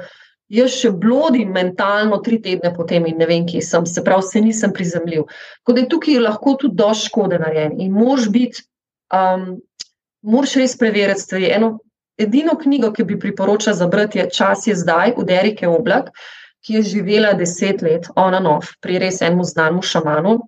jaz 0.53 0.77
še 0.77 0.91
blodim 1.01 1.55
mentalno 1.55 2.21
tri 2.25 2.39
tedne 2.43 2.73
potem 2.75 3.07
in 3.09 3.19
ne 3.21 3.29
vem, 3.29 3.47
kje 3.49 3.63
sem, 3.65 3.87
se 3.89 4.05
pravi, 4.05 4.27
se 4.29 4.43
nisem 4.45 4.75
prizemljiv. 4.77 5.25
Tako 5.63 5.77
da 5.77 5.85
je 5.85 5.91
tukaj 5.95 6.21
lahko 6.21 6.57
tudi 6.61 6.77
do 6.81 6.91
škode 6.95 7.41
narejen 7.41 7.79
in 7.81 7.93
moraš 7.97 8.29
biti, 8.35 8.65
um, 9.15 9.55
moraš 10.23 10.57
res 10.61 10.77
preveriti 10.81 11.25
stvari. 11.25 11.51
Eno, 11.57 11.75
edino 12.21 12.57
knjigo, 12.61 12.93
ki 12.95 13.09
bi 13.09 13.19
priporočala 13.21 13.77
za 13.77 13.89
brati, 13.91 14.21
je 14.21 14.31
Čas 14.31 14.69
je 14.69 14.77
zdaj, 14.77 15.17
od 15.17 15.31
Erike 15.31 15.69
Oblak, 15.69 16.13
ki 16.65 16.79
je 16.79 16.83
živela 16.95 17.35
deset 17.37 17.83
let, 17.85 18.09
ona 18.17 18.41
nov, 18.41 18.69
pri 18.81 19.01
res 19.03 19.21
enemu 19.23 19.45
znanemu 19.45 19.83
šamanu. 19.85 20.39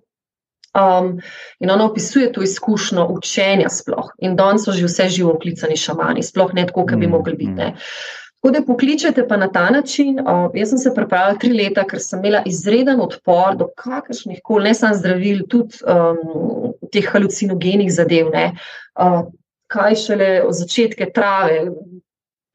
Um, 0.77 1.19
in 1.59 1.71
ona 1.71 1.85
opisuje 1.85 2.31
to 2.33 2.43
izkušnjo 2.45 3.07
učenja, 3.09 3.69
sploh. 3.69 4.11
In 4.21 4.35
danes 4.35 4.67
so 4.67 4.71
že 4.71 4.85
vse 4.85 5.09
živo 5.09 5.33
oklicani 5.33 5.77
šamani, 5.77 6.23
sploh 6.23 6.53
ne 6.53 6.67
tako, 6.67 6.85
kot 6.85 6.99
bi 6.99 7.07
mm, 7.07 7.11
mogli 7.11 7.33
biti. 7.33 7.57
Ne. 7.57 7.69
Mm. 7.73 8.27
Tako 8.37 8.51
da 8.53 8.61
pokličete 8.65 9.27
pa 9.27 9.37
na 9.37 9.47
ta 9.51 9.69
način. 9.69 10.19
Uh, 10.19 10.51
jaz 10.53 10.69
sem 10.69 10.77
se 10.77 10.93
pripravila 10.95 11.39
tri 11.39 11.49
leta, 11.53 11.83
ker 11.83 11.99
sem 11.99 12.19
imela 12.19 12.43
izreden 12.45 13.01
odpor 13.01 13.57
do 13.57 13.67
kakršnih 13.75 14.39
koli, 14.43 14.69
ne 14.69 14.73
samo 14.77 14.95
zdravil, 14.95 15.41
tudi 15.49 15.81
um, 15.83 16.73
teh 16.93 17.09
halucinogenih 17.11 17.89
zadev. 17.91 18.29
Uh, 18.29 19.25
kaj 19.67 19.95
šele 19.95 20.29
začetke 20.53 21.09
trave, 21.13 21.65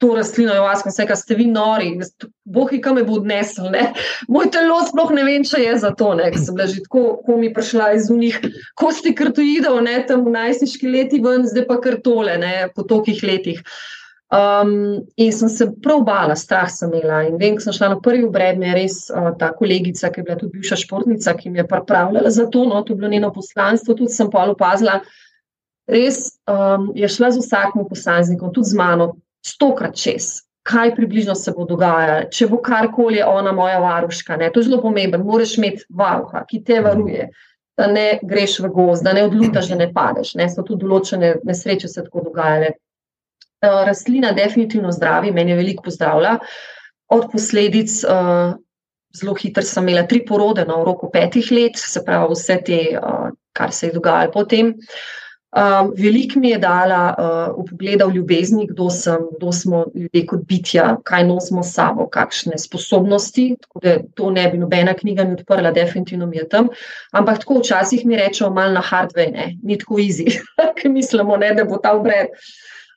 to 0.02 0.10
rastlino, 0.18 0.56
jo 0.58 0.66
vas, 0.66 0.82
vse, 0.86 1.06
kar 1.06 1.18
ste 1.18 1.38
vi 1.38 1.46
nori, 1.46 1.92
bohi, 2.42 2.80
kam 2.82 2.98
me 2.98 3.06
bo 3.06 3.20
odnesel. 3.20 3.70
Ne? 3.70 3.86
Moj 4.32 4.50
telo 4.54 4.80
sploh 4.88 5.14
ne 5.14 5.24
vem, 5.28 5.46
če 5.46 5.62
je 5.62 5.78
za 5.84 5.92
to, 5.98 6.10
ker 6.18 6.38
sem 6.40 6.58
bila 6.58 6.68
že 6.70 6.82
tako, 6.88 7.06
ko 7.22 7.38
mi 7.38 7.52
prišla 7.54 7.92
iz 7.96 8.10
unih 8.10 8.40
kosti 8.78 9.14
krtoidov, 9.18 9.80
ne 9.86 10.00
tam 10.08 10.26
v 10.26 10.34
najstniški 10.34 10.90
leti 10.90 11.22
ven, 11.22 11.46
zdaj 11.46 11.68
pa 11.70 11.78
krtole, 11.82 12.36
ne, 12.42 12.54
po 12.74 12.86
tokih 12.88 13.22
letih. 13.26 13.62
Um, 14.32 15.02
in 15.20 15.32
sem 15.32 15.50
se 15.52 15.66
prav 15.84 16.06
bala, 16.08 16.34
strah 16.40 16.70
sem 16.72 16.88
imela. 16.88 17.20
In 17.28 17.36
vem, 17.36 17.58
ko 17.58 17.66
sem 17.66 17.74
šla 17.76 17.90
na 17.92 17.98
prvi 18.00 18.24
obred, 18.24 18.56
me 18.58 18.70
je 18.70 18.76
res 18.78 18.94
uh, 19.12 19.34
ta 19.36 19.50
kolegica, 19.52 20.08
ki 20.08 20.22
je 20.22 20.24
bila 20.24 20.38
tudi 20.40 20.56
bivša 20.56 20.78
športnica, 20.86 21.34
ki 21.36 21.52
mi 21.52 21.60
je 21.60 21.66
pripravljala 21.68 22.32
za 22.32 22.46
to, 22.48 22.64
no, 22.64 22.80
to 22.80 22.94
je 22.94 23.02
bilo 23.02 23.12
njeno 23.12 23.28
poslanstvo, 23.34 23.94
tudi 23.98 24.14
sem 24.14 24.30
pa 24.32 24.46
opazila. 24.48 25.02
Res 25.92 26.24
um, 26.48 26.88
je 26.96 27.10
šla 27.12 27.34
z 27.34 27.42
vsakim 27.44 27.84
posameznikom, 27.90 28.54
tudi 28.56 28.72
z 28.72 28.80
mano, 28.80 29.10
stokrat 29.46 29.96
čez, 29.98 30.42
kaj 30.62 30.94
približno 30.94 31.34
se 31.34 31.52
bo 31.56 31.66
dogajalo, 31.66 32.28
če 32.30 32.46
bo 32.50 32.60
karkoli 32.62 33.22
ona 33.26 33.52
moja 33.52 33.80
varuška. 33.82 34.36
Ne? 34.38 34.50
To 34.52 34.60
je 34.60 34.68
zelo 34.68 34.80
pomembno. 34.82 35.22
Moraš 35.24 35.56
imeti 35.58 35.86
varuha, 35.90 36.44
ki 36.48 36.62
te 36.64 36.78
varuje, 36.84 37.28
da 37.78 37.88
ne 37.90 38.06
greš 38.22 38.60
v 38.62 38.70
gost, 38.74 39.04
da 39.04 39.14
ne 39.16 39.24
odlutaš, 39.26 39.72
da 39.72 39.80
ne 39.80 39.90
padeš. 39.92 40.36
Ne? 40.38 40.48
So 40.52 40.64
tudi 40.66 40.86
določene 40.86 41.34
nesreče 41.48 41.90
se 41.90 42.04
tako 42.06 42.28
dogajale. 42.30 42.76
Uh, 43.62 43.84
rastlina 43.86 44.32
definitivno 44.34 44.90
zdravi, 44.90 45.30
meni 45.34 45.52
je 45.52 45.58
veliko 45.60 45.86
pozdravlja. 45.86 46.36
Od 47.14 47.28
posledic, 47.30 47.94
uh, 48.10 48.54
zelo 49.14 49.34
hitro 49.38 49.62
sem 49.66 49.86
imela 49.86 50.02
tri 50.10 50.22
porode 50.26 50.64
na 50.66 50.74
no, 50.74 50.86
roku 50.86 51.10
petih 51.12 51.50
let, 51.54 51.78
se 51.78 52.02
pravi, 52.02 52.34
vse 52.34 52.56
te, 52.66 52.80
uh, 52.98 53.28
kar 53.54 53.74
se 53.74 53.90
je 53.90 53.98
dogajalo 53.98 54.34
potem. 54.34 54.74
Uh, 54.74 55.21
Um, 55.52 55.92
Veliko 55.96 56.40
mi 56.40 56.48
je 56.48 56.58
dala 56.58 57.00
uh, 57.12 57.58
v 57.60 57.66
pogledu 57.68 58.06
v 58.08 58.14
ljubezni, 58.16 58.64
kdo, 58.70 58.86
sem, 58.90 59.26
kdo 59.36 59.52
smo 59.52 59.82
ljudje 59.94 60.22
kot 60.26 60.46
bitja, 60.48 60.86
kaj 61.04 61.26
nosimo 61.28 61.60
s 61.62 61.74
sabo, 61.76 62.06
kakšne 62.08 62.56
sposobnosti. 62.58 63.50
Tako 63.60 63.82
da 63.84 63.98
to 64.16 64.30
ne 64.30 64.46
bi 64.48 64.58
nobena 64.58 64.94
knjiga 64.96 65.26
mi 65.28 65.36
odprla, 65.36 65.74
definitivno 65.76 66.26
mi 66.26 66.40
je 66.40 66.48
tam. 66.48 66.70
Ampak 67.12 67.42
tako 67.44 67.60
včasih 67.60 68.06
mi 68.06 68.16
rečejo, 68.16 68.48
malo 68.50 68.72
na 68.72 68.80
hardware, 68.80 69.30
ne? 69.30 69.46
ni 69.62 69.76
tako 69.78 70.00
easy, 70.00 70.38
ker 70.80 70.90
mislimo, 70.90 71.36
ne, 71.36 71.52
da 71.54 71.68
bo 71.68 71.76
ta 71.76 71.92
obred. 71.98 72.32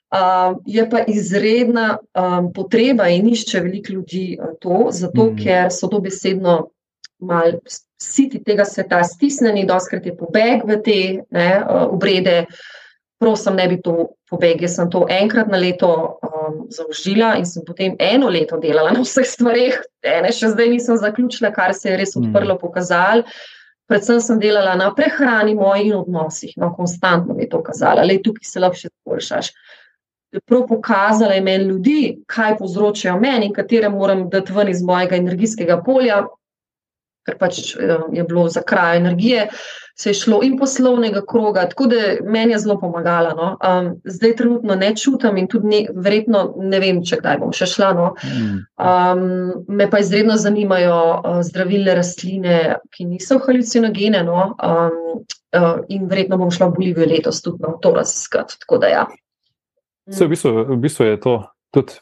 Uh, 0.06 0.56
je 0.64 0.84
pa 0.90 1.02
izredna 1.04 1.98
um, 2.14 2.52
potreba 2.54 3.08
in 3.10 3.26
išče 3.28 3.60
veliko 3.60 3.92
ljudi 3.92 4.38
uh, 4.40 4.54
to, 4.60 4.86
zato 4.90 5.26
mm. 5.26 5.36
ker 5.42 5.68
so 5.74 5.90
to 5.92 6.00
besedno 6.00 6.70
malo 7.18 7.60
siti 8.02 8.42
tega 8.44 8.64
sveta, 8.64 9.02
stisnjeni, 9.04 9.66
doskrat 9.66 10.06
je 10.06 10.16
pobeg 10.16 10.64
v 10.68 10.80
te 10.84 10.98
ne, 11.30 11.50
uh, 11.62 11.86
obrede. 11.94 12.44
Prosim, 13.16 13.54
ne 13.56 13.64
bi 13.70 13.78
to 13.80 14.10
pobeg. 14.28 14.60
Jaz 14.66 14.74
sem 14.76 14.90
to 14.92 15.06
enkrat 15.08 15.48
na 15.48 15.56
leto 15.56 15.88
um, 16.20 16.66
zaužila 16.68 17.34
in 17.40 17.46
sem 17.48 17.64
potem 17.64 17.94
eno 17.98 18.28
leto 18.28 18.58
delala 18.60 18.92
na 18.92 19.04
vseh 19.04 19.24
stvareh. 19.24 19.78
Ene 20.04 20.32
še 20.36 20.52
zdaj 20.52 20.68
nisem 20.74 20.98
zaključila, 21.00 21.52
kar 21.54 21.72
se 21.74 21.88
je 21.88 21.96
res 21.96 22.12
mm. 22.12 22.28
odprlo, 22.28 22.58
pokazalo. 22.60 23.24
Predvsem 23.86 24.20
sem 24.20 24.38
delala 24.42 24.74
na 24.74 24.90
prehrani 24.94 25.54
mojih 25.54 25.94
odnosih, 26.02 26.56
no, 26.58 26.72
konstantno 26.74 27.34
mi 27.34 27.44
je 27.44 27.52
to 27.52 27.60
kazala, 27.62 28.02
le 28.02 28.18
tukaj 28.22 28.48
se 28.48 28.60
lahko 28.60 28.80
še 28.80 28.88
izboljšaš. 28.90 29.50
Prav 30.42 30.64
pokazala 30.68 31.36
je 31.36 31.44
meni 31.46 31.68
ljudi, 31.70 32.00
kaj 32.26 32.56
povzročajo 32.58 33.14
meni 33.22 33.46
in 33.46 33.54
katere 33.54 33.88
moram 33.88 34.26
dati 34.28 34.52
ven 34.52 34.68
iz 34.68 34.82
mojega 34.82 35.16
energijskega 35.16 35.78
polja, 35.86 36.24
ker 37.26 37.36
pač 37.40 37.74
eh, 37.74 37.98
je 38.14 38.24
bilo 38.24 38.46
za 38.48 38.62
kraj 38.62 38.96
energije, 38.96 39.48
se 39.96 40.10
je 40.10 40.14
šlo 40.14 40.42
in 40.44 40.58
poslovnega 40.60 41.22
kroga, 41.28 41.64
tako 41.68 41.86
da 41.86 41.96
meni 42.24 42.52
je 42.52 42.58
zelo 42.58 42.76
pomagala. 42.80 43.32
No. 43.36 43.46
Um, 43.64 43.94
zdaj 44.04 44.36
trenutno 44.36 44.74
ne 44.76 44.90
čutim 44.96 45.36
in 45.40 45.48
tudi 45.48 45.66
ne, 45.72 45.80
verjetno 45.94 46.42
ne 46.60 46.80
vem, 46.80 47.00
če 47.04 47.16
kdaj 47.22 47.38
bom 47.40 47.54
še 47.56 47.68
šla. 47.70 47.92
No. 47.96 48.10
Um, 48.76 49.64
me 49.68 49.88
pa 49.90 50.02
izredno 50.04 50.36
zanimajo 50.36 50.98
uh, 51.16 51.40
zdravilne 51.48 51.96
rastline, 51.96 52.58
ki 52.92 53.08
niso 53.08 53.40
halucinogene 53.40 54.20
no. 54.28 54.50
um, 54.60 55.22
uh, 55.56 55.70
in 55.88 56.10
verjetno 56.12 56.38
bom 56.44 56.52
šla 56.52 56.68
v 56.68 56.76
Bolivijo 56.76 57.08
letos 57.14 57.40
tudi 57.40 57.64
na 57.64 57.72
no, 57.72 57.80
to 57.80 57.94
raziskati. 57.96 58.60
Ja. 58.92 59.06
V 60.12 60.28
bistvu, 60.28 60.52
v 60.68 60.76
bistvu 60.84 61.08
je 61.08 61.20
to 61.24 61.38
tudi 61.72 61.96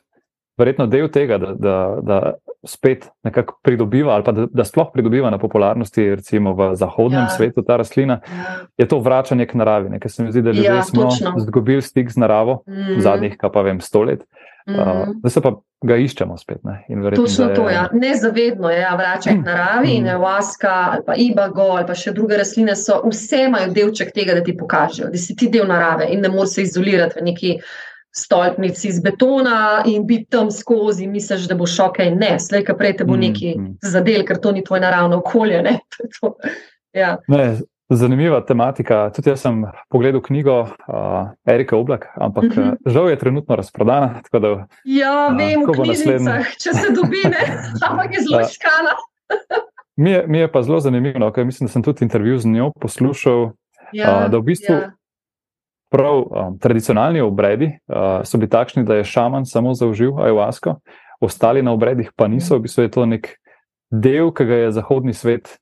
verjetno 0.58 0.86
del 0.90 1.08
tega, 1.14 1.38
da, 1.38 1.54
da, 1.54 1.78
da 2.02 2.18
spet 2.66 3.08
nekako 3.24 3.58
pridobiva, 3.62 4.14
ali 4.14 4.24
pa 4.24 4.32
da, 4.32 4.46
da 4.50 4.64
sploh 4.64 4.88
pridobiva 4.92 5.30
na 5.30 5.38
popularnosti, 5.38 6.14
recimo 6.14 6.54
v 6.54 6.74
zahodnem 6.74 7.26
ja. 7.26 7.28
svetu, 7.28 7.62
ta 7.62 7.76
rastlina, 7.76 8.20
ja. 8.24 8.56
je 8.78 8.88
to 8.88 8.98
vračanje 8.98 9.46
k 9.46 9.54
naravi. 9.54 9.98
Ker 10.00 10.10
se 10.10 10.24
mi 10.24 10.32
zdi, 10.32 10.42
da 10.42 10.50
ljudje 10.50 10.74
ja, 10.74 10.82
smo 10.82 11.08
izgubili 11.38 11.82
stik 11.82 12.10
z 12.10 12.16
naravo 12.16 12.62
mm 12.66 12.72
-hmm. 12.72 13.00
zadnjih, 13.00 13.36
pa 13.52 13.62
vem, 13.62 13.80
sto 13.80 14.02
let. 14.02 14.24
Mm 14.66 14.74
-hmm. 14.74 15.02
uh, 15.02 15.08
zdaj 15.18 15.30
se 15.30 15.40
pa 15.40 15.52
ga 15.82 15.96
iščemo 15.96 16.36
spet. 16.38 16.58
Ne, 16.64 16.84
Točno 17.14 17.44
je, 17.44 17.54
to, 17.54 17.68
ja. 17.70 17.88
Nezavedno 17.92 18.70
je 18.70 18.80
ja, 18.80 18.94
vračati 18.96 19.42
k 19.42 19.44
naravi 19.44 19.88
mm 20.00 20.06
in 20.06 20.16
vaska 20.20 20.88
ali 20.92 21.02
pa 21.06 21.14
ibago 21.16 21.62
ali 21.62 21.86
pa 21.86 21.94
še 21.94 22.12
druge 22.12 22.36
rastline. 22.36 22.76
So, 22.76 23.02
vse 23.08 23.44
imajo 23.44 23.72
delček 23.72 24.12
tega, 24.14 24.34
da 24.34 24.44
ti 24.44 24.56
pokažejo, 24.56 25.10
da 25.10 25.18
si 25.18 25.36
ti 25.36 25.48
del 25.48 25.68
narave 25.68 26.06
in 26.10 26.20
ne 26.20 26.28
moreš 26.28 26.50
se 26.50 26.62
izolirati 26.62 27.20
v 27.20 27.24
neki 27.24 27.58
stolpnic 28.16 28.84
iz 28.84 29.00
betona 29.02 29.82
in 29.86 30.06
biti 30.06 30.30
tam 30.30 30.50
skozi, 30.50 31.06
misliš, 31.06 31.48
da 31.50 31.54
bo 31.58 31.66
šok 31.66 31.98
in 32.06 32.18
ne, 32.18 32.36
slej, 32.40 32.64
kaj 32.64 32.76
prej 32.78 32.96
te 32.96 33.04
bo 33.04 33.16
neki 33.18 33.54
mm, 33.58 33.62
mm. 33.62 33.76
zadel, 33.82 34.22
ker 34.26 34.38
to 34.40 34.52
ni 34.52 34.64
tvoje 34.64 34.84
naravno 34.84 35.18
okolje. 35.18 35.62
Ne? 35.62 35.78
ja. 37.00 37.16
ne, 37.28 37.56
zanimiva 37.90 38.40
tematika. 38.46 39.10
Tudi 39.16 39.30
jaz 39.30 39.42
sem 39.42 39.64
pogledal 39.90 40.22
knjigo 40.22 40.60
uh, 40.62 40.70
Erika 41.46 41.76
Oblak, 41.76 42.06
ampak 42.14 42.44
mm 42.44 42.50
-hmm. 42.50 42.76
žal 42.86 43.10
je 43.10 43.18
trenutno 43.18 43.56
razprodana. 43.56 44.20
Da, 44.32 44.66
ja, 44.84 45.28
vem, 45.28 45.62
uh, 45.62 45.68
v 45.68 45.82
knjižnicah, 45.82 46.46
če 46.62 46.72
se 46.72 46.92
dobi, 46.94 47.22
ne, 47.24 47.44
ampak 47.88 48.14
je 48.14 48.22
zelo 48.22 48.40
iskana. 48.40 48.94
mi, 49.96 50.10
je, 50.10 50.24
mi 50.26 50.38
je 50.38 50.52
pa 50.52 50.62
zelo 50.62 50.80
zanimivo, 50.80 51.18
no, 51.18 51.32
ker 51.32 51.44
mislim, 51.44 51.66
da 51.66 51.72
sem 51.72 51.82
tudi 51.82 52.04
intervju 52.04 52.38
z 52.38 52.46
njo 52.46 52.72
poslušal. 52.80 53.50
Ja, 53.92 54.24
uh, 54.24 54.30
da 54.30 54.38
v 54.38 54.42
bistvu 54.42 54.74
ja. 54.74 54.90
Prav 55.94 56.16
um, 56.18 56.58
tradicionalni 56.58 57.20
obredi 57.22 57.70
uh, 57.86 58.24
so 58.26 58.38
bili 58.38 58.50
takšni, 58.50 58.82
da 58.84 58.98
je 58.98 59.04
šaman 59.06 59.46
samo 59.46 59.74
zaužil 59.78 60.18
ajuasko, 60.18 60.74
ostali 61.22 61.62
na 61.62 61.72
obredih 61.72 62.10
pa 62.16 62.26
niso. 62.28 62.58
V 62.58 62.66
bistvu 62.66 62.82
je 62.82 62.90
to 62.90 63.06
nek 63.06 63.28
del, 63.94 64.32
ki 64.34 64.46
ga 64.48 64.58
je 64.64 64.72
zahodni 64.74 65.14
svet 65.14 65.54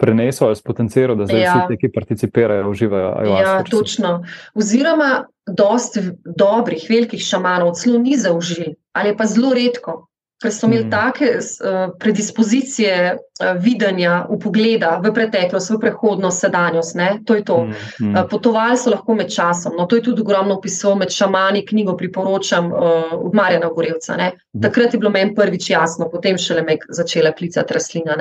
prenesel 0.00 0.48
ali 0.48 0.56
spotenciral, 0.56 1.16
da 1.16 1.26
zdaj 1.28 1.42
ja. 1.42 1.52
vsi 1.52 1.68
ti, 1.68 1.80
ki 1.82 1.92
participirajo, 1.92 2.70
uživajo 2.70 3.10
ajuasko. 3.20 3.50
Ja, 3.50 3.64
točno. 3.68 4.12
Oziroma, 4.56 5.10
dosti 5.44 6.06
dobrih, 6.24 6.86
velikih 6.88 7.20
šamanov 7.20 7.74
celo 7.76 8.00
ni 8.00 8.16
zaužil 8.16 8.78
ali 8.96 9.12
pa 9.16 9.26
zelo 9.28 9.52
redko 9.54 10.06
ker 10.40 10.52
so 10.52 10.66
imeli 10.66 10.84
mm. 10.84 10.90
take 10.90 11.26
uh, 11.36 11.92
predispozicije 11.98 13.16
uh, 13.16 13.62
videnja, 13.62 14.26
upogleda 14.28 14.94
v 15.04 15.12
preteklost, 15.12 15.70
v 15.70 15.78
prihodnost, 15.82 16.40
sedanjost. 16.40 16.96
Ne? 16.96 17.10
To 17.28 17.36
je 17.36 17.44
to. 17.44 17.58
Mm. 17.64 17.74
Mm. 18.00 18.14
Uh, 18.14 18.24
potovali 18.30 18.78
so 18.80 18.90
lahko 18.90 19.14
med 19.14 19.28
časom. 19.34 19.76
No, 19.76 19.86
to 19.86 20.00
je 20.00 20.06
tudi 20.08 20.24
ogromno 20.24 20.56
opisov 20.56 20.96
med 20.96 21.12
šamani, 21.12 21.64
knjigo 21.66 21.96
priporočam 21.96 22.72
uh, 22.72 23.12
od 23.20 23.34
Marjana 23.36 23.68
Gorevca. 23.74 24.16
Mm. 24.16 24.62
Takrat 24.62 24.94
je 24.94 25.02
bilo 25.02 25.12
meni 25.12 25.34
prvič 25.34 25.70
jasno, 25.70 26.08
potem 26.08 26.38
šele 26.38 26.64
me 26.64 26.78
začela 26.88 27.32
klicati 27.36 27.76
rastlina. 27.76 28.16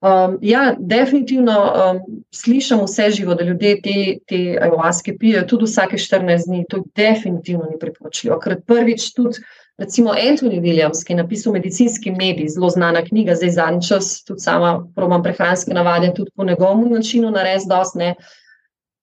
Um, 0.00 0.38
ja, 0.42 0.74
definitivno 0.78 1.54
um, 1.60 1.98
slišim 2.34 2.80
vse 2.86 3.10
živo, 3.10 3.34
da 3.34 3.44
ljudje 3.44 3.74
te, 3.82 3.96
te 4.26 4.58
ajovaske 4.62 5.14
pijejo 5.18 5.46
tudi 5.46 5.64
vsake 5.68 5.96
14 5.96 6.46
dni. 6.46 6.64
To 6.70 6.82
definitivno 6.96 7.70
ni 7.70 7.78
priporočljivo. 7.78 8.38
Ker 8.40 8.60
prvič 8.66 9.12
tudi 9.14 9.44
Recimo 9.80 10.12
Anthony 10.12 10.60
Williams, 10.60 11.00
ki 11.04 11.14
je 11.14 11.22
napisal 11.22 11.54
medicinski 11.56 12.10
medij, 12.12 12.50
zelo 12.52 12.68
znana 12.68 13.00
knjiga, 13.04 13.34
zdaj 13.34 13.50
zadnji 13.56 13.86
čas, 13.88 14.10
tudi 14.28 14.44
sama 14.44 14.74
probam 14.94 15.22
prehranske 15.24 15.72
navade, 15.74 16.12
tudi 16.16 16.30
po 16.36 16.44
njegovem 16.44 16.90
načinu 16.92 17.30
narediti 17.30 17.68
dosti. 17.68 18.12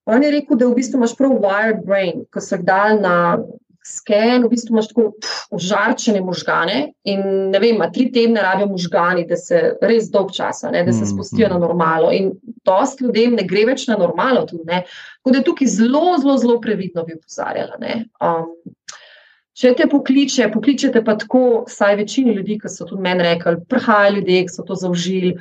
On 0.06 0.24
je 0.24 0.32
rekel, 0.32 0.58
da 0.58 0.68
v 0.68 0.76
bistvu 0.78 1.02
imaš 1.02 1.16
prav 1.18 1.34
wired 1.42 1.82
brain, 1.86 2.22
ko 2.32 2.42
se 2.42 2.60
dal 2.62 3.02
na 3.02 3.16
sken, 3.88 4.46
v 4.46 4.52
bistvu 4.52 4.76
imaš 4.76 4.92
tako 4.92 5.08
užarčene 5.58 6.22
možgane 6.22 6.78
in 7.08 7.26
ne 7.52 7.60
vem, 7.64 7.82
tri 7.94 8.08
tedne 8.14 8.44
rabijo 8.44 8.70
možgani, 8.72 9.26
da 9.28 9.38
se 9.40 9.62
res 9.82 10.12
dolg 10.14 10.32
časa, 10.36 10.72
ne, 10.72 10.84
da 10.86 10.94
se 10.94 11.06
mm, 11.06 11.12
spustijo 11.14 11.50
na 11.50 11.58
mm. 11.58 11.66
normalo. 11.66 12.12
In 12.14 12.32
dost 12.68 13.02
ljudem 13.02 13.38
ne 13.40 13.48
gre 13.48 13.66
več 13.72 13.88
na 13.88 13.98
normalo. 13.98 14.46
Tudi, 14.46 14.64
tako 14.68 15.34
da 15.34 15.42
je 15.42 15.48
tukaj 15.50 15.74
zelo, 15.80 16.06
zelo, 16.22 16.38
zelo 16.38 16.62
previdno 16.62 17.06
bi 17.08 17.18
upozarjala. 17.18 17.82
Če 19.58 19.72
te 19.74 19.88
pokliče, 19.90 20.52
pokličete 20.54 21.02
pa 21.06 21.16
tako, 21.18 21.64
saj 21.72 21.96
večini 21.98 22.36
ljudi, 22.36 22.60
ki 22.62 22.70
so 22.70 22.86
tudi 22.86 23.02
meni 23.02 23.26
rekli, 23.26 23.56
prihajajo 23.70 24.20
ljudje, 24.20 24.42
ki 24.46 24.54
so 24.54 24.66
to 24.68 24.76
zaužili, 24.78 25.32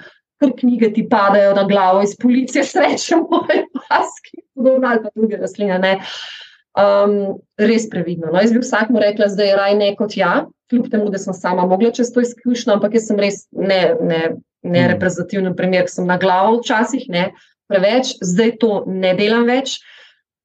ker 0.40 0.54
knjige 0.56 0.88
ti 0.96 1.04
padajo 1.10 1.52
na 1.56 1.66
glavo 1.68 2.00
iz 2.04 2.14
policije, 2.22 2.64
sreče 2.64 3.18
moje 3.20 3.66
paski, 3.74 4.40
podobno 4.56 4.88
ali 4.88 5.02
pa 5.04 5.12
druge 5.14 5.40
rastline. 5.42 5.98
Um, 6.76 7.36
res 7.60 7.86
previdno. 7.92 8.30
No, 8.32 8.40
jaz 8.40 8.52
bi 8.52 8.60
vsakmu 8.60 9.00
rekla, 9.00 9.28
da 9.36 9.44
je 9.44 9.56
raj 9.56 9.76
ne 9.76 9.90
kot 9.96 10.16
ja, 10.16 10.46
kljub 10.72 10.88
temu, 10.92 11.10
da 11.12 11.20
sem 11.20 11.36
sama 11.36 11.64
mogla 11.68 11.92
čez 11.92 12.10
to 12.12 12.24
izkušnjo, 12.24 12.74
ampak 12.74 12.96
jaz 12.96 13.10
sem 13.10 13.20
res 13.20 13.42
ne, 13.52 13.80
ne, 14.00 14.22
ne 14.64 14.80
mm. 14.80 14.90
reprezentativen 14.94 15.56
primer, 15.56 15.84
ker 15.84 15.92
sem 15.92 16.08
na 16.08 16.16
glavo 16.20 16.58
včasih, 16.62 17.04
ne 17.12 17.30
preveč, 17.68 18.16
zdaj 18.24 18.56
to 18.64 18.72
ne 18.88 19.12
delam 19.16 19.44
več. 19.48 19.76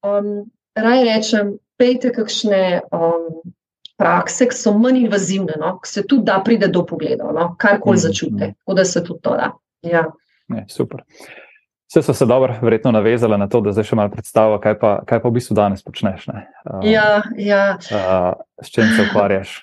Um, 0.03 0.51
raj 0.75 1.07
rečem, 1.07 1.55
pejte 1.79 2.11
kakšne. 2.15 2.63
Um, 2.91 3.41
prakse, 4.01 4.47
ki 4.49 4.57
so 4.57 4.73
manj 4.77 5.03
invazivne, 5.03 5.59
no? 5.61 5.75
ki 5.83 5.89
se 5.89 6.03
tudi 6.07 6.25
da 6.25 6.39
pride 6.45 6.71
do 6.73 6.83
pogleda, 6.87 7.29
no? 7.35 7.51
karkoli 7.61 7.99
mm, 7.99 8.03
začute, 8.07 8.47
mm. 8.47 8.57
tako 8.59 8.77
da 8.79 8.85
se 8.85 9.03
tudi 9.05 9.21
to 9.21 9.37
da. 9.37 9.51
Ja. 9.85 10.05
Ne, 10.51 10.65
super. 10.69 11.05
Vse 11.91 12.01
so 12.07 12.13
se 12.15 12.25
dobro, 12.25 12.55
verjetno 12.61 12.91
navezali 12.91 13.37
na 13.37 13.49
to, 13.51 13.59
da 13.61 13.73
zdaj 13.75 13.89
še 13.89 13.97
malo 13.99 14.13
predstavlja, 14.13 14.61
kaj, 14.63 14.77
kaj 15.09 15.19
pa 15.19 15.27
v 15.27 15.33
bistvu 15.35 15.57
danes 15.59 15.83
počneš. 15.83 16.29
Uh, 16.31 16.79
ja, 16.87 17.19
ja. 17.35 17.65
Uh, 17.91 18.31
s 18.63 18.71
čim 18.71 18.87
se 18.95 19.09
ukvarjaš? 19.09 19.57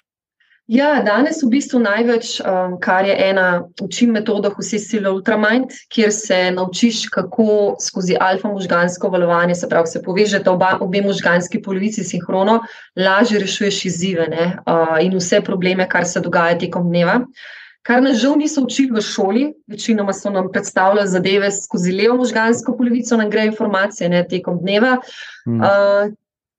Ja, 0.68 0.98
danes 1.00 1.38
v 1.40 1.48
bistvu 1.48 1.78
največ, 1.80 2.42
um, 2.44 2.74
kar 2.76 3.06
je 3.08 3.14
ena 3.16 3.62
učim 3.80 4.10
metoda, 4.12 4.50
vse 4.52 4.76
sile 4.82 5.08
Ultramind, 5.08 5.72
kjer 5.88 6.12
se 6.12 6.50
naučiš, 6.52 7.06
kako 7.08 7.78
skozi 7.80 8.18
alfa 8.20 8.50
možgansko 8.52 9.08
valovanje, 9.08 9.56
se 9.56 9.68
pravi, 9.68 9.88
se 9.88 10.02
povežete 10.04 10.50
oba, 10.52 10.74
obe 10.84 11.00
možganski 11.06 11.62
polovici 11.64 12.04
sinhrono, 12.04 12.58
lažje 13.00 13.40
rešuješ 13.40 13.80
izzive 13.88 14.28
ne, 14.28 14.50
uh, 14.68 14.98
in 15.00 15.16
vse 15.16 15.40
probleme, 15.40 15.88
kar 15.88 16.04
se 16.04 16.20
dogaja 16.20 16.60
tekom 16.60 16.92
dneva. 16.92 17.22
Kar 17.88 18.04
nas 18.04 18.20
žal 18.20 18.36
niso 18.36 18.60
učili 18.60 18.92
v 18.92 19.00
šoli, 19.00 19.48
večinoma 19.72 20.12
so 20.12 20.28
nam 20.28 20.52
predstavljali 20.52 21.08
zadeve 21.08 21.48
skozi 21.50 21.96
levo 21.96 22.20
možgansko 22.20 22.76
polovico, 22.76 23.16
nam 23.16 23.30
gre 23.32 23.48
informacije 23.48 24.12
ne, 24.12 24.26
tekom 24.28 24.60
dneva. 24.60 24.98
Hmm. 25.46 25.62
Uh, 25.64 26.16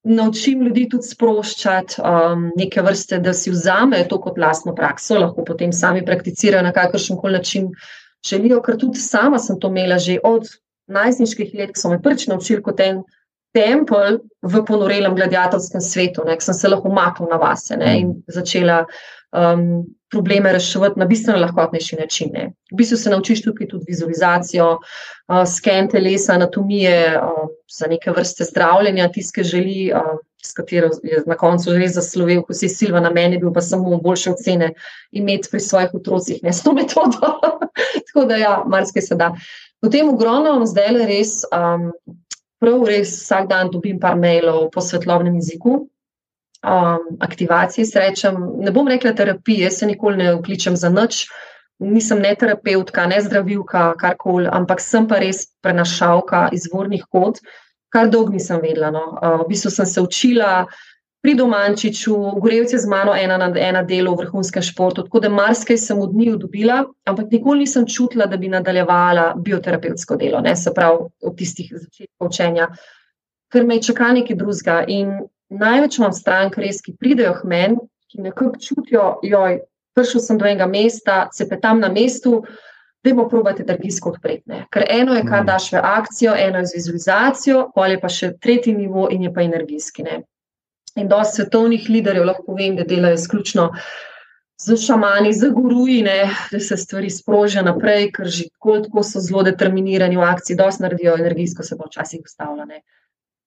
naučim 0.10 0.62
ljudi 0.66 0.88
tudi 0.90 1.08
sproščati 1.08 2.02
um, 2.02 2.50
neke 2.58 2.82
vrste, 2.82 3.20
da 3.24 3.34
si 3.34 3.52
vzamejo 3.54 4.08
to 4.10 4.20
kot 4.22 4.38
lastno 4.42 4.74
prakso, 4.76 5.20
lahko 5.20 5.46
potem 5.46 5.74
sami 5.74 6.06
prakticirajo 6.06 6.64
na 6.66 6.74
kakršen 6.74 7.18
koli 7.18 7.38
način 7.40 7.70
želijo, 8.26 8.62
ker 8.66 8.78
tudi 8.78 9.00
sama 9.00 9.40
sem 9.40 9.60
to 9.60 9.70
imela 9.70 10.00
že 10.00 10.18
od 10.24 10.50
najstniških 10.90 11.54
let, 11.54 11.74
ko 11.76 11.82
so 11.82 11.94
me 11.94 12.02
prvič 12.02 12.28
naučili 12.28 12.64
kot 12.66 12.80
en 12.80 13.04
tempelj 13.54 14.20
v 14.42 14.64
ponorelem 14.66 15.16
gladiatorskem 15.16 15.82
svetu, 15.82 16.26
ki 16.26 16.46
sem 16.46 16.58
se 16.58 16.70
lahko 16.70 16.90
umaknila 16.90 17.38
na 17.38 17.42
vase 17.42 17.78
ne, 17.78 17.94
in 18.02 18.12
začela 18.28 18.84
um, 19.32 19.86
probleme 20.12 20.54
reševati 20.54 21.00
na 21.00 21.06
bistveno 21.06 21.40
lahkotnejši 21.40 21.96
način. 21.96 22.30
Ne. 22.34 22.52
V 22.72 22.78
bistvu 22.78 22.98
se 22.98 23.10
naučiš 23.10 23.44
tukaj 23.44 23.68
tudi 23.68 23.86
vizualizacijo, 23.88 24.72
uh, 24.74 25.44
sken 25.58 25.90
telesa, 25.90 26.34
anatomije, 26.34 27.20
uh, 27.22 27.50
za 27.78 27.88
neke 27.88 28.12
vrste 28.12 28.44
zdravljenja, 28.44 29.12
tiske 29.12 29.44
želi, 29.44 29.92
uh, 29.94 30.18
s 30.46 30.54
katero 30.54 30.90
je 31.04 31.24
na 31.28 31.36
koncu 31.36 31.76
res 31.76 31.94
zaslovel, 31.94 32.42
ko 32.48 32.54
si 32.54 32.70
Silva 32.70 33.00
na 33.00 33.12
meni 33.12 33.38
bil, 33.38 33.52
pa 33.54 33.62
samo 33.62 33.98
boljše 33.98 34.32
ocene 34.32 34.74
imeti 35.12 35.50
pri 35.52 35.60
svojih 35.60 35.94
otrocih, 35.94 36.40
ne 36.44 36.54
s 36.54 36.64
to 36.64 36.74
metodo. 36.74 37.36
Tako 38.08 38.26
da, 38.26 38.38
ja, 38.38 38.64
marsikaj 38.68 39.02
se 39.02 39.16
da. 39.16 39.34
Potem 39.82 40.10
ogromno, 40.10 40.66
zdaj 40.66 40.92
le 40.96 41.06
res, 41.08 41.42
um, 41.52 41.92
prav 42.60 42.84
res 42.88 43.14
vsak 43.22 43.48
dan 43.52 43.72
dobim 43.72 44.00
par 44.00 44.18
mailov 44.20 44.70
po 44.74 44.82
svetlovnem 44.82 45.36
jeziku 45.40 45.86
um, 46.64 47.18
aktivaciji 47.20 47.86
srečam. 47.86 48.36
Ne 48.60 48.72
bom 48.72 48.88
rekla 48.88 49.14
terapije, 49.14 49.64
jaz 49.64 49.80
se 49.80 49.86
nikoli 49.86 50.18
ne 50.18 50.36
vključim 50.36 50.76
za 50.76 50.90
noč, 50.90 51.26
nisem 51.80 52.20
ne 52.20 52.36
terapeutka, 52.36 53.06
ne 53.08 53.22
zdravilka, 53.22 53.94
karkoli, 54.00 54.50
ampak 54.52 54.82
sem 54.82 55.08
pa 55.08 55.20
res 55.20 55.46
prenašalka 55.64 56.50
izvornih 56.54 57.06
kod, 57.12 57.40
kar 57.94 58.10
dolgo 58.10 58.36
nisem 58.36 58.62
vedela. 58.62 58.92
No. 58.92 59.06
Uh, 59.22 59.42
v 59.44 59.50
bistvu 59.54 59.72
sem 59.72 59.86
se 59.86 60.02
učila. 60.02 60.66
Pri 61.20 61.34
domačiču, 61.36 62.14
gorevci 62.40 62.78
z 62.80 62.88
mano, 62.88 63.12
ena 63.12 63.36
na 63.38 63.50
ena 63.60 63.82
delo 63.84 64.14
v 64.16 64.22
vrhunskem 64.24 64.64
športu, 64.64 65.04
tako 65.04 65.20
da 65.20 65.30
marsikaj 65.30 65.78
sem 65.78 66.00
od 66.00 66.14
njih 66.16 66.38
dobila, 66.40 66.86
ampak 67.04 67.28
nikoli 67.32 67.66
nisem 67.66 67.84
čutila, 67.88 68.26
da 68.26 68.38
bi 68.38 68.48
nadaljevala 68.48 69.34
bioterapevtsko 69.36 70.16
delo, 70.16 70.40
ne, 70.40 70.56
se 70.56 70.72
pravi, 70.74 71.10
od 71.22 71.36
tistih 71.36 71.74
začetkov 71.76 72.30
učenja, 72.32 72.70
ker 73.52 73.68
me 73.68 73.76
je 73.76 73.90
čakal 73.90 74.16
nekaj 74.16 74.40
drugega. 74.40 74.78
In 74.88 75.12
največ 75.50 75.98
imam 76.00 76.14
strank, 76.14 76.58
res, 76.58 76.82
ki 76.86 76.96
pridejo 77.00 77.34
k 77.42 77.50
meni, 77.50 77.78
ki 78.10 78.24
nekako 78.26 78.58
čutijo, 78.62 79.06
joj, 79.26 79.60
prišel 79.98 80.24
sem 80.24 80.40
do 80.40 80.48
enega 80.48 80.68
mesta, 80.70 81.28
se 81.34 81.48
pa 81.50 81.60
tam 81.62 81.82
na 81.84 81.90
mestu, 81.94 82.44
da 83.04 83.10
jim 83.10 83.22
probate 83.30 83.64
energijsko 83.64 84.10
odpreti. 84.10 84.60
Ker 84.74 84.84
eno 84.90 85.16
je, 85.16 85.24
kar 85.24 85.44
mm. 85.44 85.48
daš 85.48 85.72
v 85.72 85.82
akcijo, 85.84 86.34
eno 86.36 86.60
je 86.60 86.66
z 86.66 86.76
vizualizacijo, 86.76 87.62
ali 87.76 88.00
pa 88.02 88.12
še 88.12 88.34
tretji 88.44 88.76
nivo 88.76 89.08
in 89.12 89.24
je 89.24 89.34
pa 89.34 89.46
energijski. 89.46 90.04
Ne? 90.04 90.22
In 91.00 91.08
do 91.08 91.20
svetovnih 91.24 91.88
liderjev 91.90 92.28
lahko 92.28 92.58
vem, 92.58 92.76
da 92.76 92.84
delajo 92.84 93.16
izključno. 93.16 93.70
Z 94.60 94.76
šamani, 94.84 95.32
z 95.32 95.54
guruji, 95.56 96.02
ne, 96.04 96.18
da 96.52 96.60
se 96.60 96.76
stvari 96.78 97.08
sprožijo 97.10 97.64
naprej, 97.64 98.10
ker 98.12 98.28
že 98.28 98.50
tako 98.52 99.04
so 99.08 99.22
zelo 99.24 99.46
determinirani 99.48 100.20
v 100.20 100.26
akciji, 100.28 100.58
se 100.60 100.84
naredijo 100.84 101.16
energijsko, 101.16 101.64
se 101.64 101.78
pa 101.80 101.88
včasih 101.88 102.26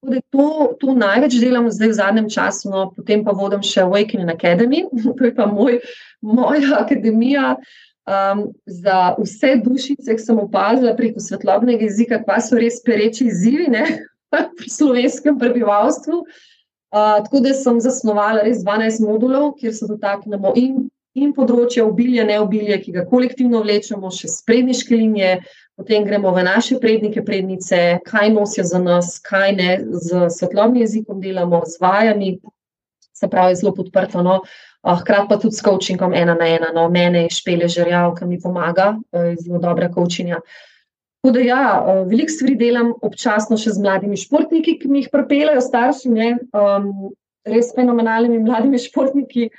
ustavljajo. 0.03 0.23
To, 0.31 0.77
to 0.81 0.95
največ 0.95 1.39
delam 1.41 1.71
zdaj 1.71 1.89
v 1.89 1.95
zadnjem 1.95 2.31
času, 2.31 2.71
no, 2.71 2.93
potem 2.97 3.25
pa 3.25 3.33
vodim 3.33 3.63
še 3.63 3.83
Awakening 3.83 4.31
Academy, 4.31 4.85
to 5.19 5.25
je 5.25 5.35
pa 5.35 5.47
moj, 5.47 5.81
moja 6.23 6.79
akademija. 6.83 7.57
Um, 8.03 8.49
za 8.67 9.15
vse 9.15 9.61
dušice, 9.63 10.17
ki 10.17 10.19
sem 10.19 10.39
opazila 10.43 10.91
preko 10.99 11.21
svetlobnega 11.23 11.87
jezika, 11.87 12.19
pa 12.27 12.41
so 12.43 12.59
res 12.59 12.81
pereči 12.83 13.29
izzivi 13.31 13.69
ne, 13.71 13.85
pri 14.59 14.71
slovenskem 14.71 15.39
prebivalstvu. 15.39 16.25
Uh, 16.93 17.23
tako 17.23 17.45
da 17.47 17.55
sem 17.55 17.79
zasnovala 17.79 18.43
res 18.43 18.65
12 18.67 19.07
modulov, 19.07 19.53
kjer 19.61 19.71
se 19.77 19.87
dotaknemo 19.87 20.51
in, 20.59 20.89
in 21.15 21.31
področja 21.31 21.87
obilja, 21.87 22.27
ne 22.27 22.41
obilja, 22.43 22.81
ki 22.83 22.91
ga 22.99 23.07
kolektivno 23.07 23.63
vlečemo, 23.63 24.11
še 24.11 24.33
spredniške 24.35 24.99
linije, 24.99 25.39
potem 25.77 26.05
gremo 26.05 26.33
v 26.33 26.45
naše 26.45 26.79
prednike, 26.81 27.25
prednice, 27.25 27.99
kaj 28.05 28.33
nosijo 28.33 28.65
za 28.65 28.79
nas, 28.79 29.19
kaj 29.19 29.53
ne, 29.57 29.71
z 29.93 30.29
svetlobnim 30.31 30.83
jezikom 30.83 31.21
delamo, 31.21 31.63
z 31.67 31.81
vajami, 31.81 32.37
se 33.13 33.29
pravi, 33.29 33.57
zelo 33.57 33.75
podprto. 33.75 34.23
No. 34.23 34.43
Hkrati 34.83 35.29
pa 35.31 35.39
tudi 35.39 35.55
s 35.55 35.63
coachingom 35.63 36.15
ena 36.15 36.35
na 36.35 36.49
ena, 36.49 36.73
no, 36.75 36.89
mene 36.91 37.23
je 37.23 37.37
špele 37.39 37.69
žerjav, 37.71 38.17
ki 38.19 38.27
mi 38.27 38.41
pomaga, 38.43 38.97
zelo 39.39 39.61
dobra 39.63 39.89
coachinja. 39.95 40.41
Tako 41.23 41.33
da, 41.37 41.43
ja, 41.47 41.65
veliko 42.11 42.35
stvari 42.35 42.57
delam 42.59 42.89
občasno 42.99 43.55
še 43.55 43.77
z 43.77 43.83
mladimi 43.85 44.19
športniki, 44.19 44.75
ki 44.81 44.91
mi 44.91 45.05
jih 45.05 45.13
pripeljajo 45.13 45.63
starši, 45.63 46.11
ne, 46.11 46.33
um, 46.51 47.13
res 47.47 47.71
fenomenalnimi 47.77 48.41
mladimi 48.43 48.81
športniki. 48.83 49.53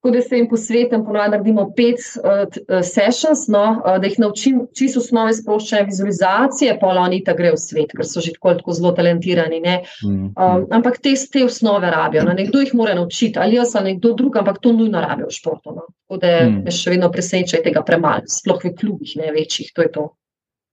Tako 0.00 0.14
da 0.14 0.20
se 0.24 0.36
jim 0.38 0.46
posvetim, 0.48 1.02
ponovadi 1.04 1.30
naredimo 1.30 1.66
pet 1.76 2.00
uh, 2.16 2.78
sessions, 2.80 3.42
no, 3.52 3.64
uh, 3.84 3.98
da 4.00 4.08
jih 4.08 4.14
naučim 4.22 4.62
čisto 4.76 5.02
osnove 5.02 5.34
sproščanja 5.36 5.84
vizualizacije, 5.90 6.78
pa 6.80 6.94
oni 7.02 7.18
ta 7.24 7.34
gre 7.36 7.50
v 7.52 7.58
svet, 7.60 7.92
ker 7.92 8.08
so 8.08 8.22
že 8.24 8.32
tako, 8.38 8.54
tako 8.62 8.76
zelo 8.78 8.94
talentirani. 8.96 9.60
Um, 10.00 10.30
ampak 10.72 11.02
te, 11.04 11.12
te 11.32 11.44
osnove 11.44 11.90
rabijo. 11.92 12.24
No. 12.24 12.32
Nekdo 12.32 12.62
jih 12.64 12.72
mora 12.74 12.94
naučiti, 12.96 13.36
ali 13.38 13.58
jaz 13.58 13.74
ali 13.76 13.92
nekdo 13.92 14.14
drug, 14.16 14.38
ampak 14.40 14.62
to 14.64 14.72
nujno 14.72 15.02
rabijo 15.04 15.28
v 15.28 15.36
športu. 15.36 15.74
No. 15.76 15.84
Tako 16.08 16.20
da 16.24 16.30
me 16.48 16.72
še 16.72 16.94
vedno 16.94 17.10
preseneča 17.12 17.60
tega 17.64 17.82
premalo, 17.84 18.24
sploh 18.24 18.64
v 18.64 18.72
klubih, 18.80 19.12
ne 19.20 19.34
večjih, 19.36 19.68
to 19.76 19.84
je 19.84 19.92
to. 19.92 20.06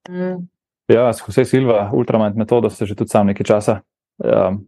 Mm. 0.08 0.48
Ja, 0.88 1.10
s 1.12 1.20
Jose 1.20 1.44
Silva, 1.46 1.90
ultrament 1.94 2.40
metodo, 2.40 2.70
se 2.72 2.86
že 2.88 2.96
tudi 2.96 3.12
sam 3.12 3.28
nekaj 3.28 3.46
časa 3.46 3.82
um, 4.24 4.62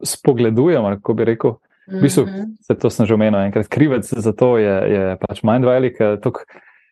spogledujemo, 0.00 0.96
kako 0.96 1.14
bi 1.14 1.28
rekel. 1.28 1.54
V 1.88 2.00
bistvu, 2.00 2.24
-hmm. 2.24 2.46
se 2.60 2.74
to 2.74 2.90
sem 2.90 3.06
že 3.06 3.14
omenil, 3.14 3.40
enkrat 3.40 3.68
krivec 3.68 4.06
za 4.06 4.32
to 4.32 4.58
je, 4.58 4.74
je 4.92 5.16
pač 5.16 5.42
manj 5.42 5.64
velik. 5.64 5.98
Tuk, 6.22 6.46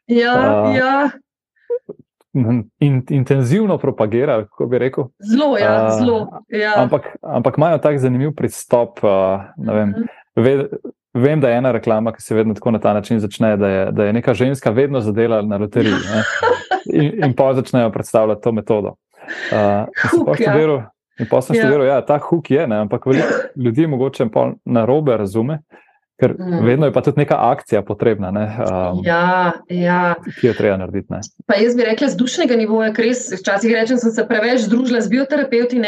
ja, 0.06 0.62
uh, 0.64 0.76
ja. 0.76 1.10
In, 2.78 3.02
intenzivno 3.10 3.78
propagira, 3.78 4.44
kako 4.44 4.66
bi 4.66 4.78
rekel. 4.78 5.04
Zelo, 5.18 5.58
ja, 5.58 5.86
uh, 5.86 5.98
zelo. 5.98 6.28
Ja. 6.48 6.72
Ampak, 6.76 7.16
ampak 7.22 7.58
imajo 7.58 7.78
tak 7.78 7.98
zanimiv 7.98 8.34
pristop. 8.36 8.98
Uh, 9.02 9.10
vem, 9.56 9.88
mm 9.88 9.94
-hmm. 9.94 10.06
ve, 10.36 10.68
vem, 11.14 11.40
da 11.40 11.48
je 11.48 11.56
ena 11.56 11.72
reklama, 11.72 12.12
ki 12.12 12.22
se 12.22 12.34
vedno 12.34 12.54
tako 12.54 12.70
na 12.70 12.78
ta 12.78 12.92
način 12.92 13.20
začne, 13.20 13.56
da 13.56 13.68
je, 13.68 13.92
da 13.92 14.04
je 14.04 14.12
neka 14.12 14.34
ženska 14.34 14.70
vedno 14.70 15.00
zadela 15.00 15.42
na 15.42 15.56
loteriji. 15.56 15.94
in, 17.00 17.24
in 17.24 17.34
pa 17.34 17.54
začnejo 17.54 17.90
predstavljati 17.90 18.42
to 18.42 18.52
metodo. 18.52 18.88
Uh, 19.52 19.86
huk, 20.10 20.40
ja. 20.40 20.50
študiral, 20.50 20.82
in 21.20 21.28
pa 21.30 21.42
sem 21.44 21.56
ja. 21.56 21.66
študiral, 21.66 21.86
da 21.86 21.92
ja, 21.92 22.00
ta 22.06 22.18
huk 22.24 22.50
je, 22.50 22.66
ne, 22.66 22.82
ampak 22.86 23.06
veliko 23.06 23.44
ljudi 23.56 23.86
mogoče 23.86 24.28
na 24.64 24.84
robe 24.88 25.16
razume. 25.20 25.60
Ker 26.20 26.34
mm. 26.36 26.64
vedno 26.66 26.86
je 26.86 26.92
pa 26.92 27.00
tudi 27.00 27.22
neka 27.22 27.36
akcija 27.48 27.80
potrebna, 27.82 28.30
ne, 28.30 28.44
um, 28.60 28.98
ja, 29.04 29.52
ja. 29.72 30.14
ki 30.40 30.50
jo 30.50 30.54
treba 30.54 30.76
narediti. 30.76 31.08
Ne. 31.12 31.20
Pa 31.48 31.56
jaz 31.56 31.76
bi 31.76 31.86
rekla, 31.88 32.10
z 32.12 32.20
dušnega 32.20 32.58
nivoja, 32.60 32.90
ker 32.92 33.08
res 33.08 33.30
včasih 33.40 33.72
rečem, 33.72 33.96
da 33.96 34.04
sem 34.04 34.12
se 34.18 34.26
preveč 34.28 34.66
družila 34.68 35.00
z 35.00 35.08
bioterapeuti. 35.14 35.80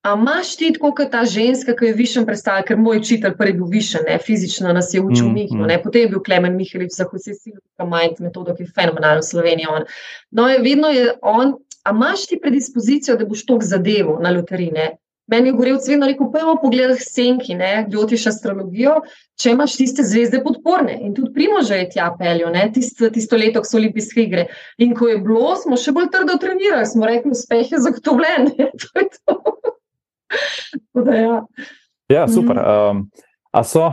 A 0.00 0.14
imaš 0.16 0.54
ti 0.56 0.70
tako, 0.72 0.94
kot 0.96 1.10
ta 1.12 1.26
ženska, 1.28 1.74
ki 1.76 1.90
je 1.90 1.96
višen 1.96 2.24
predstavlja, 2.28 2.64
ker 2.68 2.78
moj 2.80 3.02
učitelj 3.02 3.34
prvi 3.36 3.56
bil 3.58 3.66
višen, 3.72 4.06
ne, 4.08 4.16
fizično 4.20 4.72
nas 4.72 4.94
je 4.94 5.00
učil 5.00 5.26
mm, 5.28 5.34
Mihael, 5.36 5.66
mm. 5.66 5.82
potem 5.84 6.06
je 6.06 6.12
bil 6.12 6.22
Klemen 6.24 6.56
Mihelič, 6.56 6.94
za 6.96 7.04
vse 7.08 7.34
si 7.36 7.52
lahko 7.52 7.88
majhen 7.88 8.16
metodo, 8.24 8.54
ki 8.56 8.64
je 8.64 8.72
fenomenalen 8.76 9.20
v 9.20 9.28
Sloveniji. 9.28 9.68
On. 9.68 9.84
No, 10.32 10.48
vedno 10.64 10.88
je 10.92 11.12
on, 11.20 11.52
a 11.84 11.94
imaš 11.94 12.26
ti 12.26 12.38
predispozicijo, 12.42 13.16
da 13.16 13.26
boš 13.26 13.44
tok 13.46 13.64
zadevo 13.64 14.18
na 14.22 14.30
loterine? 14.30 14.96
Meni 15.30 15.48
je 15.48 15.54
gorel 15.54 15.76
cvet, 15.78 16.02
rekel, 16.02 16.26
pojmo 16.32 16.56
pogled 16.58 16.96
senki, 16.98 17.54
ne, 17.54 17.84
gjotiš 17.90 18.26
astrologijo, 18.32 18.96
če 19.38 19.52
imaš 19.54 19.76
tiste 19.78 20.02
zvezde 20.02 20.40
podporne. 20.42 20.96
In 21.06 21.14
tudi 21.14 21.30
primože 21.36 21.78
je 21.78 21.86
tja 21.92 22.08
peljo, 22.18 22.50
ne, 22.50 22.64
tisto, 22.74 23.06
tisto 23.14 23.38
leto, 23.38 23.62
ko 23.62 23.70
so 23.70 23.78
olimpijske 23.78 24.24
igre. 24.24 24.48
In 24.82 24.96
ko 24.98 25.06
je 25.12 25.20
bilo, 25.22 25.54
smo 25.60 25.78
še 25.78 25.94
bolj 25.94 26.10
trdo 26.10 26.34
trenirali, 26.42 26.88
smo 26.90 27.06
rekli, 27.06 27.30
uspeh 27.36 27.70
je 27.70 27.82
zagotovljen. 27.86 28.50
to 28.82 28.90
je 28.98 29.08
to. 29.22 29.38
da, 30.98 31.14
ja. 31.14 31.40
ja, 32.10 32.26
super. 32.26 32.58
Um, 32.58 33.06
a 33.54 33.62
so 33.62 33.86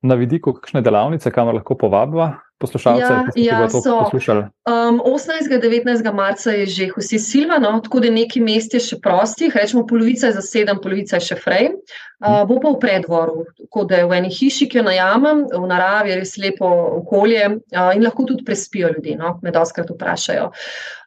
na 0.00 0.16
vidiku 0.16 0.56
kakšne 0.56 0.80
delavnice, 0.80 1.28
kamor 1.34 1.60
lahko 1.60 1.76
povabimo 1.76 2.32
poslušalce, 2.58 3.12
ja, 3.12 3.24
ki 3.34 3.44
ja, 3.44 3.58
bodo 3.62 3.80
to 3.82 3.94
poslušali? 4.04 4.42
Um, 4.66 5.00
18. 5.04 5.52
in 5.54 5.60
19. 5.60 6.12
marca 6.14 6.50
je 6.50 6.66
že 6.66 6.90
vsi 6.96 7.18
silva, 7.18 7.58
no, 7.58 7.80
tako 7.84 8.00
da 8.00 8.10
neki 8.10 8.40
mest 8.40 8.74
je 8.74 8.80
še 8.80 8.98
prostih, 9.02 9.54
rečemo 9.54 9.86
polovica 9.86 10.26
je 10.26 10.36
za 10.36 10.42
sedem, 10.42 10.80
polovica 10.82 11.16
je 11.16 11.28
še 11.30 11.38
frej. 11.38 11.70
Uh, 12.18 12.42
bo 12.50 12.58
pa 12.58 12.72
v 12.74 12.80
predvoru, 12.82 13.44
tako 13.60 13.84
da 13.86 14.00
je 14.00 14.06
v 14.10 14.16
eni 14.18 14.30
hiši, 14.34 14.66
ki 14.66 14.80
jo 14.80 14.84
najamem, 14.88 15.44
v 15.54 15.66
naravi 15.70 16.10
je 16.10 16.18
res 16.18 16.34
lepo 16.42 16.66
okolje 16.98 17.44
uh, 17.46 17.92
in 17.94 18.02
lahko 18.02 18.26
tudi 18.26 18.42
prespijo 18.44 18.90
ljudi, 18.96 19.14
no, 19.14 19.36
me 19.42 19.54
doskrat 19.54 19.90
vprašajo. 19.94 20.50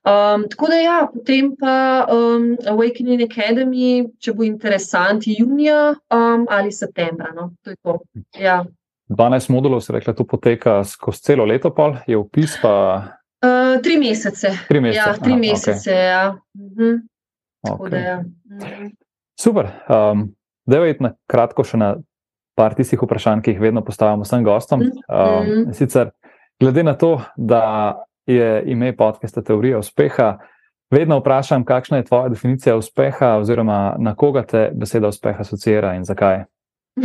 Um, 0.07 0.47
tako 0.49 0.71
da 0.71 0.79
ja, 0.79 0.97
potem 1.13 1.51
pa 1.59 2.07
um, 2.09 2.53
Awakening 2.63 3.27
Academy, 3.27 4.07
če 4.23 4.33
bo 4.33 4.47
interesanti, 4.47 5.35
junija 5.37 5.91
um, 5.91 6.47
ali 6.49 6.71
septembra. 6.71 7.35
No, 7.35 7.51
to 7.61 7.75
je 7.75 7.81
to. 7.83 7.99
Ja. 8.39 8.61
12 9.11 9.49
modulov, 9.51 9.81
se 9.81 9.93
reče, 9.93 10.13
to 10.15 10.23
poteka 10.27 10.83
skozi 10.83 11.21
celo 11.21 11.45
leto, 11.45 11.73
pol, 11.75 11.97
je 12.07 12.17
upis 12.17 12.55
pa. 12.61 12.73
Uh, 13.43 13.81
tri 13.83 13.97
mesece. 13.99 14.53
Tri 14.67 14.79
mesece. 14.81 15.09
Ja, 15.09 15.13
tri 15.17 15.33
Aha, 15.33 15.39
mesece 15.41 15.91
okay. 15.91 16.05
ja. 16.05 16.35
mhm. 16.53 17.01
okay. 17.69 17.89
da, 17.89 17.97
ja. 17.97 18.17
Mhm. 18.51 18.87
Super. 19.39 19.67
Um, 19.89 20.29
Dejva 20.65 20.87
je 20.87 20.97
na 21.01 21.09
kratko 21.27 21.65
še 21.65 21.79
na 21.81 21.95
par 22.55 22.75
tistih 22.77 23.01
vprašanj, 23.01 23.41
ki 23.41 23.55
jih 23.55 23.61
vedno 23.63 23.81
postavljamo 23.83 24.23
vsem 24.27 24.43
gostom. 24.45 24.85
Um, 24.85 24.93
mhm. 25.09 25.73
sicer, 25.73 26.11
glede 26.61 26.83
na 26.83 26.93
to, 26.93 27.17
da 27.35 28.05
je 28.29 28.63
ime 28.69 28.93
podcasta 28.97 29.41
Teorija 29.41 29.79
uspeha, 29.81 30.37
vedno 30.93 31.17
vprašam, 31.19 31.65
kakšna 31.65 31.97
je 31.97 32.05
tvoja 32.05 32.29
definicija 32.29 32.77
uspeha, 32.77 33.35
oziroma 33.41 33.95
na 33.99 34.15
koga 34.15 34.43
te 34.43 34.69
beseda 34.73 35.09
uspeha 35.11 35.41
asociira 35.41 35.95
in 35.97 36.05
zakaj. 36.05 36.43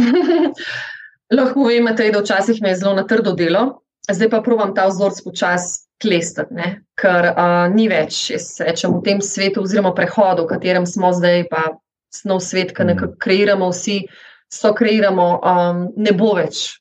Lahko 1.34 1.66
povem, 1.66 1.88
da 1.96 2.20
včasih 2.20 2.62
me 2.62 2.70
je 2.70 2.76
zelo 2.76 2.94
na 2.94 3.06
trdo 3.06 3.32
delo, 3.32 3.82
zdaj 4.10 4.30
pa 4.30 4.42
provam 4.42 4.74
ta 4.74 4.86
vzorc 4.86 5.18
počasi 5.24 5.86
klestati, 6.02 6.68
ker 7.00 7.30
uh, 7.32 7.66
ni 7.72 7.88
več, 7.88 8.28
rečem, 8.60 8.94
v 8.94 9.02
tem 9.02 9.20
svetu, 9.24 9.64
oziroma 9.64 9.94
prehodu, 9.96 10.44
v 10.44 10.52
katerem 10.52 10.86
smo 10.86 11.10
zdaj, 11.16 11.46
pa 11.50 11.78
snov 12.14 12.42
svet, 12.44 12.74
ki 12.76 12.86
nekako 12.92 13.16
kreiramo, 13.18 13.70
vsi 13.72 14.04
so 14.52 14.74
kreiramo, 14.76 15.28
um, 15.40 15.86
ne 15.96 16.12
bo 16.16 16.34
več 16.36 16.76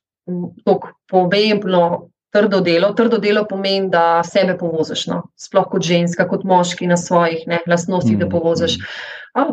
tako 0.66 0.94
pomembno. 1.10 2.10
Trdo 2.36 2.60
delo. 2.62 2.92
Trdo 2.98 3.18
delo 3.24 3.46
pomeni, 3.48 3.90
da 3.90 4.24
sebe 4.28 4.58
povoziš, 4.60 5.06
no? 5.08 5.22
sploh 5.40 5.70
kot 5.72 5.86
ženska, 5.88 6.28
kot 6.28 6.44
moški 6.44 6.88
na 6.88 6.98
svojih 7.00 7.46
lastnostih, 7.68 8.20
da 8.20 8.28
povoziš. 8.30 8.78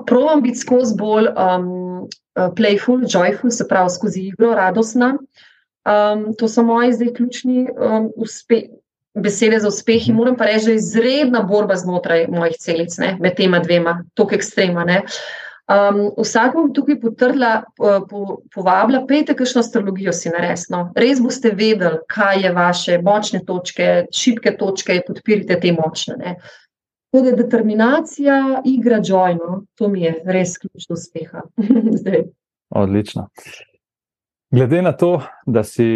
Provam 0.06 0.42
biti 0.42 0.58
skozi 0.58 0.96
bolj 0.98 1.30
um, 1.30 1.68
uh, 2.02 2.50
playful, 2.58 3.06
joyful, 3.06 3.50
se 3.50 3.68
pravi 3.68 3.90
skozi 3.90 4.26
igro, 4.32 4.54
radostna. 4.58 5.14
Um, 5.82 6.28
to 6.38 6.48
so 6.48 6.62
moji 6.62 6.92
zdaj 6.92 7.14
ključni 7.14 7.68
um, 7.70 8.10
uspe, 8.16 8.62
besede 9.14 9.58
za 9.58 9.68
uspeh. 9.68 10.08
In 10.08 10.14
mhm. 10.14 10.18
moram 10.18 10.36
pa 10.36 10.44
reči, 10.44 10.64
da 10.64 10.70
je 10.70 10.76
izredna 10.76 11.42
borba 11.42 11.76
znotraj 11.76 12.26
mojih 12.28 12.56
celic, 12.58 12.98
ne, 12.98 13.16
med 13.20 13.36
tema 13.36 13.58
dvema, 13.58 14.04
tako 14.14 14.34
ekstrema. 14.34 14.84
Um, 15.72 16.00
vsak 16.18 16.56
bom 16.56 16.72
tukaj 16.74 16.98
potrdila, 17.00 17.52
po, 17.78 18.42
povabila, 18.52 19.06
pejte, 19.08 19.32
kakšno 19.38 19.62
astrologijo 19.62 20.12
si 20.12 20.28
naresno. 20.32 20.90
Res 20.98 21.22
boste 21.22 21.54
vedeli, 21.56 22.02
kaj 22.12 22.44
je 22.44 22.50
vaše 22.52 22.98
močne 23.02 23.40
točke, 23.46 23.88
šibke 24.12 24.52
točke, 24.60 24.98
podpirite 25.06 25.56
te 25.62 25.72
močne. 25.72 26.18
Ne. 26.20 26.34
Tudi 27.12 27.32
determinacija, 27.36 28.62
igra 28.68 29.00
džojno, 29.00 29.62
to 29.78 29.88
mi 29.88 30.04
je 30.04 30.14
res 30.24 30.58
ključ 30.60 30.88
do 30.88 30.98
uspeha. 30.98 31.44
Odlično. 32.82 33.28
Glede 34.52 34.82
na 34.82 34.92
to, 34.92 35.22
da 35.46 35.64
si 35.64 35.88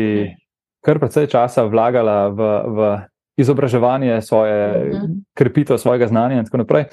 kar 0.85 1.01
precej 1.03 1.27
časa 1.29 1.67
vlagala 1.69 2.29
v, 2.29 2.51
v 2.73 2.91
izobraževanje, 3.37 4.23
svoje, 4.23 4.71
uh 4.71 4.87
mhm. 4.87 4.97
-huh. 4.97 5.23
krepitev 5.35 5.79
svojega 5.79 6.07
znanja 6.07 6.39
in 6.39 6.45
tako 6.45 6.57
naprej, 6.57 6.85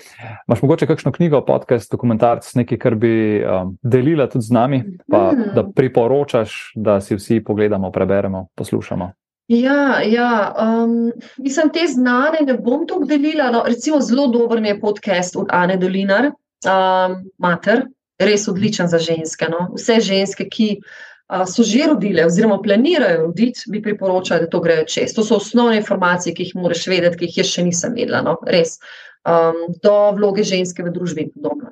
imaš 0.47 0.61
mogoče 0.61 0.87
kakšno 0.87 1.11
knjigo, 1.11 1.45
podcast, 1.45 1.91
dokumentarc, 1.91 2.53
nekaj, 2.55 2.77
kar 2.77 2.95
bi 2.95 3.43
um, 3.45 3.77
delila 3.81 4.29
tudi 4.29 4.45
z 4.45 4.51
nami, 4.51 4.83
pa 5.11 5.27
uh 5.27 5.33
mhm. 5.33 5.41
-huh. 5.41 5.55
da 5.55 5.69
priporočaš, 5.75 6.71
da 6.75 7.01
si 7.01 7.15
vsi 7.15 7.43
pogledamo, 7.43 7.91
preberemo, 7.91 8.47
poslušamo. 8.55 9.11
Ja, 9.47 10.01
ja 10.05 10.55
um, 10.59 11.11
mislim, 11.37 11.69
te 11.69 11.79
znane 11.87 12.37
ne 12.41 12.53
bom 12.53 12.87
tako 12.87 13.05
delila. 13.05 13.51
No, 13.51 13.63
recimo, 13.67 14.01
zelo 14.01 14.27
dober 14.27 14.61
mi 14.61 14.67
je 14.67 14.79
podcast 14.79 15.35
od 15.35 15.47
Ane 15.49 15.77
Dolinar, 15.77 16.25
um, 16.25 17.31
Mater, 17.37 17.85
res 18.19 18.47
odličen 18.47 18.87
za 18.87 18.97
ženske. 18.97 19.45
No. 19.51 19.67
Vse 19.75 19.99
ženske, 19.99 20.47
ki 20.49 20.77
uh, 20.79 21.12
so 21.47 21.63
že 21.63 21.87
rodile 21.87 22.25
oziroma 22.25 22.59
planirajo 22.61 23.21
roditi, 23.27 23.63
bi 23.71 23.81
priporočala, 23.81 24.43
da 24.43 24.49
to 24.49 24.59
grejo 24.59 24.85
čez. 24.85 25.13
To 25.15 25.23
so 25.23 25.39
osnovne 25.39 25.77
informacije, 25.77 26.35
ki 26.35 26.43
jih 26.43 26.55
moraš 26.55 26.87
vedeti, 26.87 27.17
ki 27.17 27.29
jih 27.29 27.37
jaz 27.41 27.55
še 27.55 27.63
nisem 27.63 27.95
vedela. 27.95 28.21
No. 28.21 28.37
Res. 28.45 28.77
Um, 29.23 29.71
do 29.79 29.95
vloge 30.17 30.43
ženske 30.43 30.83
v 30.83 30.91
družbi 30.91 31.23
in 31.23 31.31
podobno. 31.31 31.71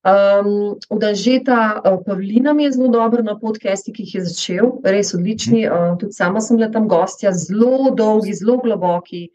Um, 0.00 0.78
Udanžeta 0.88 1.82
uh, 1.82 1.98
Pavlina 2.06 2.54
mi 2.54 2.64
je 2.64 2.72
zelo 2.72 2.88
dobro 2.88 3.22
na 3.26 3.34
podcastih, 3.38 3.94
ki 3.96 4.06
jih 4.06 4.14
je 4.14 4.22
začel, 4.30 4.70
res 4.86 5.10
odlični. 5.18 5.66
Uh, 5.66 5.98
tudi 5.98 6.14
sama 6.16 6.40
sem 6.40 6.56
bila 6.56 6.70
tam 6.70 6.86
gostja, 6.88 7.34
zelo 7.34 7.90
dolgi, 7.90 8.32
zelo 8.38 8.56
globoki, 8.62 9.26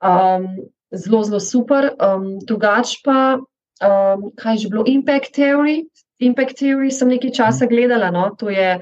um, 0.00 0.46
zelo, 0.94 1.24
zelo 1.26 1.42
super. 1.42 1.90
Um, 1.98 2.38
drugač 2.38 3.02
pa, 3.04 3.42
um, 3.82 4.30
kaj 4.38 4.54
je 4.54 4.62
že 4.64 4.72
bilo, 4.72 4.86
Impact 4.86 5.34
Theory. 5.34 5.82
Impact 6.18 6.58
Theory 6.60 6.90
sem 6.90 7.08
nekaj 7.12 7.34
časa 7.36 7.68
gledala, 7.68 8.10
no? 8.10 8.30
to 8.38 8.48
je 8.50 8.78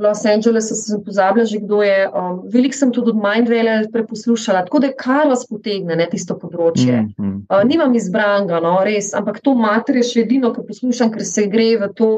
Los 0.00 0.24
Angelesu, 0.26 0.74
sem 0.74 1.04
pozabila 1.04 1.44
že, 1.44 1.60
kdo 1.60 1.82
je. 1.82 2.08
Um, 2.08 2.42
Veliko 2.48 2.74
sem 2.74 2.90
tudi 2.92 3.12
od 3.12 3.18
Mindvale 3.20 3.86
preposlušala, 3.92 4.64
tako 4.66 4.80
da 4.82 4.92
kar 4.96 5.28
vas 5.28 5.44
potegne 5.46 5.96
ne, 5.96 6.06
tisto 6.10 6.34
področje. 6.40 7.04
Mm, 7.04 7.12
mm. 7.18 7.36
Uh, 7.52 7.62
nimam 7.68 7.94
izbranga, 7.94 8.58
no, 8.64 8.80
res, 8.86 9.12
ampak 9.14 9.42
to 9.44 9.54
mater 9.54 10.00
je 10.00 10.08
še 10.08 10.24
edino, 10.24 10.50
kar 10.56 10.66
poslušam, 10.66 11.12
ker 11.12 11.26
se 11.28 11.46
gre 11.52 11.76
v 11.84 11.92
to. 11.94 12.10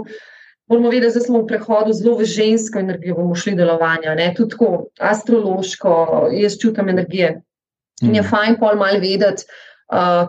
Moramo 0.71 0.89
vedeti, 0.89 1.19
da 1.19 1.21
smo 1.21 1.43
v 1.43 1.49
prehodu 1.51 1.93
zelo 1.93 2.15
v 2.17 2.25
žensko 2.25 2.81
energijo, 2.81 3.19
bomo 3.19 3.35
šli 3.37 3.53
delovanja, 3.59 4.15
ne? 4.17 4.31
tudi 4.33 4.55
tako 4.55 4.71
astrološko, 4.97 5.93
jaz 6.33 6.57
čutim 6.63 6.89
energije. 6.89 7.35
Mm. 8.01 8.07
In 8.09 8.17
je 8.17 8.23
mm. 8.23 8.31
fajn 8.31 8.57
pol 8.63 8.81
mal 8.81 8.97
vedeti, 9.03 9.45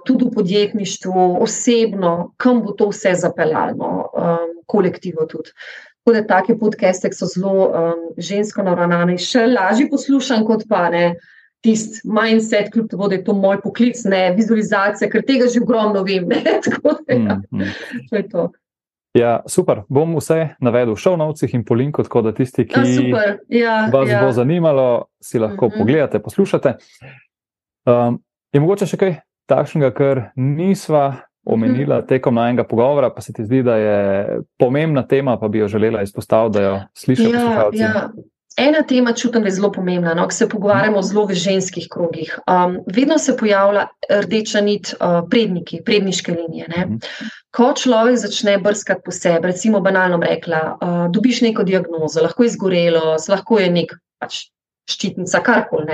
tudi 0.06 0.26
v 0.26 0.32
podjetništvu, 0.36 1.38
osebno, 1.42 2.34
kam 2.38 2.62
bo 2.62 2.72
to 2.72 2.90
vse 2.90 3.14
zapeljalo, 3.16 4.10
um, 4.14 4.50
kolektivo 4.66 5.26
tudi. 5.26 5.54
Tako 6.04 6.14
da 6.14 6.28
take 6.28 6.58
podcaste 6.60 7.10
so 7.14 7.26
zelo 7.26 7.70
um, 7.70 8.04
žensko 8.18 8.64
naravnane, 8.64 9.18
še 9.18 9.48
lažje 9.48 9.90
poslušam 9.90 10.46
kot 10.46 10.68
pa 10.70 10.90
ne. 10.90 11.16
Tisti 11.66 12.04
mindset, 12.06 12.68
kljub 12.74 12.92
temu, 12.92 13.08
da 13.10 13.16
je 13.16 13.24
to 13.26 13.34
moj 13.34 13.58
poklic, 13.64 13.98
ne 14.06 14.28
vizualizacija, 14.36 15.10
ker 15.10 15.24
tega 15.26 15.48
že 15.50 15.64
ogromno 15.64 16.04
vem. 16.06 16.30
Tako, 16.66 17.00
da, 17.08 17.16
ja. 17.16 17.40
mm, 17.40 17.58
mm. 17.58 18.06
to 18.12 18.20
je 18.20 18.28
to. 18.30 18.46
Ja, 19.16 19.40
super. 19.48 19.82
Bom 19.90 20.18
vse 20.20 20.58
navedel 20.62 20.94
v 20.94 21.00
šovnovcih 21.00 21.54
in 21.56 21.64
po 21.66 21.74
linku, 21.80 22.04
tako 22.04 22.22
da 22.22 22.34
tisti, 22.36 22.68
ki 22.68 22.82
ja, 22.84 23.22
ja, 23.50 23.76
vas 23.94 24.10
ja. 24.12 24.20
bo 24.22 24.34
zanimalo, 24.36 25.08
si 25.24 25.40
lahko 25.40 25.68
mm 25.68 25.72
-hmm. 25.72 25.78
pogledate, 25.80 26.20
poslušate. 26.20 26.76
Um, 27.86 28.20
je 28.54 28.60
mogoče 28.60 28.86
še 28.86 28.98
kaj 28.98 29.16
takšnega, 29.46 29.92
kar 29.94 30.22
nisva 30.36 31.16
omenila 31.46 32.00
mhm. 32.00 32.08
tekom 32.08 32.36
najmenjega 32.36 32.68
pogovora, 32.68 33.10
pa 33.14 33.22
se 33.22 33.34
ti 33.34 33.46
zdi, 33.46 33.64
da 33.64 33.76
je 33.76 34.40
pomembna 34.58 35.08
tema, 35.08 35.40
pa 35.40 35.48
bi 35.48 35.60
jo 35.60 35.68
želela 35.68 36.02
izpostaviti, 36.02 36.54
da 36.58 36.64
jo 36.64 36.80
slišiš. 36.94 37.34
Ja, 37.34 37.70
ja. 37.74 38.10
Ena 38.58 38.82
tema 38.88 39.14
čutim, 39.14 39.42
da 39.42 39.48
je 39.48 39.58
zelo 39.58 39.72
pomembna, 39.72 40.14
no, 40.14 40.24
ko 40.26 40.32
se 40.32 40.48
pogovarjamo 40.50 41.02
zelo 41.02 41.26
v 41.26 41.36
ženskih 41.36 41.88
krogih. 41.92 42.38
Um, 42.48 42.78
vedno 42.96 43.18
se 43.18 43.36
pojavlja 43.38 43.88
rdeča 44.10 44.62
nit 44.62 44.94
uh, 44.94 45.28
predniki, 45.30 45.82
predniške 45.86 46.32
linije. 46.32 46.68
Ne. 46.78 46.86
Mhm. 46.86 46.96
Ko 47.52 47.74
človek 47.74 48.18
začne 48.18 48.58
brskati 48.58 49.02
po 49.06 49.12
sebi, 49.12 49.48
recimo 49.48 49.80
banalno 49.80 50.18
rekla, 50.24 50.62
uh, 50.82 51.12
dobiš 51.12 51.42
neko 51.42 51.64
diagnozo, 51.64 52.24
lahko 52.24 52.44
je 52.44 52.48
izgorelo, 52.48 53.18
lahko 53.30 53.60
je 53.60 53.70
nek 53.72 53.94
pač, 54.20 54.48
ščitnica, 54.90 55.42
karkoli 55.44 55.86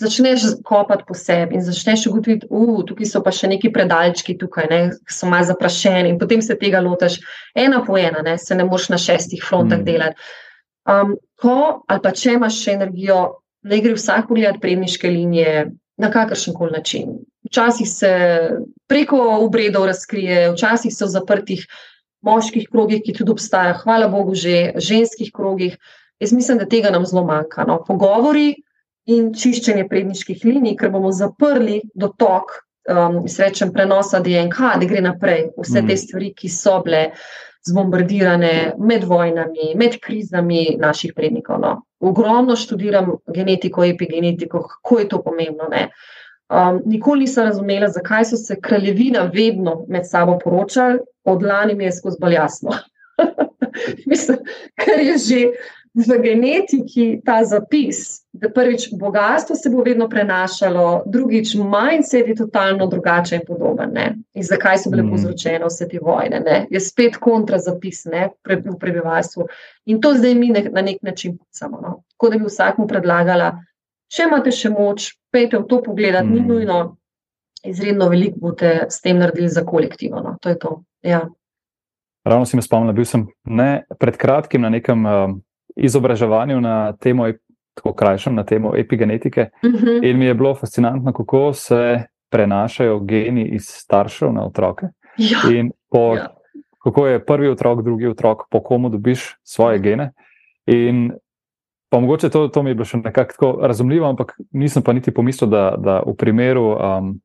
začneš 0.00 0.46
kopati 0.64 1.04
po 1.08 1.14
sebi 1.14 1.58
in 1.58 1.64
začneš 1.64 2.06
ugotoviti, 2.10 2.46
da 2.48 2.56
uh, 2.56 2.82
tukaj 2.86 3.08
so 3.08 3.22
pa 3.24 3.32
še 3.34 3.50
neki 3.52 3.72
predalčki, 3.74 4.36
tukaj, 4.40 4.68
ne, 4.70 4.80
ki 5.06 5.14
so 5.14 5.28
malo 5.30 5.48
zaprašeni, 5.50 6.12
in 6.12 6.18
potem 6.20 6.42
se 6.42 6.56
tega 6.58 6.80
lotiš 6.84 7.20
ena 7.54 7.82
po 7.86 7.98
ena, 8.00 8.22
ne, 8.24 8.38
se 8.38 8.56
ne 8.56 8.64
moš 8.64 8.88
na 8.94 8.98
šestih 9.00 9.44
frontah 9.44 9.82
mm. 9.82 9.88
delati. 9.88 10.30
Um, 10.90 11.14
ko 11.40 11.84
ali 11.88 12.02
pa 12.02 12.14
če 12.16 12.38
imaš 12.38 12.62
še 12.64 12.78
energijo, 12.78 13.20
ne 13.68 13.80
gre 13.84 13.94
vsak 13.96 14.30
pogled 14.30 14.60
predniške 14.62 15.10
linije 15.12 15.66
na 16.00 16.08
kakršen 16.10 16.56
koli 16.56 16.72
način. 16.78 17.18
Včasih 17.44 17.88
se 17.88 18.10
preko 18.88 19.20
obredov 19.44 19.86
razkrije, 19.90 20.50
včasih 20.54 20.94
se 20.94 21.04
v 21.04 21.12
zaprtih 21.12 21.66
moških 22.24 22.68
krogih, 22.72 23.02
ki 23.04 23.14
tudi 23.16 23.32
obstajajo, 23.32 23.80
hvala 23.84 24.08
Bogu, 24.12 24.34
že 24.34 24.72
ženskih 24.76 25.32
krogih. 25.34 25.76
Jaz 26.20 26.32
mislim, 26.36 26.58
da 26.60 26.68
tega 26.68 26.90
nam 26.92 27.06
zelo 27.08 27.24
manjka. 27.24 27.64
No. 27.68 27.78
Pogovori, 27.86 28.54
in 29.10 29.30
čiščenje 29.34 29.86
predniških 29.90 30.44
linij, 30.44 30.76
ker 30.78 30.92
bomo 30.94 31.10
zaprli 31.14 31.80
dotok, 31.94 32.56
um, 32.90 33.22
srečen 33.28 33.72
prenosa 33.72 34.20
DNK, 34.24 34.74
da 34.80 34.88
gre 34.88 35.02
naprej 35.04 35.46
vse 35.58 35.80
te 35.80 35.94
mm. 35.94 36.00
stvari, 36.04 36.32
ki 36.36 36.50
so 36.52 36.78
bile 36.84 37.10
zbombardirane 37.68 38.74
med 38.78 39.04
vojnami, 39.04 39.74
med 39.76 39.98
krizami 40.00 40.76
naših 40.80 41.12
prednikov. 41.16 41.60
No. 41.60 41.74
Ogromno 42.00 42.56
študiram 42.56 43.12
genetiko, 43.34 43.84
epigenetiko, 43.84 44.62
kako 44.68 44.98
je 44.98 45.08
to 45.08 45.20
pomembno. 45.22 45.68
Um, 46.50 46.80
nikoli 46.88 47.26
nisem 47.26 47.50
razumela, 47.50 47.90
zakaj 47.92 48.24
so 48.30 48.36
se 48.36 48.56
kraljevina 48.60 49.28
vedno 49.34 49.84
med 49.88 50.08
sabo 50.08 50.38
poročali, 50.38 50.98
od 51.24 51.42
lani 51.42 51.74
mi 51.74 51.84
je 51.84 51.92
skozi 51.92 52.16
bolj 52.20 52.34
jasno. 52.34 52.70
Mislim, 54.10 54.38
ker 54.80 55.04
je 55.04 55.18
že 55.18 55.44
v 55.94 56.18
genetiki 56.22 57.20
ta 57.24 57.44
zapis, 57.44 58.19
prvič 58.54 58.88
bogatstvo 58.92 59.56
se 59.56 59.70
bo 59.70 59.82
vedno 59.82 60.08
prenašalo, 60.08 61.02
drugič 61.06 61.54
mindset 61.54 62.28
je 62.28 62.34
totalno 62.34 62.86
drugačen 62.86 63.40
in 63.40 63.46
podoben. 63.46 63.90
Ne? 63.92 64.14
In 64.34 64.42
zakaj 64.42 64.78
so 64.78 64.90
bile 64.90 65.02
mm. 65.02 65.10
povzročene 65.10 65.66
vse 65.66 65.88
te 65.88 65.98
vojne? 66.02 66.40
Ne? 66.40 66.66
Je 66.70 66.80
spet 66.80 67.16
kontrazapis 67.16 68.04
ne? 68.04 68.28
v 68.46 68.76
prebivalstvu. 68.78 69.48
In 69.86 70.00
to 70.00 70.14
zdaj 70.14 70.34
mi 70.34 70.52
ne, 70.54 70.62
na 70.70 70.82
nek 70.82 71.02
način 71.02 71.38
pucamo. 71.38 71.80
No? 71.82 72.02
Tako 72.14 72.30
da 72.30 72.38
bi 72.38 72.46
vsakmu 72.46 72.86
predlagala, 72.86 73.50
če 74.12 74.28
imate 74.28 74.54
še 74.54 74.70
moč, 74.70 75.10
pejte 75.32 75.58
v 75.58 75.66
to 75.66 75.82
pogledati, 75.82 76.28
mm. 76.28 76.34
ni 76.34 76.46
nujno. 76.46 76.96
Izredno 77.66 78.06
veliko 78.08 78.38
boste 78.40 78.86
s 78.88 79.02
tem 79.04 79.18
naredili 79.18 79.48
za 79.48 79.66
kolektivno. 79.66 80.22
No? 80.24 80.36
To 80.40 80.48
je 80.48 80.58
to. 80.58 80.78
Ja. 81.02 81.26
Ravno 82.24 82.46
si 82.46 82.56
me 82.56 82.62
spomnil, 82.62 82.94
bil 82.94 83.04
sem 83.04 83.26
ne, 83.44 83.84
pred 83.98 84.16
kratkim 84.16 84.62
na 84.62 84.70
nekem 84.70 85.04
uh, 85.04 85.34
izobraževanju 85.76 86.60
na 86.60 86.92
temo, 87.00 87.26
tako 87.74 87.92
krajšem, 87.92 88.34
na 88.34 88.44
temo 88.44 88.72
epigenetike. 88.76 89.50
Uh 89.62 89.70
mhm. 89.70 89.76
-huh. 89.76 90.10
In 90.10 90.18
mi 90.18 90.24
je 90.24 90.34
bilo 90.34 90.54
fascinantno, 90.54 91.12
kako 91.12 91.52
se 91.52 92.02
prenašajo 92.30 93.00
geni 93.00 93.48
iz 93.48 93.64
staršev 93.66 94.32
na 94.32 94.46
otroke. 94.46 94.86
Ja. 95.16 95.38
In 95.52 95.70
po, 95.90 96.14
ja. 96.16 96.28
kako 96.84 97.06
je 97.06 97.24
prvi 97.24 97.48
otrok, 97.48 97.82
drugi 97.82 98.06
otrok, 98.06 98.42
po 98.50 98.62
komu 98.62 98.88
dobiš 98.88 99.36
svoje 99.42 99.78
gene. 99.78 100.12
In 100.66 101.12
pa 101.88 102.00
mogoče 102.00 102.28
to, 102.28 102.48
to 102.48 102.62
mi 102.62 102.70
je 102.70 102.74
bilo 102.74 102.84
še 102.84 102.96
nekako 102.96 103.32
tako 103.32 103.66
razumljivo, 103.66 104.08
ampak 104.08 104.38
nisem 104.50 104.82
pa 104.82 104.92
niti 104.92 105.14
pomislil, 105.14 105.50
da, 105.50 105.74
da 105.78 106.02
v 106.06 106.14
primeru, 106.14 106.76
um, 106.78 107.20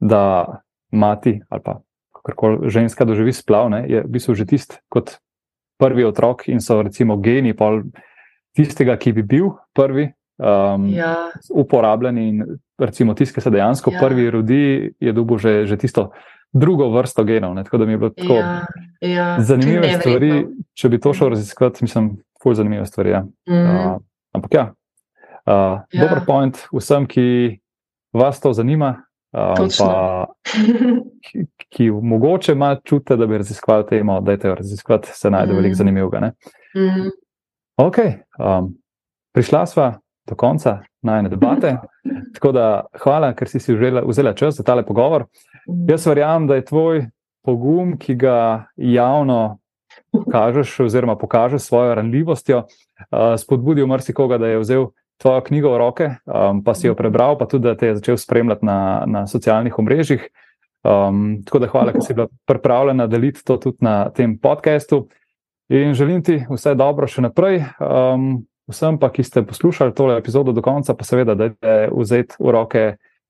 da 0.00 0.46
mati 0.92 1.40
ali 1.48 1.62
pa 1.64 1.80
karkoli 2.24 2.70
ženska 2.70 3.04
doživi 3.04 3.32
splav, 3.32 3.70
ne, 3.70 3.84
je 3.88 4.02
v 4.02 4.08
bistvu 4.08 4.34
že 4.34 4.46
tisti 4.46 4.76
kot 4.88 5.18
prvi 5.80 6.04
otrok 6.04 6.48
in 6.48 6.60
so 6.60 6.82
recimo 6.82 7.16
geni 7.16 7.56
tistega, 8.56 8.96
ki 8.96 9.12
bi 9.12 9.22
bil 9.22 9.50
prvi. 9.74 10.08
Um, 10.38 10.88
ja. 10.90 11.30
Uporabljeni 11.50 12.28
in 12.28 12.44
recimo 12.78 13.14
tisti, 13.14 13.36
ki 13.36 13.44
se 13.44 13.50
dejansko 13.54 13.92
ja. 13.94 14.00
prvi 14.02 14.30
rodi, 14.30 14.64
je 15.00 15.12
dobil 15.14 15.38
že, 15.38 15.52
že 15.66 15.78
tisto 15.78 16.10
drugo 16.54 16.88
vrsto 16.90 17.24
genov. 17.24 17.54
Ne? 17.54 17.64
Tako 17.64 17.78
da 17.78 17.86
mi 17.86 17.92
je 17.92 17.98
bilo 17.98 18.10
tako 18.10 18.34
ja. 18.34 18.66
Ja. 19.00 19.28
zanimive 19.40 19.92
stvari. 20.00 20.46
Če 20.74 20.88
bi 20.88 21.00
to 21.00 21.14
šel 21.14 21.34
raziskovati, 21.34 21.84
mislim, 21.84 22.16
fulj 22.42 22.58
zanimive 22.58 22.86
stvari. 22.86 23.10
Ja. 23.10 23.24
Mm. 23.48 23.62
Uh, 23.62 23.96
ampak 24.34 24.54
ja, 24.54 24.64
uh, 25.46 25.80
ja. 25.92 26.00
dober 26.00 26.24
point 26.26 26.58
vsem, 26.72 27.06
ki 27.06 27.58
vas 28.12 28.40
to 28.40 28.52
zanima. 28.52 28.96
Uh, 29.34 29.66
pa, 29.78 30.26
ki, 31.26 31.46
ki 31.74 31.90
mogoče 31.90 32.52
ima 32.52 32.76
čute, 32.84 33.16
da 33.16 33.26
bi 33.26 33.38
raziskovali 33.38 33.86
temo, 33.88 34.20
da 34.20 34.32
je 34.32 34.38
to 34.38 34.54
raziskovati, 34.54 35.10
se 35.12 35.30
najde 35.30 35.52
mm. 35.52 35.56
veliko 35.56 35.74
zanimivega. 35.74 36.20
Mm. 36.74 37.10
Ok, 37.76 37.98
um, 38.38 38.70
prišla 39.34 39.66
sva 39.66 39.88
do 40.28 40.36
konca 40.38 40.78
najne 41.02 41.28
debate. 41.28 41.76
Tako 42.34 42.52
da 42.54 42.66
hvala, 43.02 43.32
ker 43.34 43.50
si 43.50 43.60
si 43.60 43.74
vzela, 43.74 44.04
vzela 44.06 44.34
čas 44.34 44.54
za 44.54 44.62
tale 44.62 44.84
pogovor. 44.86 45.26
Mm. 45.68 45.90
Jaz 45.90 46.06
verjamem, 46.06 46.46
da 46.46 46.54
je 46.54 46.64
tvoj 46.70 47.06
pogum, 47.44 47.96
ki 47.98 48.14
ga 48.14 48.66
javno 48.76 49.58
kažeš, 50.30 50.80
oziroma 50.86 51.16
pokažeš 51.18 51.62
svojo 51.62 51.94
ranljivostjo, 51.94 52.62
uh, 52.64 53.34
spodbudil 53.38 53.86
marsikoga, 53.86 54.38
da 54.38 54.46
je 54.46 54.62
vzel 54.62 54.86
tvojo 55.18 55.40
knjigo 55.40 55.72
v 55.74 55.78
roke, 55.78 56.08
um, 56.26 56.62
pa 56.64 56.74
si 56.74 56.86
jo 56.86 56.94
prebral, 56.94 57.38
pa 57.38 57.46
tudi, 57.46 57.68
da 57.68 57.76
te 57.76 57.90
je 57.90 57.98
začel 57.98 58.16
spremljati 58.16 58.66
na, 58.66 59.02
na 59.06 59.26
socialnih 59.26 59.78
omrežjih. 59.78 60.28
Um, 60.84 61.42
tako 61.46 61.58
da 61.58 61.68
hvala, 61.72 61.92
ker 61.92 62.02
si 62.04 62.14
bila 62.14 62.26
pripravljena 62.46 63.06
deliti 63.06 63.44
to 63.44 63.56
tudi 63.56 63.78
na 63.80 64.10
tem 64.14 64.38
podkastu. 64.38 65.06
In 65.68 65.94
želim 65.94 66.22
ti 66.22 66.42
vse 66.50 66.74
dobro 66.74 67.06
še 67.08 67.24
naprej. 67.24 67.62
Um, 67.80 68.44
vsem 68.68 68.98
pa, 69.00 69.08
ki 69.12 69.24
ste 69.24 69.44
poslušali 69.46 69.94
tole 69.94 70.18
epizodo 70.18 70.52
do 70.52 70.62
konca, 70.62 70.94
pa 70.94 71.04
seveda, 71.04 71.34
da 71.34 71.50
je 71.50 71.88
vzeti 71.92 72.36
v 72.38 72.52
roke 72.52 72.84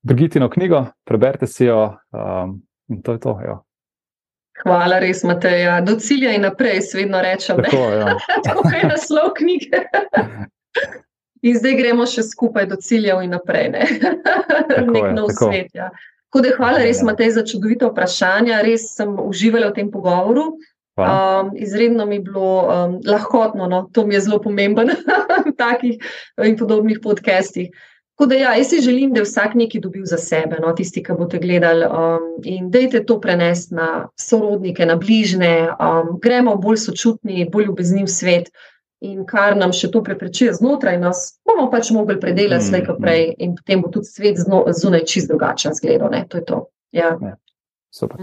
Brigitino 0.05 0.51
knjigo, 0.51 0.85
preberite 1.05 1.47
si 1.47 1.65
jo 1.65 1.95
um, 2.13 2.59
in 2.89 3.03
to 3.03 3.13
je 3.13 3.21
to. 3.21 3.39
Jo. 3.47 3.61
Hvala, 4.63 4.99
res, 5.03 5.25
Mateja. 5.25 5.81
Do 5.81 5.97
cilja 5.99 6.35
in 6.35 6.45
naprej, 6.47 6.83
svedno 6.83 7.23
rečem. 7.23 7.57
Tako, 7.63 7.87
ja. 7.91 8.19
Tako 8.47 8.69
je 8.75 8.83
naslov 8.89 9.33
knjige. 9.39 9.83
In 11.45 11.59
zdaj 11.59 11.75
gremo 11.77 12.07
še 12.09 12.23
skupaj 12.25 12.65
do 12.71 12.79
ciljev 12.81 13.19
in 13.21 13.35
naprej. 13.37 13.67
Ne? 13.75 13.85
Nek 14.87 15.11
nov 15.13 15.29
tako. 15.29 15.51
svet. 15.51 15.75
Ja. 15.77 15.91
Tako 16.33 16.41
da 16.41 16.53
hvala 16.57 16.79
res, 16.81 17.03
Matej, 17.05 17.35
za 17.37 17.43
čudovito 17.45 17.91
vprašanje. 17.91 18.55
Res 18.65 18.87
sem 18.97 19.13
uživala 19.21 19.69
v 19.69 19.77
tem 19.77 19.91
pogovoru. 19.93 20.55
Um, 20.97 21.51
izredno 21.57 22.07
mi 22.07 22.15
je 22.15 22.21
bilo 22.21 22.63
um, 22.63 23.01
lahkotno, 23.07 23.67
no? 23.67 23.89
to 23.93 24.07
mi 24.07 24.15
je 24.15 24.21
zelo 24.21 24.39
pomembno 24.43 24.85
v 25.47 25.53
takih 25.59 25.99
in 26.45 26.57
podobnih 26.57 26.99
podcestih. 27.03 27.71
Tako 28.15 28.29
da, 28.31 28.35
ja, 28.35 28.55
jaz 28.55 28.69
si 28.69 28.81
želim, 28.81 29.13
da 29.13 29.21
je 29.21 29.25
vsak 29.25 29.55
nekaj 29.55 29.81
dobil 29.81 30.05
za 30.07 30.17
sebe, 30.19 30.61
no, 30.63 30.73
tisti, 30.73 31.03
ki 31.03 31.17
boste 31.19 31.39
gledali. 31.43 31.87
Um, 31.87 32.29
in 32.45 32.69
dajte 32.71 33.03
to 33.05 33.17
prenesti 33.21 33.75
na 33.75 34.09
sorodnike, 34.21 34.87
na 34.87 34.95
bližne, 34.97 35.69
um, 35.73 36.13
gremo 36.23 36.55
bolj 36.57 36.77
sočutni, 36.85 37.49
bolj 37.53 37.65
ljubezniv 37.65 38.07
svet. 38.07 38.53
In 39.03 39.25
kar 39.27 39.57
nam 39.59 39.73
še 39.75 39.91
to 39.91 40.03
preprečuje 40.03 40.55
znotraj 40.55 41.01
nas, 41.03 41.25
bomo 41.45 41.67
pač 41.73 41.91
mogli 41.91 42.15
predelati 42.21 42.63
mm, 42.63 42.69
slej, 42.69 42.85
kot 42.87 43.03
prej, 43.03 43.27
in 43.43 43.57
potem 43.59 43.83
bo 43.83 43.91
tudi 43.91 44.07
svet 44.09 44.39
zunaj 44.39 45.05
čist 45.11 45.29
drugačen 45.29 45.75
zgledal. 45.75 46.15
To 46.31 46.39
je 46.39 46.45
to. 46.45 46.63
Ja. 46.95 47.17
Ja, 47.19 47.35
super. 47.91 48.23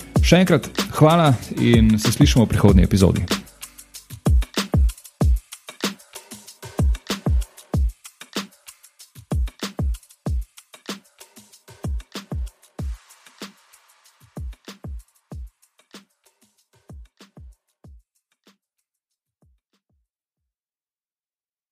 Še 0.21 0.41
enkrat 0.43 0.69
hvala 0.99 1.33
in 1.57 1.97
se 1.99 2.11
slišimo 2.11 2.45
v 2.45 2.53
prihodnji 2.53 2.83
epizodi. 2.85 3.25